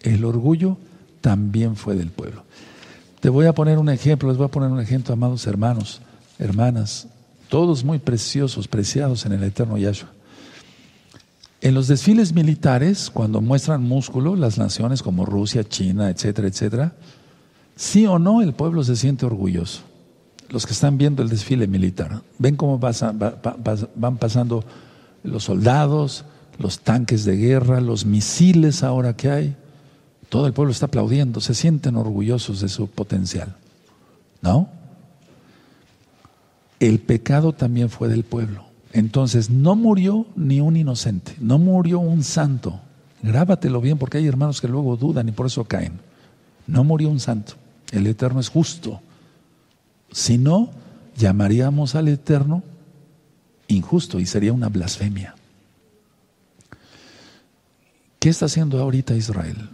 El 0.00 0.24
orgullo 0.24 0.78
también 1.20 1.76
fue 1.76 1.96
del 1.96 2.10
pueblo. 2.10 2.44
Te 3.26 3.30
voy 3.30 3.46
a 3.46 3.52
poner 3.52 3.76
un 3.78 3.88
ejemplo, 3.88 4.28
les 4.28 4.38
voy 4.38 4.44
a 4.44 4.50
poner 4.52 4.70
un 4.70 4.78
ejemplo, 4.78 5.12
amados 5.12 5.48
hermanos, 5.48 6.00
hermanas, 6.38 7.08
todos 7.48 7.82
muy 7.82 7.98
preciosos, 7.98 8.68
preciados 8.68 9.26
en 9.26 9.32
el 9.32 9.42
eterno 9.42 9.76
Yahshua. 9.76 10.10
En 11.60 11.74
los 11.74 11.88
desfiles 11.88 12.32
militares, 12.32 13.10
cuando 13.12 13.40
muestran 13.40 13.82
músculo, 13.82 14.36
las 14.36 14.58
naciones 14.58 15.02
como 15.02 15.26
Rusia, 15.26 15.64
China, 15.64 16.08
etcétera, 16.08 16.46
etcétera, 16.46 16.92
sí 17.74 18.06
o 18.06 18.20
no 18.20 18.42
el 18.42 18.52
pueblo 18.52 18.84
se 18.84 18.94
siente 18.94 19.26
orgulloso 19.26 19.80
los 20.48 20.64
que 20.64 20.74
están 20.74 20.96
viendo 20.96 21.24
el 21.24 21.28
desfile 21.28 21.66
militar, 21.66 22.22
ven 22.38 22.54
cómo 22.54 22.78
van 22.78 24.18
pasando 24.18 24.62
los 25.24 25.42
soldados, 25.42 26.24
los 26.60 26.78
tanques 26.78 27.24
de 27.24 27.36
guerra, 27.36 27.80
los 27.80 28.06
misiles 28.06 28.84
ahora 28.84 29.16
que 29.16 29.30
hay. 29.32 29.56
Todo 30.28 30.46
el 30.46 30.52
pueblo 30.52 30.72
está 30.72 30.86
aplaudiendo, 30.86 31.40
se 31.40 31.54
sienten 31.54 31.96
orgullosos 31.96 32.60
de 32.60 32.68
su 32.68 32.88
potencial. 32.88 33.56
¿No? 34.42 34.68
El 36.78 36.98
pecado 37.00 37.52
también 37.52 37.88
fue 37.88 38.08
del 38.08 38.24
pueblo. 38.24 38.64
Entonces 38.92 39.50
no 39.50 39.76
murió 39.76 40.26
ni 40.36 40.60
un 40.60 40.76
inocente, 40.76 41.34
no 41.40 41.58
murió 41.58 41.98
un 41.98 42.22
santo. 42.22 42.80
Grábatelo 43.22 43.80
bien 43.80 43.98
porque 43.98 44.18
hay 44.18 44.26
hermanos 44.26 44.60
que 44.60 44.68
luego 44.68 44.96
dudan 44.96 45.28
y 45.28 45.32
por 45.32 45.46
eso 45.46 45.64
caen. 45.64 46.00
No 46.66 46.84
murió 46.84 47.08
un 47.08 47.20
santo. 47.20 47.54
El 47.92 48.06
Eterno 48.06 48.40
es 48.40 48.48
justo 48.48 49.00
sino 50.16 50.70
llamaríamos 51.16 51.94
al 51.94 52.08
Eterno 52.08 52.62
injusto 53.68 54.20
y 54.20 54.26
sería 54.26 54.52
una 54.52 54.68
blasfemia. 54.68 55.34
¿Qué 58.18 58.30
está 58.30 58.46
haciendo 58.46 58.80
ahorita 58.80 59.14
Israel? 59.14 59.68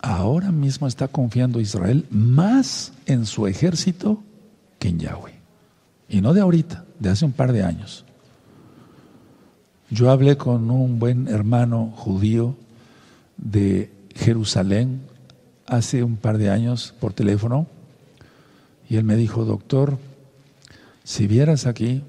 Ahora 0.00 0.52
mismo 0.52 0.86
está 0.86 1.08
confiando 1.08 1.60
Israel 1.60 2.06
más 2.10 2.92
en 3.06 3.26
su 3.26 3.46
ejército 3.46 4.22
que 4.78 4.88
en 4.88 4.98
Yahweh. 4.98 5.34
Y 6.08 6.20
no 6.20 6.34
de 6.34 6.40
ahorita, 6.40 6.84
de 6.98 7.10
hace 7.10 7.24
un 7.24 7.32
par 7.32 7.52
de 7.52 7.62
años. 7.62 8.04
Yo 9.90 10.10
hablé 10.10 10.36
con 10.36 10.70
un 10.70 10.98
buen 10.98 11.28
hermano 11.28 11.92
judío 11.96 12.56
de 13.36 13.92
Jerusalén 14.14 15.02
hace 15.66 16.02
un 16.02 16.16
par 16.16 16.38
de 16.38 16.50
años 16.50 16.94
por 17.00 17.12
teléfono 17.12 17.66
y 18.88 18.96
él 18.96 19.04
me 19.04 19.16
dijo, 19.16 19.44
doctor, 19.44 19.98
si 21.04 21.26
vieras 21.26 21.66
aquí, 21.66 22.02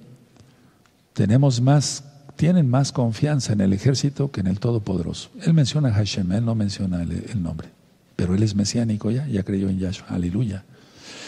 tenemos 1.13 1.61
más, 1.61 2.03
tienen 2.35 2.69
más 2.69 2.91
confianza 2.91 3.53
en 3.53 3.61
el 3.61 3.73
ejército 3.73 4.31
que 4.31 4.41
en 4.41 4.47
el 4.47 4.59
Todopoderoso. 4.59 5.29
Él 5.41 5.53
menciona 5.53 5.89
a 5.89 5.93
Hashem, 5.93 6.31
él 6.31 6.45
no 6.45 6.55
menciona 6.55 7.01
el, 7.01 7.41
nombre, 7.41 7.69
pero 8.17 8.35
él 8.35 8.43
es 8.43 8.55
mesiánico 8.55 9.09
ya, 9.09 9.25
ya 9.27 9.43
creyó 9.43 9.69
en 9.69 9.79
Yahshua, 9.79 10.07
aleluya. 10.09 10.65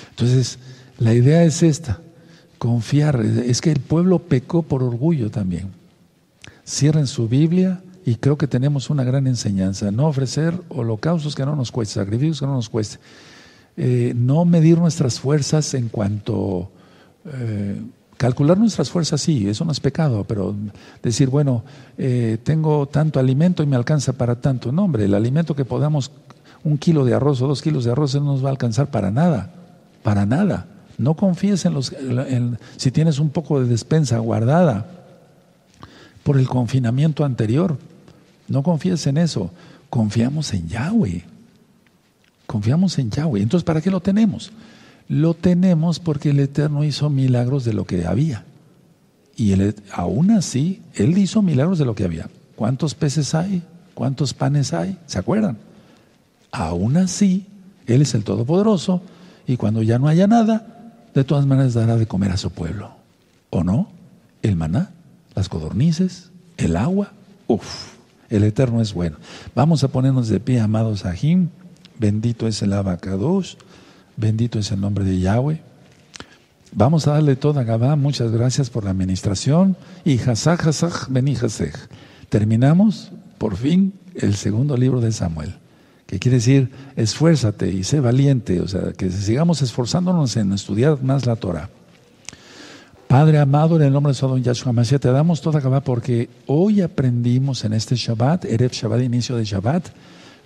Entonces, 0.10 0.60
la 0.98 1.14
idea 1.14 1.46
es 1.46 1.64
esta, 1.64 2.02
confiar, 2.58 3.22
es 3.22 3.62
que 3.62 3.72
el 3.72 3.80
pueblo 3.80 4.20
pecó 4.20 4.64
por 4.64 4.84
orgullo 4.84 5.32
también. 5.32 5.70
Cierren 6.68 7.08
su 7.08 7.30
Biblia 7.30 7.82
y 8.06 8.16
creo 8.16 8.38
que 8.38 8.48
tenemos 8.48 8.90
una 8.90 9.06
gran 9.06 9.28
enseñanza, 9.28 9.92
no 9.92 10.08
ofrecer 10.08 10.54
holocaustos 10.68 11.36
que 11.36 11.46
no 11.46 11.56
nos 11.56 11.72
cueste, 11.72 11.94
sacrificios 11.94 12.42
que 12.42 12.48
no 12.48 12.56
nos 12.56 12.68
cueste, 12.68 12.98
eh, 13.78 14.14
no 14.14 14.44
medir 14.44 14.78
nuestras 14.78 15.22
fuerzas 15.22 15.74
en 15.74 15.88
cuanto... 15.88 16.70
Eh, 17.26 17.82
Calcular 18.20 18.58
nuestras 18.58 18.90
fuerzas 18.90 19.22
sí, 19.22 19.48
eso 19.48 19.64
no 19.64 19.72
es 19.72 19.80
pecado, 19.80 20.26
pero 20.26 20.54
decir, 21.02 21.30
bueno, 21.30 21.64
eh, 21.98 22.38
tengo 22.44 22.86
tanto 22.86 23.18
alimento 23.18 23.64
y 23.64 23.66
me 23.66 23.78
alcanza 23.78 24.12
para 24.12 24.42
tanto. 24.42 24.74
No, 24.74 24.84
hombre, 24.84 25.06
el 25.06 25.14
alimento 25.14 25.56
que 25.56 25.64
podamos, 25.64 26.12
un 26.64 26.78
kilo 26.78 27.05
de 27.05 27.14
arroz 27.14 27.41
o 27.41 27.47
dos 27.47 27.62
kilos 27.62 27.86
de 27.86 27.91
arroz, 27.91 28.16
no 28.16 28.22
nos 28.22 28.43
va 28.43 28.49
a 28.49 28.51
alcanzar 28.51 28.88
para 28.91 29.12
nada, 29.12 29.51
para 30.03 30.26
nada. 30.26 30.66
No 30.97 31.14
confíes 31.14 31.66
en 31.66 31.74
los, 31.74 31.95
si 32.78 32.91
tienes 32.91 33.20
un 33.20 33.30
poco 33.30 33.62
de 33.62 33.70
despensa 33.70 34.18
guardada 34.20 34.86
por 36.24 36.38
el 36.38 36.47
confinamiento 36.47 37.24
anterior. 37.24 37.78
No 38.47 38.64
confíes 38.64 39.07
en 39.07 39.18
eso. 39.18 39.51
Confiamos 39.89 40.53
en 40.53 40.68
Yahweh. 40.68 41.24
Confiamos 42.45 42.99
en 42.99 43.12
Yahweh. 43.12 43.41
Entonces, 43.41 43.64
¿para 43.64 43.80
qué 43.80 43.89
lo 43.89 44.01
tenemos? 44.01 44.51
Lo 45.07 45.34
tenemos 45.34 45.99
porque 45.99 46.32
el 46.32 46.39
Eterno 46.39 46.84
hizo 46.84 47.10
milagros 47.10 47.64
de 47.64 47.74
lo 47.74 47.86
que 47.86 48.05
había. 48.05 48.43
Y 49.36 49.53
él, 49.53 49.74
aún 49.93 50.32
así, 50.32 50.82
Él 50.95 51.18
hizo 51.18 51.41
milagros 51.41 51.80
de 51.80 51.86
lo 51.86 51.95
que 51.95 52.03
había. 52.03 52.30
¿Cuántos 52.57 52.93
peces 52.93 53.34
hay? 53.34 53.64
¿Cuántos 53.93 54.34
panes 54.34 54.74
hay? 54.74 54.97
¿Se 55.05 55.18
acuerdan? 55.18 55.57
Aún 56.52 56.97
así, 56.97 57.45
Él 57.86 58.02
es 58.02 58.14
el 58.14 58.24
Todopoderoso 58.24 59.02
y 59.47 59.58
cuando 59.58 59.82
ya 59.82 60.00
no 60.00 60.08
haya 60.08 60.28
nada, 60.28 60.93
de 61.14 61.24
todas 61.24 61.45
maneras 61.45 61.74
dará 61.74 61.97
de 61.97 62.08
comer 62.08 62.32
a 62.32 62.38
su 62.38 62.52
pueblo. 62.52 62.91
¿O 63.50 63.64
no? 63.64 63.89
El 64.41 64.56
maná, 64.56 64.91
las 65.36 65.50
codornices, 65.50 66.32
el 66.58 66.76
agua. 66.76 67.14
Uf, 67.47 67.93
el 68.30 68.43
Eterno 68.43 68.82
es 68.82 68.93
bueno. 68.93 69.18
Vamos 69.56 69.84
a 69.84 69.88
ponernos 69.88 70.28
de 70.28 70.39
pie, 70.39 70.60
amados 70.60 71.06
Ajim. 71.06 71.50
Bendito 71.97 72.47
es 72.47 72.62
el 72.62 72.74
abacados. 72.74 73.58
Bendito 74.18 74.60
es 74.60 74.72
el 74.72 74.82
nombre 74.82 75.04
de 75.04 75.20
Yahweh. 75.20 75.62
Vamos 76.72 77.08
a 77.08 77.14
darle 77.14 77.36
toda 77.36 77.64
Gabá. 77.64 77.95
Muchas 77.95 78.32
gracias 78.32 78.70
por 78.70 78.84
la 78.84 78.91
administración. 78.91 79.76
Y 80.06 80.20
Hazak, 80.20 80.68
Hazak, 80.68 81.10
Beni 81.10 81.36
Terminamos, 82.30 83.12
por 83.39 83.56
fin, 83.56 83.93
el 84.14 84.36
segundo 84.36 84.78
libro 84.78 85.02
de 85.02 85.12
Samuel. 85.12 85.56
Que 86.10 86.18
quiere 86.18 86.38
decir, 86.38 86.72
esfuérzate 86.95 87.72
y 87.72 87.84
sé 87.84 87.99
valiente. 87.99 88.62
O 88.62 88.68
sea, 88.68 88.93
que 88.93 89.12
sigamos 89.12 89.62
esforzándonos 89.62 90.36
en 90.38 90.53
estudiar 90.53 91.03
más 91.03 91.28
la 91.28 91.36
Torah. 91.36 91.70
Padre 93.07 93.38
amado, 93.38 93.76
en 93.76 93.84
el 93.84 93.93
nombre 93.93 94.14
de 94.14 94.16
Sodom 94.16 94.41
Yahshua 94.41 94.74
Mashiach, 94.74 95.01
te 95.01 95.12
damos 95.12 95.39
toda 95.41 95.60
Gabá 95.60 95.82
porque 95.82 96.30
hoy 96.47 96.82
aprendimos 96.82 97.64
en 97.64 97.74
este 97.74 97.95
Shabbat, 97.95 98.45
Erev 98.45 98.72
Shabbat, 98.72 99.03
inicio 99.03 99.36
de 99.36 99.45
Shabbat, 99.45 99.89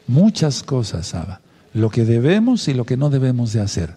muchas 0.07 0.63
cosas, 0.63 1.15
Abba 1.15 1.39
lo 1.73 1.89
que 1.89 2.05
debemos 2.05 2.67
y 2.67 2.73
lo 2.73 2.85
que 2.85 2.97
no 2.97 3.09
debemos 3.09 3.53
de 3.53 3.61
hacer. 3.61 3.95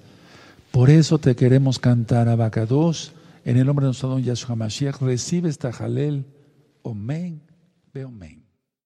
Por 0.70 0.90
eso 0.90 1.18
te 1.18 1.36
queremos 1.36 1.78
cantar 1.78 2.28
Abacados 2.28 3.12
en 3.44 3.56
el 3.56 3.66
nombre 3.66 3.84
de 3.84 3.88
nuestro 3.88 4.08
don 4.08 4.22
Yahshua 4.22 4.56
Mashiach. 4.56 5.00
Recibe 5.00 5.48
esta 5.48 5.72
Jalel. 5.72 6.24
Omen. 6.82 7.42
Ve 7.92 8.04
omen. 8.04 8.45